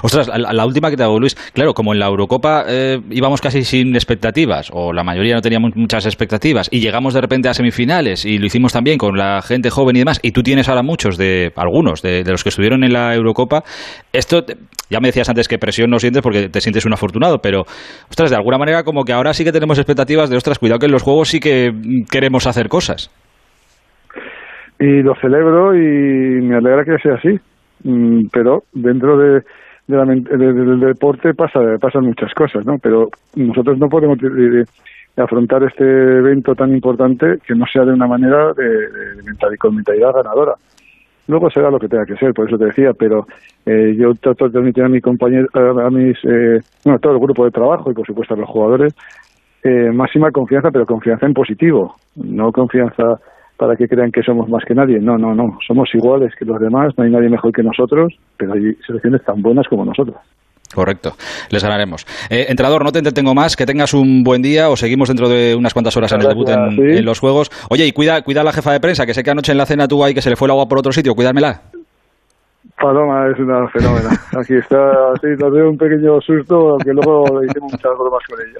[0.04, 1.36] Ostras, la, última que te hago, Luis.
[1.54, 5.76] Claro, como en la Eurocopa eh, íbamos casi sin expectativas, o la mayoría no teníamos
[5.76, 9.70] muchas expectativas, y llegamos de repente a semifinales, y lo hicimos también con la gente
[9.70, 12.84] joven y demás, y tú tienes ahora muchos, de algunos, de, de los que estuvieron
[12.84, 13.64] en la Eurocopa,
[14.14, 14.44] esto,
[14.90, 17.62] ya me decías antes que presión no sientes porque te sientes un afortunado, pero,
[18.10, 20.86] ostras, de alguna manera como que ahora sí que tenemos expectativas de, ostras, cuidado que
[20.86, 21.72] en los juegos sí que
[22.12, 23.12] queremos hacer cosas.
[24.80, 27.40] y lo celebro y me alegra que sea así.
[27.84, 29.42] Mm, Pero dentro de,
[29.88, 32.78] de la de- de- del deporte pasa, pasan muchas cosas, ¿no?
[32.80, 34.66] Pero nosotros no podemos de- de-
[35.16, 39.76] de afrontar este evento tan importante que no sea de una manera de, mentalidad, con
[39.76, 40.54] mentalidad ganadora.
[41.28, 43.26] Luego será lo que tenga que ser, por eso te decía, pero
[43.66, 47.20] eh, yo trato de transmitir a mi compañero, a mis, eh, bueno, a todo el
[47.20, 48.94] grupo de trabajo y por supuesto a los jugadores,
[49.64, 53.20] eh, máxima confianza, pero confianza en positivo, no confianza
[53.58, 55.00] para que crean que somos más que nadie.
[55.00, 58.54] No, no, no, somos iguales que los demás, no hay nadie mejor que nosotros, pero
[58.54, 60.18] hay selecciones tan buenas como nosotros.
[60.74, 61.14] Correcto,
[61.52, 62.06] les ganaremos.
[62.30, 65.56] Eh, entrenador, no te entretengo más, que tengas un buen día, o seguimos dentro de
[65.56, 66.98] unas cuantas horas en el debut en, Gracias, sí.
[66.98, 67.52] en los Juegos.
[67.70, 69.66] Oye, y cuida, cuida a la jefa de prensa, que sé que anoche en la
[69.66, 71.62] cena tuvo ahí que se le fue el agua por otro sitio, cuídamela.
[72.82, 74.10] Paloma es una fenómena.
[74.38, 78.40] Aquí está, sí, nos dio un pequeño susto, aunque luego le hicimos muchas bromas con
[78.42, 78.60] ello.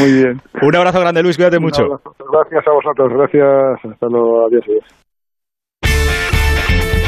[0.00, 0.40] Muy bien.
[0.62, 1.82] Un abrazo grande, Luis, cuídate mucho.
[1.84, 2.14] abrazo.
[2.32, 3.92] Gracias a vosotros, gracias.
[3.92, 4.64] Hasta luego, adiós.
[4.66, 4.84] adiós.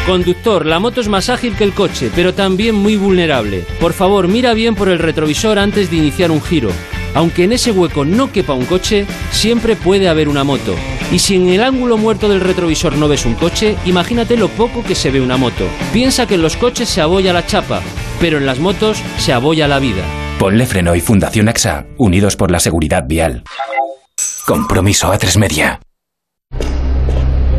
[0.07, 3.65] Conductor, la moto es más ágil que el coche, pero también muy vulnerable.
[3.79, 6.71] Por favor, mira bien por el retrovisor antes de iniciar un giro.
[7.15, 10.75] Aunque en ese hueco no quepa un coche, siempre puede haber una moto.
[11.13, 14.83] Y si en el ángulo muerto del retrovisor no ves un coche, imagínate lo poco
[14.83, 15.65] que se ve una moto.
[15.93, 17.83] Piensa que en los coches se abolla la chapa,
[18.19, 20.05] pero en las motos se abolla la vida.
[20.39, 23.43] Ponle Freno y Fundación AXA, unidos por la seguridad vial.
[24.47, 25.81] Compromiso a tres media.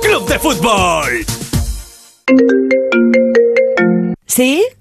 [0.00, 1.24] Club de Fútbol.
[4.26, 4.64] ¿Sí?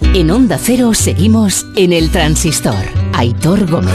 [0.00, 2.74] En Onda Cero seguimos en el Transistor.
[3.12, 3.92] Aitor Gómez.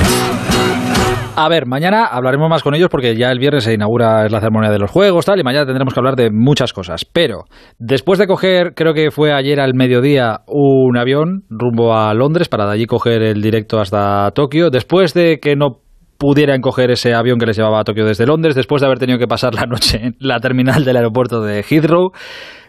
[1.35, 4.69] A ver, mañana hablaremos más con ellos porque ya el viernes se inaugura la ceremonia
[4.69, 7.03] de los juegos, tal, y mañana tendremos que hablar de muchas cosas.
[7.03, 7.45] Pero
[7.79, 12.65] después de coger, creo que fue ayer al mediodía, un avión rumbo a Londres para
[12.65, 15.81] de allí coger el directo hasta Tokio, después de que no
[16.17, 19.17] pudieran coger ese avión que les llevaba a Tokio desde Londres, después de haber tenido
[19.17, 22.11] que pasar la noche en la terminal del aeropuerto de Heathrow.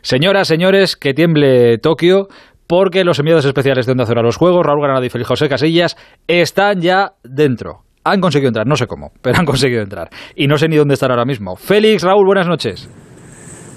[0.03, 2.29] Señoras, señores, que tiemble Tokio,
[2.71, 5.49] porque los enviados especiales de Onda Cero a los Juegos, Raúl Granado y Félix José
[5.49, 5.97] Casillas,
[6.29, 7.83] están ya dentro.
[8.05, 10.09] Han conseguido entrar, no sé cómo, pero han conseguido entrar.
[10.37, 11.57] Y no sé ni dónde están ahora mismo.
[11.57, 12.89] Félix, Raúl, buenas noches.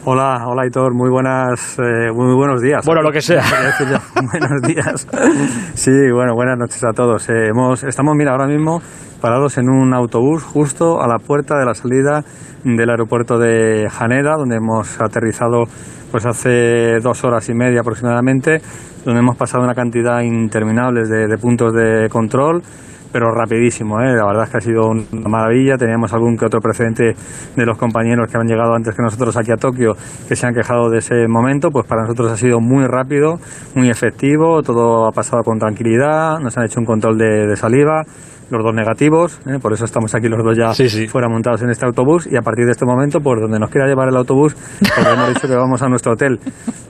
[0.06, 2.86] Hola, hola Hitor, muy buenas, eh, muy buenos días.
[2.86, 3.42] Bueno, lo que sea.
[4.34, 5.08] buenos días.
[5.76, 7.30] Sí, bueno, buenas noches a todos.
[7.30, 8.82] Eh, hemos, estamos, mira, ahora mismo
[9.22, 12.26] parados en un autobús justo a la puerta de la salida
[12.66, 15.64] del aeropuerto de Haneda, donde hemos aterrizado
[16.12, 18.62] pues hace dos horas y media aproximadamente,
[19.06, 22.62] donde hemos pasado una cantidad interminable de, de puntos de control
[23.14, 24.16] pero rapidísimo, ¿eh?
[24.16, 27.14] la verdad es que ha sido una maravilla, teníamos algún que otro precedente
[27.56, 29.94] de los compañeros que han llegado antes que nosotros aquí a Tokio
[30.28, 33.38] que se han quejado de ese momento, pues para nosotros ha sido muy rápido,
[33.76, 38.04] muy efectivo, todo ha pasado con tranquilidad, nos han hecho un control de, de saliva,
[38.54, 39.60] los dos negativos, ¿eh?
[39.62, 40.74] por eso estamos aquí los dos ya
[41.10, 43.88] fuera montados en este autobús y a partir de este momento, por donde nos quiera
[43.88, 46.40] llevar el autobús, pues hemos dicho que vamos a nuestro hotel.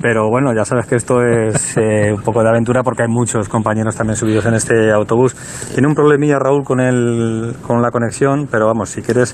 [0.01, 3.47] Pero bueno, ya sabes que esto es eh, un poco de aventura porque hay muchos
[3.47, 5.33] compañeros también subidos en este autobús.
[5.73, 9.33] Tiene un problemilla Raúl con, el, con la conexión, pero vamos, si quieres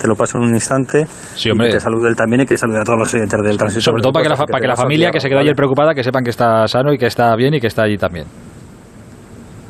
[0.00, 1.06] te lo paso en un instante.
[1.34, 1.68] Sí, hombre.
[1.68, 3.80] Y que salude él también y que salude a todos los oyentes del tránsito.
[3.80, 5.94] Sobre todo para que la, fa- para que la familia que se quedó ayer preocupada,
[5.94, 8.26] que sepan que está sano y que está bien y que está allí también.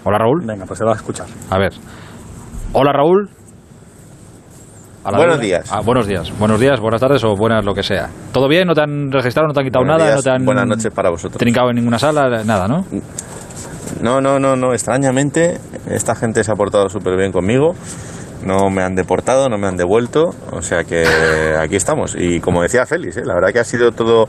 [0.04, 0.42] Hola, Raúl.
[0.44, 1.26] Venga, pues se va a escuchar.
[1.50, 1.72] A ver.
[2.72, 3.28] Hola, Raúl.
[5.04, 5.70] Buenos días.
[5.70, 6.32] Ah, buenos días.
[6.38, 8.08] Buenos días, buenas tardes o buenas lo que sea.
[8.32, 8.66] ¿Todo bien?
[8.66, 9.48] ¿No te han registrado?
[9.48, 10.10] ¿No te han quitado Buenos nada?
[10.10, 11.38] días, ¿No te han Buenas noches para vosotros.
[11.38, 12.42] trincado en ninguna sala?
[12.44, 12.86] Nada, ¿no?
[14.00, 14.72] No, no, no, no.
[14.72, 15.58] Extrañamente,
[15.90, 17.74] esta gente se ha portado súper bien conmigo.
[18.46, 20.30] No me han deportado, no me han devuelto.
[20.52, 21.04] O sea que
[21.60, 22.16] aquí estamos.
[22.18, 23.22] Y como decía Félix, ¿eh?
[23.26, 24.26] la verdad que ha sido todo,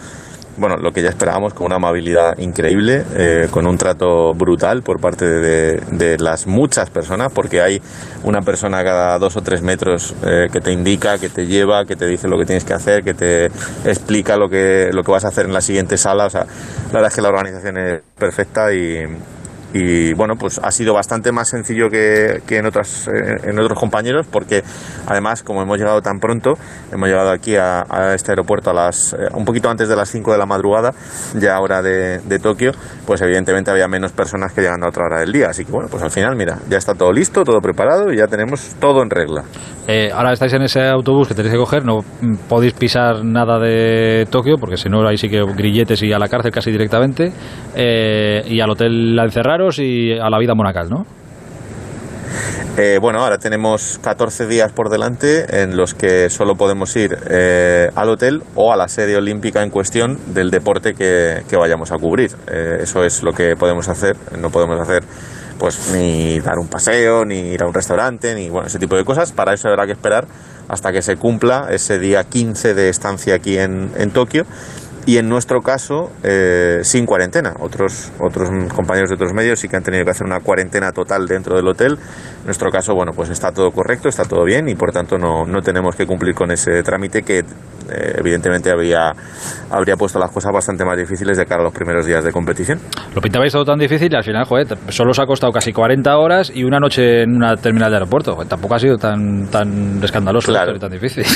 [0.58, 5.00] bueno, lo que ya esperábamos, con una amabilidad increíble, eh, con un trato brutal por
[5.00, 7.82] parte de, las muchas personas, porque hay
[8.24, 11.96] una persona cada dos o tres metros eh, que te indica, que te lleva, que
[11.96, 13.46] te dice lo que tienes que hacer, que te
[13.86, 16.26] explica lo que, lo que vas a hacer en la siguiente sala.
[16.26, 19.06] O sea, la verdad es que la organización es perfecta y,
[19.78, 23.78] y bueno, pues ha sido bastante más sencillo que, que en, otras, eh, en otros
[23.78, 24.64] compañeros porque
[25.06, 26.54] además como hemos llegado tan pronto,
[26.94, 27.84] hemos llegado aquí a,
[28.14, 30.94] este aeropuerto a las eh, un poquito antes de las 5 de la madrugada,
[31.38, 32.72] ya hora de, de Tokio,
[33.06, 35.48] pues evidentemente había menos personas que llegando a otra hora del día.
[35.50, 38.28] Así que bueno, pues al final, mira, ya está todo listo, todo preparado y ya
[38.28, 39.44] tenemos todo en regla.
[39.88, 43.60] Eh, ahora estáis en ese autobús que tenéis que coger, no mm, podéis pisar nada
[43.60, 47.32] de Tokio, porque si no, ahí sí que grilletes y a la cárcel casi directamente,
[47.76, 49.24] eh, y al hotel a
[49.80, 51.06] y a la vida monacal, ¿no?
[52.78, 57.90] Eh, bueno, ahora tenemos 14 días por delante en los que solo podemos ir eh,
[57.96, 61.98] al hotel o a la sede olímpica en cuestión del deporte que, que vayamos a
[61.98, 62.32] cubrir.
[62.52, 64.18] Eh, eso es lo que podemos hacer.
[64.38, 65.04] No podemos hacer
[65.58, 69.06] pues ni dar un paseo, ni ir a un restaurante, ni bueno, ese tipo de
[69.06, 69.32] cosas.
[69.32, 70.28] Para eso habrá que esperar
[70.68, 74.46] hasta que se cumpla ese día 15 de estancia aquí en, en Tokio
[75.06, 77.54] y en nuestro caso eh, sin cuarentena.
[77.60, 81.28] Otros, otros compañeros de otros medios sí que han tenido que hacer una cuarentena total
[81.28, 81.94] dentro del hotel.
[82.40, 85.46] En nuestro caso, bueno, pues está todo correcto, está todo bien y por tanto no,
[85.46, 87.44] no tenemos que cumplir con ese trámite que eh,
[88.18, 89.12] evidentemente habría,
[89.70, 92.80] habría puesto las cosas bastante más difíciles de cara a los primeros días de competición.
[93.14, 96.18] Lo pintabais todo tan difícil y al final, joder, solo os ha costado casi 40
[96.18, 98.36] horas y una noche en una terminal de aeropuerto.
[98.48, 100.76] Tampoco ha sido tan, tan escandaloso Claro.
[100.76, 101.26] y tan difícil.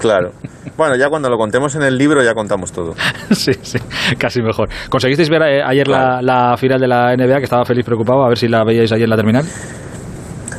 [0.00, 0.32] Claro.
[0.76, 2.94] Bueno, ya cuando lo contemos en el libro ya contamos todo.
[3.30, 3.78] sí, sí,
[4.18, 4.68] casi mejor.
[4.88, 8.24] ¿Conseguisteis ver eh, ayer la, la final de la NBA que estaba feliz preocupado?
[8.24, 9.44] A ver si la veíais ayer en la terminal.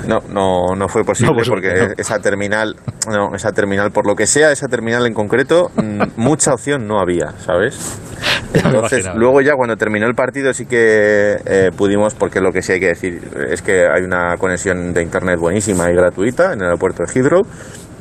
[0.07, 1.93] No, no, no fue posible No, pues, porque no.
[1.97, 2.75] esa terminal,
[3.09, 6.99] no, esa terminal, por lo que sea, esa terminal en concreto, mm, mucha opción no
[6.99, 7.99] había, ¿sabes?
[8.53, 12.73] Entonces, luego ya cuando terminó el partido sí que eh, pudimos, porque lo que sí
[12.73, 16.65] hay que decir es que hay una conexión de internet buenísima y gratuita en el
[16.65, 17.41] aeropuerto de Heathrow,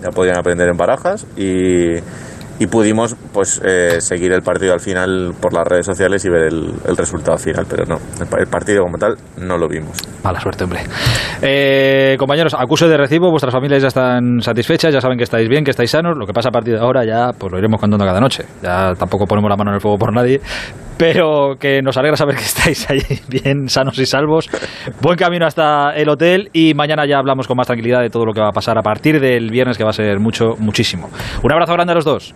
[0.03, 1.97] ya podían aprender en barajas y,
[2.59, 6.43] y pudimos pues eh, seguir el partido al final por las redes sociales y ver
[6.53, 9.97] el, resultado final, pero no, el, el partido como tal no lo vimos.
[10.23, 10.81] Mala suerte, hombre.
[11.41, 15.65] Eh, compañeros, acuse de recibo, vuestras familias ya están satisfechas, ya saben que estáis bien,
[15.65, 16.17] que estáis sanos.
[16.17, 18.45] Lo que pasa a partir de ahora ya pues lo iremos contando cada noche.
[18.63, 20.41] Ya tampoco ponemos la mano en el fuego por nadie,
[21.03, 24.49] pero que nos alegra saber que estáis ahí bien, sanos y salvos.
[25.01, 28.33] Buen camino hasta el hotel y mañana ya hablamos con más tranquilidad de todo lo
[28.33, 31.11] que va a pasar a partir del viernes, que va a ser mucho, muchísimo.
[31.43, 32.33] Un abrazo grande a los dos.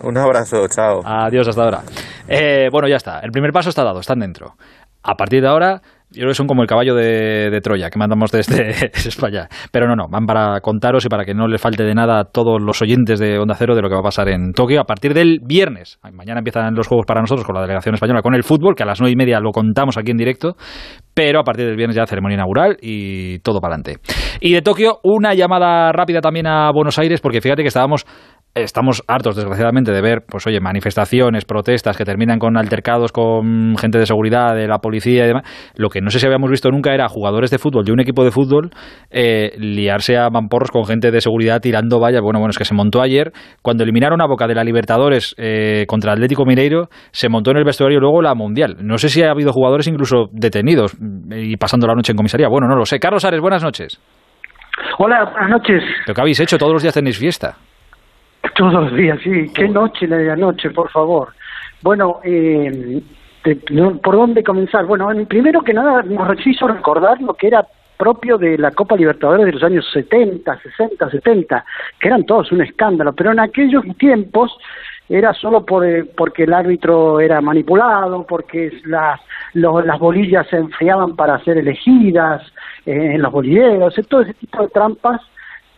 [0.00, 1.00] Un abrazo, chao.
[1.04, 1.80] Adiós, hasta ahora.
[2.28, 3.18] Eh, bueno, ya está.
[3.18, 4.54] El primer paso está dado, están dentro.
[5.02, 5.82] A partir de ahora,
[6.16, 9.48] yo creo que son como el caballo de, Troya que mandamos desde España.
[9.70, 12.24] Pero no, no, van para contaros y para que no les falte de nada a
[12.24, 14.84] todos los oyentes de Onda Cero de lo que va a pasar en Tokio a
[14.84, 15.98] partir del viernes.
[16.12, 18.86] Mañana empiezan los juegos para nosotros con la delegación española, con el fútbol, que a
[18.86, 20.56] las nueve y media lo contamos aquí en directo.
[21.12, 24.00] Pero a partir del viernes ya ceremonia inaugural y todo para adelante.
[24.40, 28.06] Y de Tokio, una llamada rápida también a Buenos Aires, porque fíjate que estábamos
[28.54, 33.98] estamos hartos, desgraciadamente, de ver, pues oye, manifestaciones, protestas que terminan con altercados con gente
[33.98, 35.44] de seguridad, de la policía y demás.
[35.76, 38.24] Lo que no sé si habíamos visto nunca era jugadores de fútbol, de un equipo
[38.24, 38.70] de fútbol,
[39.10, 42.22] eh, liarse a mamporros con gente de seguridad tirando vallas.
[42.22, 43.32] Bueno, bueno, es que se montó ayer,
[43.62, 47.64] cuando eliminaron a Boca de la Libertadores eh, contra Atlético Mineiro, se montó en el
[47.64, 48.76] vestuario luego la Mundial.
[48.80, 50.96] No sé si ha habido jugadores incluso detenidos
[51.30, 52.48] y pasando la noche en comisaría.
[52.48, 52.98] Bueno, no lo sé.
[52.98, 54.00] Carlos Ares, buenas noches.
[54.98, 55.82] Hola, buenas noches.
[56.04, 56.58] ¿Pero qué habéis hecho?
[56.58, 57.56] Todos los días tenéis fiesta.
[58.54, 59.50] Todos los días, sí.
[59.54, 61.28] Qué noche la de anoche, por favor.
[61.82, 63.00] Bueno, eh,
[64.02, 64.84] ¿por dónde comenzar?
[64.86, 67.66] Bueno, en- primero que nada nos hizo recordar lo que era
[67.96, 71.64] propio de la Copa Libertadores de los años 70, 60, 70,
[71.98, 74.54] que eran todos un escándalo, pero en aquellos tiempos
[75.08, 79.20] era solo por, eh, porque el árbitro era manipulado, porque las,
[79.54, 82.42] lo- las bolillas se enfriaban para ser elegidas
[82.84, 85.20] eh, en los bolilleros, todo ese tipo de trampas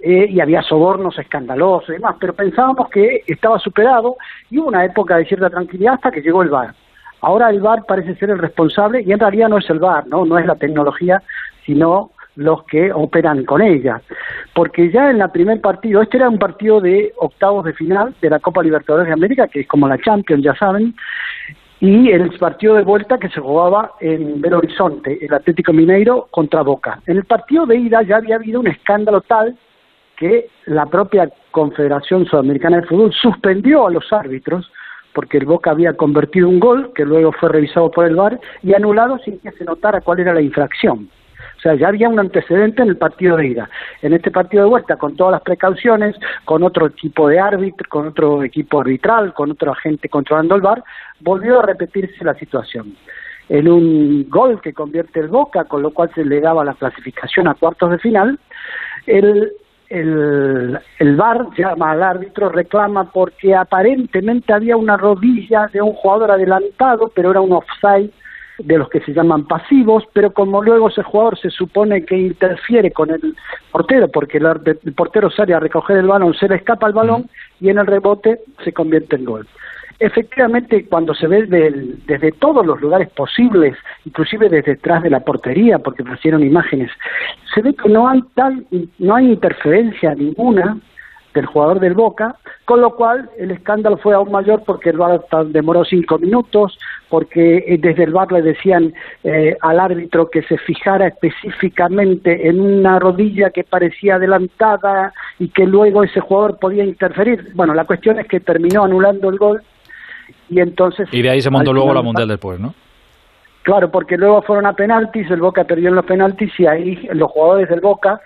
[0.00, 4.16] eh, y había sobornos escandalosos y demás, pero pensábamos que estaba superado
[4.50, 6.74] y hubo una época de cierta tranquilidad hasta que llegó el VAR.
[7.20, 10.24] Ahora el VAR parece ser el responsable y en realidad no es el VAR, no,
[10.24, 11.22] no es la tecnología,
[11.66, 14.00] sino los que operan con ella.
[14.54, 18.30] Porque ya en el primer partido, este era un partido de octavos de final de
[18.30, 20.94] la Copa Libertadores de América, que es como la Champions, ya saben,
[21.80, 26.62] y el partido de vuelta que se jugaba en Belo Horizonte, el Atlético Mineiro contra
[26.62, 27.00] Boca.
[27.06, 29.56] En el partido de ida ya había habido un escándalo tal
[30.18, 34.70] que la propia Confederación Sudamericana de Fútbol suspendió a los árbitros
[35.14, 38.74] porque el Boca había convertido un gol que luego fue revisado por el VAR y
[38.74, 41.08] anulado sin que se notara cuál era la infracción.
[41.56, 43.68] O sea, ya había un antecedente en el partido de ida.
[44.02, 46.14] En este partido de vuelta, con todas las precauciones,
[46.44, 50.84] con otro equipo de árbitro, con otro equipo arbitral, con otro agente controlando el VAR,
[51.20, 52.94] volvió a repetirse la situación.
[53.48, 57.48] En un gol que convierte el Boca, con lo cual se le daba la clasificación
[57.48, 58.38] a cuartos de final,
[59.06, 59.52] el,
[59.88, 66.30] el, el VAR llama al árbitro, reclama porque aparentemente había una rodilla de un jugador
[66.30, 68.10] adelantado, pero era un offside
[68.58, 72.90] de los que se llaman pasivos, pero como luego ese jugador se supone que interfiere
[72.90, 73.36] con el
[73.70, 74.46] portero, porque el,
[74.84, 77.86] el portero sale a recoger el balón, se le escapa el balón y en el
[77.86, 79.46] rebote se convierte en gol
[79.98, 85.78] efectivamente cuando se ve desde todos los lugares posibles, inclusive desde detrás de la portería,
[85.78, 86.90] porque hicieron imágenes,
[87.54, 88.64] se ve que no hay tal,
[88.98, 90.78] no hay interferencia ninguna
[91.34, 95.20] del jugador del Boca, con lo cual el escándalo fue aún mayor porque el VAR
[95.46, 98.92] demoró cinco minutos, porque eh, desde el VAR le decían
[99.24, 105.66] eh, al árbitro que se fijara específicamente en una rodilla que parecía adelantada y que
[105.66, 107.52] luego ese jugador podía interferir.
[107.54, 109.62] Bueno, la cuestión es que terminó anulando el gol
[110.48, 111.08] y entonces...
[111.12, 112.74] Y de ahí se montó luego la Mundial después, ¿no?
[113.62, 117.30] Claro, porque luego fueron a penaltis, el Boca perdió en los penaltis y ahí los
[117.30, 118.20] jugadores del Boca...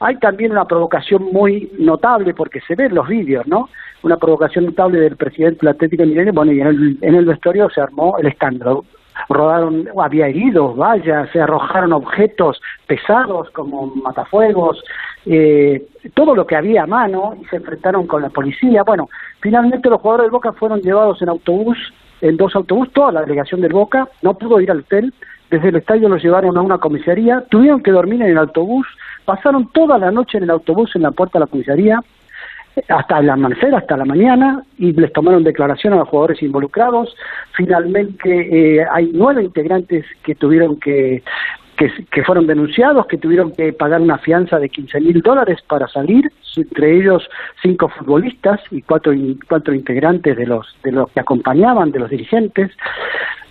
[0.00, 3.68] Hay también una provocación muy notable, porque se ven los vídeos, ¿no?
[4.04, 7.68] Una provocación notable del presidente del Atlético Milenio, bueno, y en el, en el vestuario
[7.68, 8.84] se armó el escándalo
[9.28, 14.82] rodaron, había heridos, vaya, se arrojaron objetos pesados como matafuegos,
[15.26, 18.82] eh, todo lo que había a mano y se enfrentaron con la policía.
[18.82, 19.08] Bueno,
[19.40, 21.76] finalmente los jugadores del Boca fueron llevados en autobús,
[22.20, 25.12] en dos autobús, toda la delegación del Boca, no pudo ir al hotel,
[25.50, 28.86] desde el estadio los llevaron a una comisaría, tuvieron que dormir en el autobús,
[29.24, 32.00] pasaron toda la noche en el autobús en la puerta de la comisaría,
[32.88, 37.14] hasta el amanecer, hasta la mañana, y les tomaron declaración a los jugadores involucrados.
[37.52, 41.22] Finalmente eh, hay nueve integrantes que tuvieron que,
[41.78, 46.30] que, fueron denunciados, que tuvieron que pagar una fianza de 15 mil dólares para salir,
[46.56, 47.28] entre ellos
[47.62, 49.12] cinco futbolistas y cuatro,
[49.48, 52.72] cuatro integrantes de los, de los que acompañaban, de los dirigentes.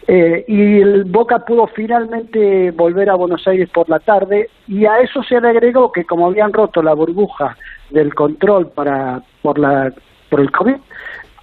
[0.08, 4.99] Eh, y el Boca pudo finalmente volver a Buenos Aires por la tarde y a
[4.99, 7.58] eso se le agregó que como habían roto la burbuja
[7.90, 9.91] del control para por la
[10.30, 10.76] por el COVID,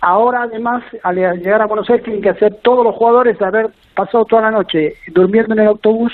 [0.01, 4.25] ahora además al llegar a Buenos Aires tienen que hacer todos los jugadores haber pasado
[4.25, 6.13] toda la noche durmiendo en el autobús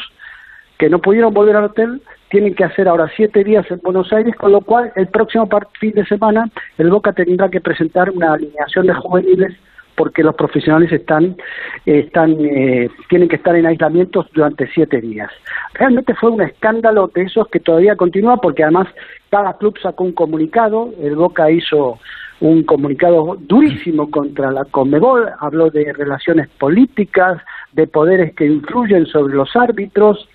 [0.80, 2.00] que no pudieron volver al hotel
[2.30, 5.46] tienen que hacer ahora siete días en Buenos Aires, con lo cual el próximo
[5.78, 9.52] fin de semana el Boca tendrá que presentar una alineación de juveniles
[9.94, 11.36] porque los profesionales están,
[11.84, 15.30] eh, tienen que estar en aislamiento durante siete días.
[15.74, 18.88] Realmente fue un escándalo de esos que todavía continúa porque además
[19.28, 21.98] cada club sacó un comunicado, el Boca hizo
[22.40, 27.36] un comunicado durísimo contra la Conmebol, habló de relaciones políticas,
[27.72, 30.26] de poderes que influyen sobre los árbitros,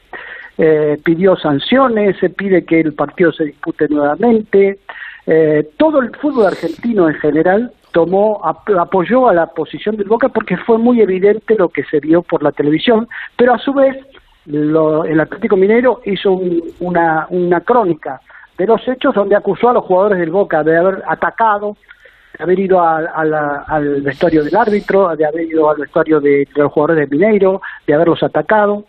[0.57, 4.79] eh, pidió sanciones, se pide que el partido se dispute nuevamente.
[5.27, 10.57] Eh, todo el fútbol argentino en general tomó apoyó a la posición del Boca porque
[10.57, 13.07] fue muy evidente lo que se vio por la televisión,
[13.37, 13.97] pero a su vez
[14.45, 16.39] el Atlético Minero hizo
[16.79, 18.21] una, una crónica
[18.57, 21.77] de los hechos donde acusó a los jugadores del Boca de haber atacado,
[22.37, 27.09] de haber ido al vestuario del árbitro, de haber ido al vestuario de, los jugadores
[27.09, 28.85] del Mineiro, de haberlos atacado.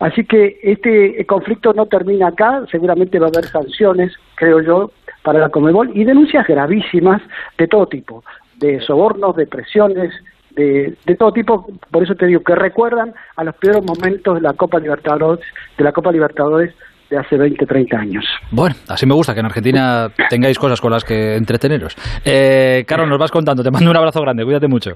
[0.00, 4.92] Así que este conflicto no termina acá, seguramente va a haber sanciones, creo yo,
[5.22, 7.20] para la Comebol y denuncias gravísimas
[7.56, 8.22] de todo tipo,
[8.56, 10.12] de sobornos, de presiones,
[10.50, 14.40] de, de, todo tipo, por eso te digo que recuerdan a los peores momentos de
[14.40, 15.44] la Copa Libertadores,
[15.76, 16.74] de la Copa Libertadores
[17.10, 18.24] de hace 20, 30 años.
[18.50, 21.96] Bueno, así me gusta que en Argentina tengáis cosas con las que entreteneros.
[22.24, 24.92] Eh, Carlos, nos vas contando, te mando un abrazo grande, cuídate mucho.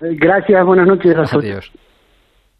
[0.00, 1.14] Gracias, buenas noches.
[1.32, 1.70] Adiós.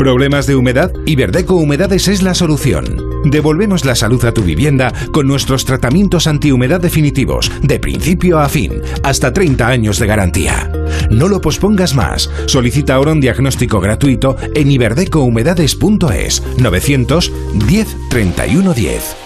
[0.00, 0.90] ¿Problemas de humedad?
[1.04, 3.20] Iberdeco Humedades es la solución.
[3.26, 8.80] Devolvemos la salud a tu vivienda con nuestros tratamientos antihumedad definitivos, de principio a fin,
[9.02, 10.72] hasta 30 años de garantía.
[11.10, 12.30] No lo pospongas más.
[12.46, 19.16] Solicita ahora un diagnóstico gratuito en iberdecohumedades.es 910 31 10.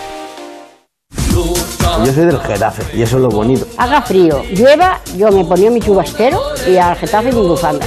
[2.04, 3.64] Yo soy del Getafe y eso es lo bonito.
[3.78, 7.86] Haga frío, llueva, yo me ponía mi chubasquero y al Getafe mi bufanda.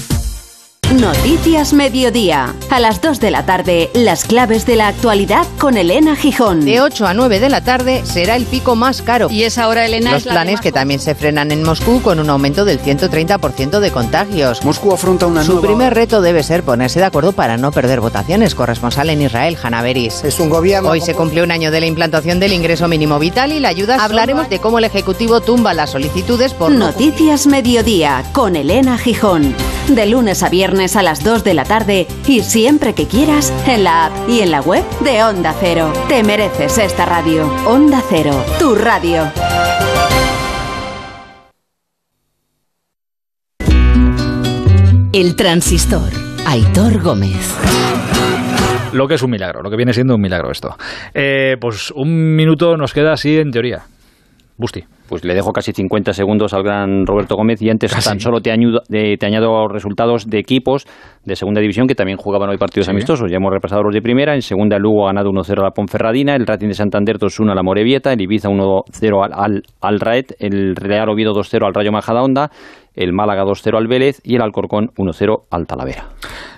[0.99, 2.53] Noticias Mediodía.
[2.69, 6.65] A las 2 de la tarde, las claves de la actualidad con Elena Gijón.
[6.65, 9.29] De 8 a 9 de la tarde será el pico más caro.
[9.31, 10.11] Y es ahora, Elena.
[10.11, 14.65] Los planes que también se frenan en Moscú con un aumento del 130% de contagios.
[14.65, 15.67] Moscú afronta una Su nueva...
[15.67, 18.53] primer reto debe ser ponerse de acuerdo para no perder votaciones.
[18.53, 20.25] Corresponsal en Israel, Hanna Beris.
[20.25, 20.89] Es un gobierno...
[20.89, 23.95] Hoy se cumple un año de la implantación del ingreso mínimo vital y la ayuda.
[24.03, 26.71] Hablaremos de cómo el Ejecutivo tumba las solicitudes por...
[26.71, 29.55] Noticias Mediodía con Elena Gijón.
[29.87, 33.83] De lunes a viernes a las 2 de la tarde y siempre que quieras en
[33.83, 35.93] la app y en la web de Onda Cero.
[36.07, 37.47] Te mereces esta radio.
[37.67, 39.31] Onda Cero, tu radio.
[45.13, 46.09] El transistor.
[46.47, 47.55] Aitor Gómez.
[48.91, 50.75] Lo que es un milagro, lo que viene siendo un milagro esto.
[51.13, 53.83] Eh, pues un minuto nos queda así en teoría.
[54.57, 54.83] Busti.
[55.11, 58.49] Pues le dejo casi 50 segundos al gran Roberto Gómez y antes tan solo te,
[58.49, 60.85] añudo, eh, te añado resultados de equipos
[61.25, 62.91] de segunda división que también jugaban hoy partidos Sí.
[62.91, 63.29] amistosos.
[63.29, 64.35] Ya hemos repasado los de primera.
[64.35, 67.51] En segunda, el Lugo ha ganado 1-0 a la Ponferradina, el Racing de Santander 2-1
[67.51, 71.73] a la Morevieta, el Ibiza 1-0 al, al, al Raed, el Real Oviedo 2-0 al
[71.73, 72.49] Rayo Majadahonda,
[72.95, 76.05] el Málaga 2-0 al Vélez y el Alcorcón 1-0 al Talavera.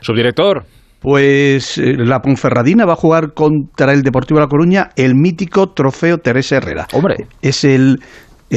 [0.01, 0.61] Subdirector.
[1.01, 5.71] Pues eh, la Ponferradina va a jugar contra el Deportivo de La Coruña el mítico
[5.73, 6.85] trofeo Teresa Herrera.
[6.93, 7.25] Hombre.
[7.41, 7.97] Es el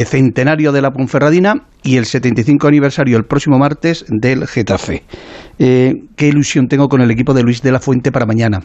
[0.05, 5.03] centenario de la Ponferradina y el 75 aniversario el próximo martes del Getafe.
[5.59, 8.59] Eh, qué ilusión tengo con el equipo de Luis de la Fuente para mañana.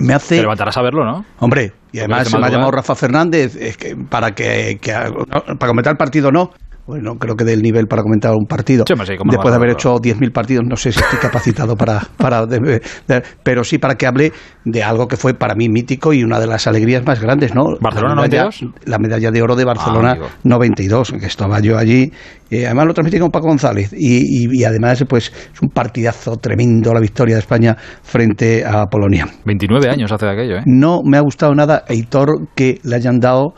[0.00, 0.36] Me hace...
[0.36, 1.24] Te levantarás a verlo, ¿no?
[1.38, 5.68] Hombre, y además se me ha llamado Rafa Fernández es que para que, que- para
[5.68, 6.50] comentar el partido no.
[6.86, 8.84] Bueno, creo que del nivel para comentar un partido.
[8.86, 12.00] Sí, sí, Después de haber hecho 10.000 partidos, no sé si estoy capacitado para...
[12.18, 14.32] para de- de- pero sí para que hable
[14.66, 17.64] de algo que fue para mí mítico y una de las alegrías más grandes, ¿no?
[17.80, 18.74] ¿Barcelona La medalla- 92?
[18.86, 20.28] La medalla de oro de Barcelona Ah, amigo.
[20.44, 22.12] 92, que estaba yo allí.
[22.50, 23.92] Eh, además lo transmití con Paco González.
[23.96, 28.84] Y, y- y además, pues es un partidazo tremendo la victoria de España frente a
[28.86, 29.26] Polonia.
[29.46, 30.62] 29 años hace de aquello, ¿eh?
[30.66, 33.54] No me ha gustado nada, Heitor, que le hayan dado,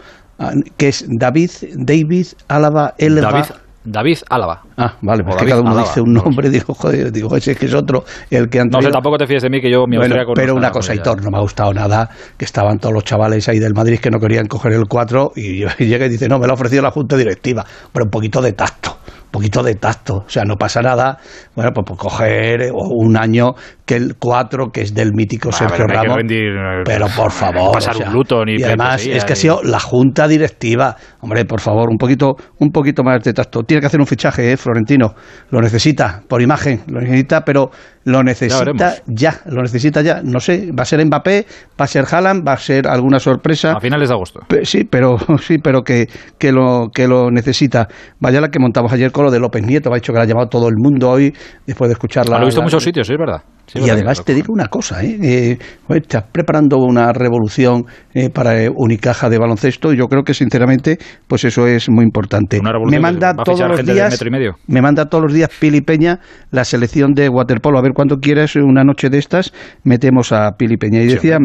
[0.77, 3.31] que es David, David Álava Elva.
[3.31, 3.45] David,
[3.85, 4.66] David Álava.
[4.78, 7.59] Ah, vale, pues que cada uno dice un no nombre, digo, joder, digo, ese es
[7.59, 8.93] que es otro, el que han No sé, traído.
[8.93, 10.94] tampoco te fíes de mí que yo mi Bueno, pero una cosa.
[10.94, 14.11] Hitor, no me ha gustado nada, que estaban todos los chavales ahí del Madrid que
[14.11, 16.90] no querían coger el 4 y, llega y dice, no, me lo ha ofrecido la
[16.90, 20.81] Junta Directiva, pero un poquito de tacto, un poquito de tacto, o sea, no pasa
[20.82, 21.19] nada,
[21.55, 23.55] bueno, pues, pues coger eh, un año
[23.85, 27.73] que el 4, que es del mítico Sergio pero Ramos, rendir, eh, pero por favor,
[27.73, 30.97] pasar o sea, un luto ni y además es que ha sido la Junta Directiva,
[31.20, 34.53] hombre, por favor, un poquito, un poquito más de tacto, tiene que hacer un fichaje,
[34.53, 35.15] eh, Florentino,
[35.51, 37.71] lo necesita, por imagen, lo necesita, pero
[38.05, 40.21] lo necesita ya, lo necesita ya.
[40.23, 41.47] No sé, va a ser Mbappé,
[41.81, 43.73] va a ser Haaland, va a ser alguna sorpresa.
[43.73, 44.41] A finales de agosto.
[44.63, 46.07] Sí, pero sí, pero que,
[46.39, 47.89] que lo que lo necesita.
[48.21, 50.27] Vaya la que montamos ayer con lo de López Nieto, ha dicho que la ha
[50.27, 51.33] llamado todo el mundo hoy
[51.67, 52.37] después de escucharla.
[52.37, 53.43] Ah, lo he visto en muchos sitios, sí, es verdad.
[53.67, 55.19] Sí, y además te digo una cosa, ¿eh?
[55.21, 57.85] Eh, joder, estás preparando una revolución
[58.15, 62.05] eh, para eh, Unicaja de baloncesto y yo creo que sinceramente pues eso es muy
[62.05, 62.61] importante.
[62.63, 64.53] revolución Me manda todos los días metro y medio.
[64.69, 66.21] me manda todos los días Pili Peña
[66.51, 67.79] la selección de waterpolo.
[67.79, 69.53] A ver cuando quieras una noche de estas
[69.83, 71.39] metemos a Pili Peña y decía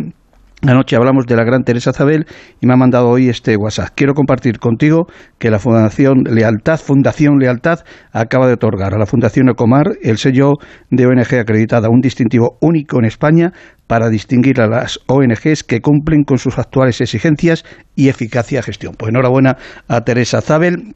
[0.68, 2.28] Anoche hablamos de la gran Teresa Zabel
[2.60, 3.94] y me ha mandado hoy este WhatsApp.
[3.96, 5.08] Quiero compartir contigo
[5.40, 7.80] que la Fundación Lealtad, Fundación Lealtad,
[8.12, 10.54] acaba de otorgar a la Fundación Ecomar el sello
[10.92, 13.54] de ONG acreditada, un distintivo único en España
[13.88, 17.66] para distinguir a las ONGs que cumplen con sus actuales exigencias
[17.96, 18.94] y eficacia de gestión.
[18.96, 19.58] Pues enhorabuena
[19.88, 20.94] a Teresa Zabel.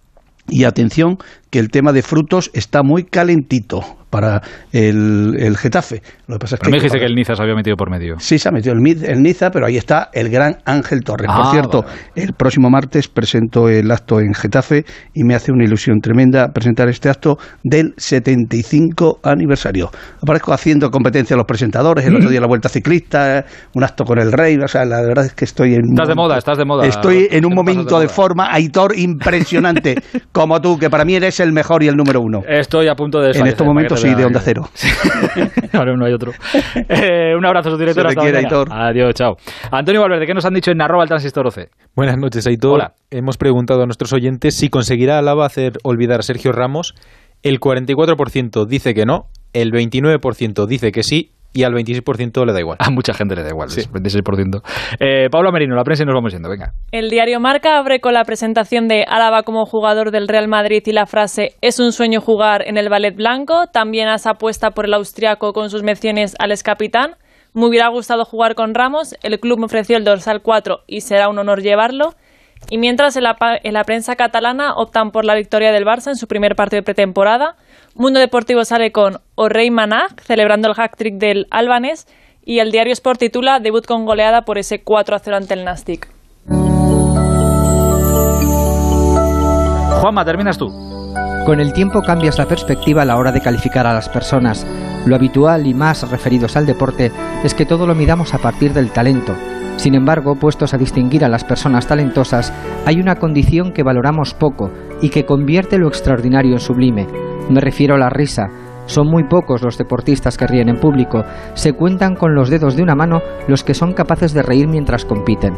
[0.48, 1.18] Y atención,
[1.56, 3.80] que el tema de frutos está muy calentito
[4.15, 4.41] para
[4.72, 6.02] el, el Getafe.
[6.27, 7.90] Lo que pasa es Pero me que dijiste que el Niza se había metido por
[7.90, 8.15] medio.
[8.19, 11.27] Sí, se ha metido el, el Niza, pero ahí está el gran Ángel Torres.
[11.30, 15.52] Ah, Por cierto, vale, el próximo martes presento el acto en Getafe y me hace
[15.52, 19.91] una ilusión tremenda presentar este acto del 75 aniversario.
[20.22, 24.19] Aparezco haciendo competencia a los presentadores, el otro día la Vuelta Ciclista, un acto con
[24.19, 25.91] el Rey, o sea, la verdad es que estoy en...
[25.91, 26.86] Estás de moda, estás de moda.
[26.86, 29.95] Estoy en un momento de, forma, Aitor, impresionante,
[30.32, 32.44] como tú, que para mí eres el mejor y el número uno.
[32.48, 34.70] Estoy a punto de En desfallecer, estos momentos sí, de onda cero.
[35.74, 36.32] Ahora no hay otro.
[36.90, 38.08] Eh, un abrazo, su director.
[38.08, 38.48] Hasta quiere.
[38.70, 39.38] Adiós, chao.
[39.72, 41.70] Antonio Valverde, ¿qué nos han dicho en arroba el transistor 12?
[41.96, 42.76] Buenas noches, Aitor.
[42.76, 42.94] Hola.
[43.12, 46.96] Hemos preguntado a nuestros oyentes si conseguirá Alaba hacer olvidar a Sergio Ramos.
[47.44, 52.60] El 44% dice que no, el 29% dice que sí y al 26% le da
[52.60, 52.77] igual.
[52.80, 53.82] A mucha gente le da igual, sí.
[53.82, 54.61] 26%.
[54.99, 56.73] Eh, Pablo Merino, la prensa y nos vamos yendo, venga.
[56.91, 60.91] El diario Marca abre con la presentación de Álava como jugador del Real Madrid y
[60.91, 63.68] la frase es un sueño jugar en el ballet blanco.
[63.68, 67.15] También hace apuesta por el austriaco con sus menciones al ex capitán.
[67.53, 71.30] Me hubiera gustado jugar con Ramos, el club me ofreció el dorsal 4 y será
[71.30, 72.15] un honor llevarlo.
[72.69, 76.15] Y mientras en la, en la prensa catalana optan por la victoria del Barça en
[76.18, 77.56] su primer partido de pretemporada,
[77.98, 82.08] Mundo Deportivo sale con Orrey Manag celebrando el hat-trick del albanés
[82.44, 85.64] y el diario Sport titula debut con goleada por ese 4 a 0 ante el
[85.64, 86.10] Nastic.
[90.02, 90.68] Juanma, terminas tú.
[91.46, 94.68] Con el tiempo cambias la perspectiva a la hora de calificar a las personas.
[95.06, 97.14] Lo habitual y más referidos al deporte
[97.46, 99.34] es que todo lo midamos a partir del talento.
[99.78, 102.54] Sin embargo, puestos a distinguir a las personas talentosas,
[102.86, 104.72] hay una condición que valoramos poco
[105.02, 107.08] y que convierte lo extraordinario en sublime.
[107.50, 108.48] Me refiero a la risa.
[108.86, 111.24] Son muy pocos los deportistas que ríen en público.
[111.56, 115.06] Se cuentan con los dedos de una mano los que son capaces de reír mientras
[115.06, 115.54] compiten.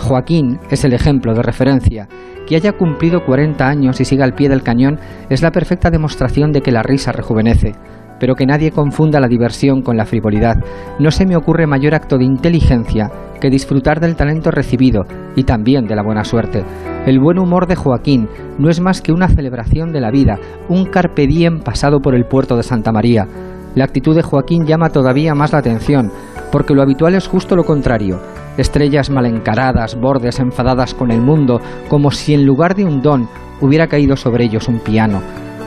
[0.00, 2.08] Joaquín es el ejemplo de referencia.
[2.46, 4.98] Que haya cumplido 40 años y siga al pie del cañón
[5.28, 7.74] es la perfecta demostración de que la risa rejuvenece.
[8.20, 10.56] Pero que nadie confunda la diversión con la frivolidad.
[11.00, 13.10] No se me ocurre mayor acto de inteligencia
[13.40, 16.62] que disfrutar del talento recibido y también de la buena suerte.
[17.06, 18.28] El buen humor de Joaquín
[18.58, 20.38] no es más que una celebración de la vida,
[20.68, 23.26] un carpe diem pasado por el puerto de Santa María.
[23.74, 26.12] La actitud de Joaquín llama todavía más la atención,
[26.52, 28.20] porque lo habitual es justo lo contrario.
[28.58, 33.28] Estrellas mal encaradas, bordes enfadadas con el mundo, como si en lugar de un don
[33.60, 35.22] hubiera caído sobre ellos un piano.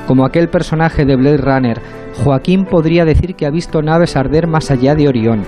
[0.08, 1.82] Como aquel personaje de Blade Runner,
[2.24, 5.44] Joaquín podría decir que ha visto naves arder más allá de Orión.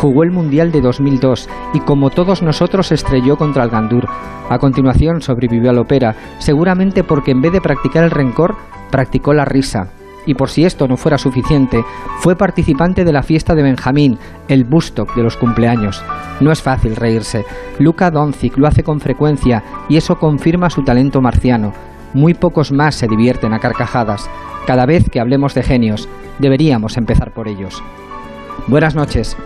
[0.00, 4.06] Jugó el Mundial de 2002 y como todos nosotros estrelló contra el Gandur.
[4.48, 8.56] A continuación sobrevivió al ópera, seguramente porque en vez de practicar el rencor,
[8.90, 9.88] practicó la risa.
[10.24, 11.84] Y por si esto no fuera suficiente,
[12.20, 14.18] fue participante de la fiesta de Benjamín,
[14.48, 16.02] el Bustock de los cumpleaños.
[16.40, 17.44] No es fácil reírse.
[17.78, 21.72] Luca Doncic lo hace con frecuencia y eso confirma su talento marciano.
[22.14, 24.28] Muy pocos más se divierten a carcajadas.
[24.66, 26.08] Cada vez que hablemos de genios,
[26.38, 27.82] deberíamos empezar por ellos.
[28.66, 29.36] Buenas noches.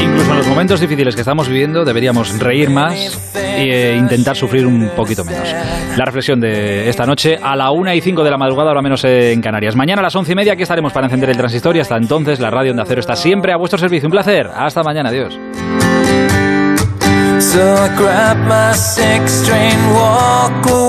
[0.00, 4.90] Incluso en los momentos difíciles que estamos viviendo deberíamos reír más e intentar sufrir un
[4.96, 5.54] poquito menos.
[5.96, 9.04] La reflexión de esta noche a la una y cinco de la madrugada, ahora menos
[9.04, 9.76] en Canarias.
[9.76, 12.40] Mañana a las once y media aquí estaremos para encender el transistor y hasta entonces
[12.40, 14.06] la radio Onda Cero está siempre a vuestro servicio.
[14.06, 14.48] Un placer.
[14.54, 15.08] Hasta mañana.
[15.10, 15.38] Adiós.
[17.52, 20.70] So I grab my six-string walk away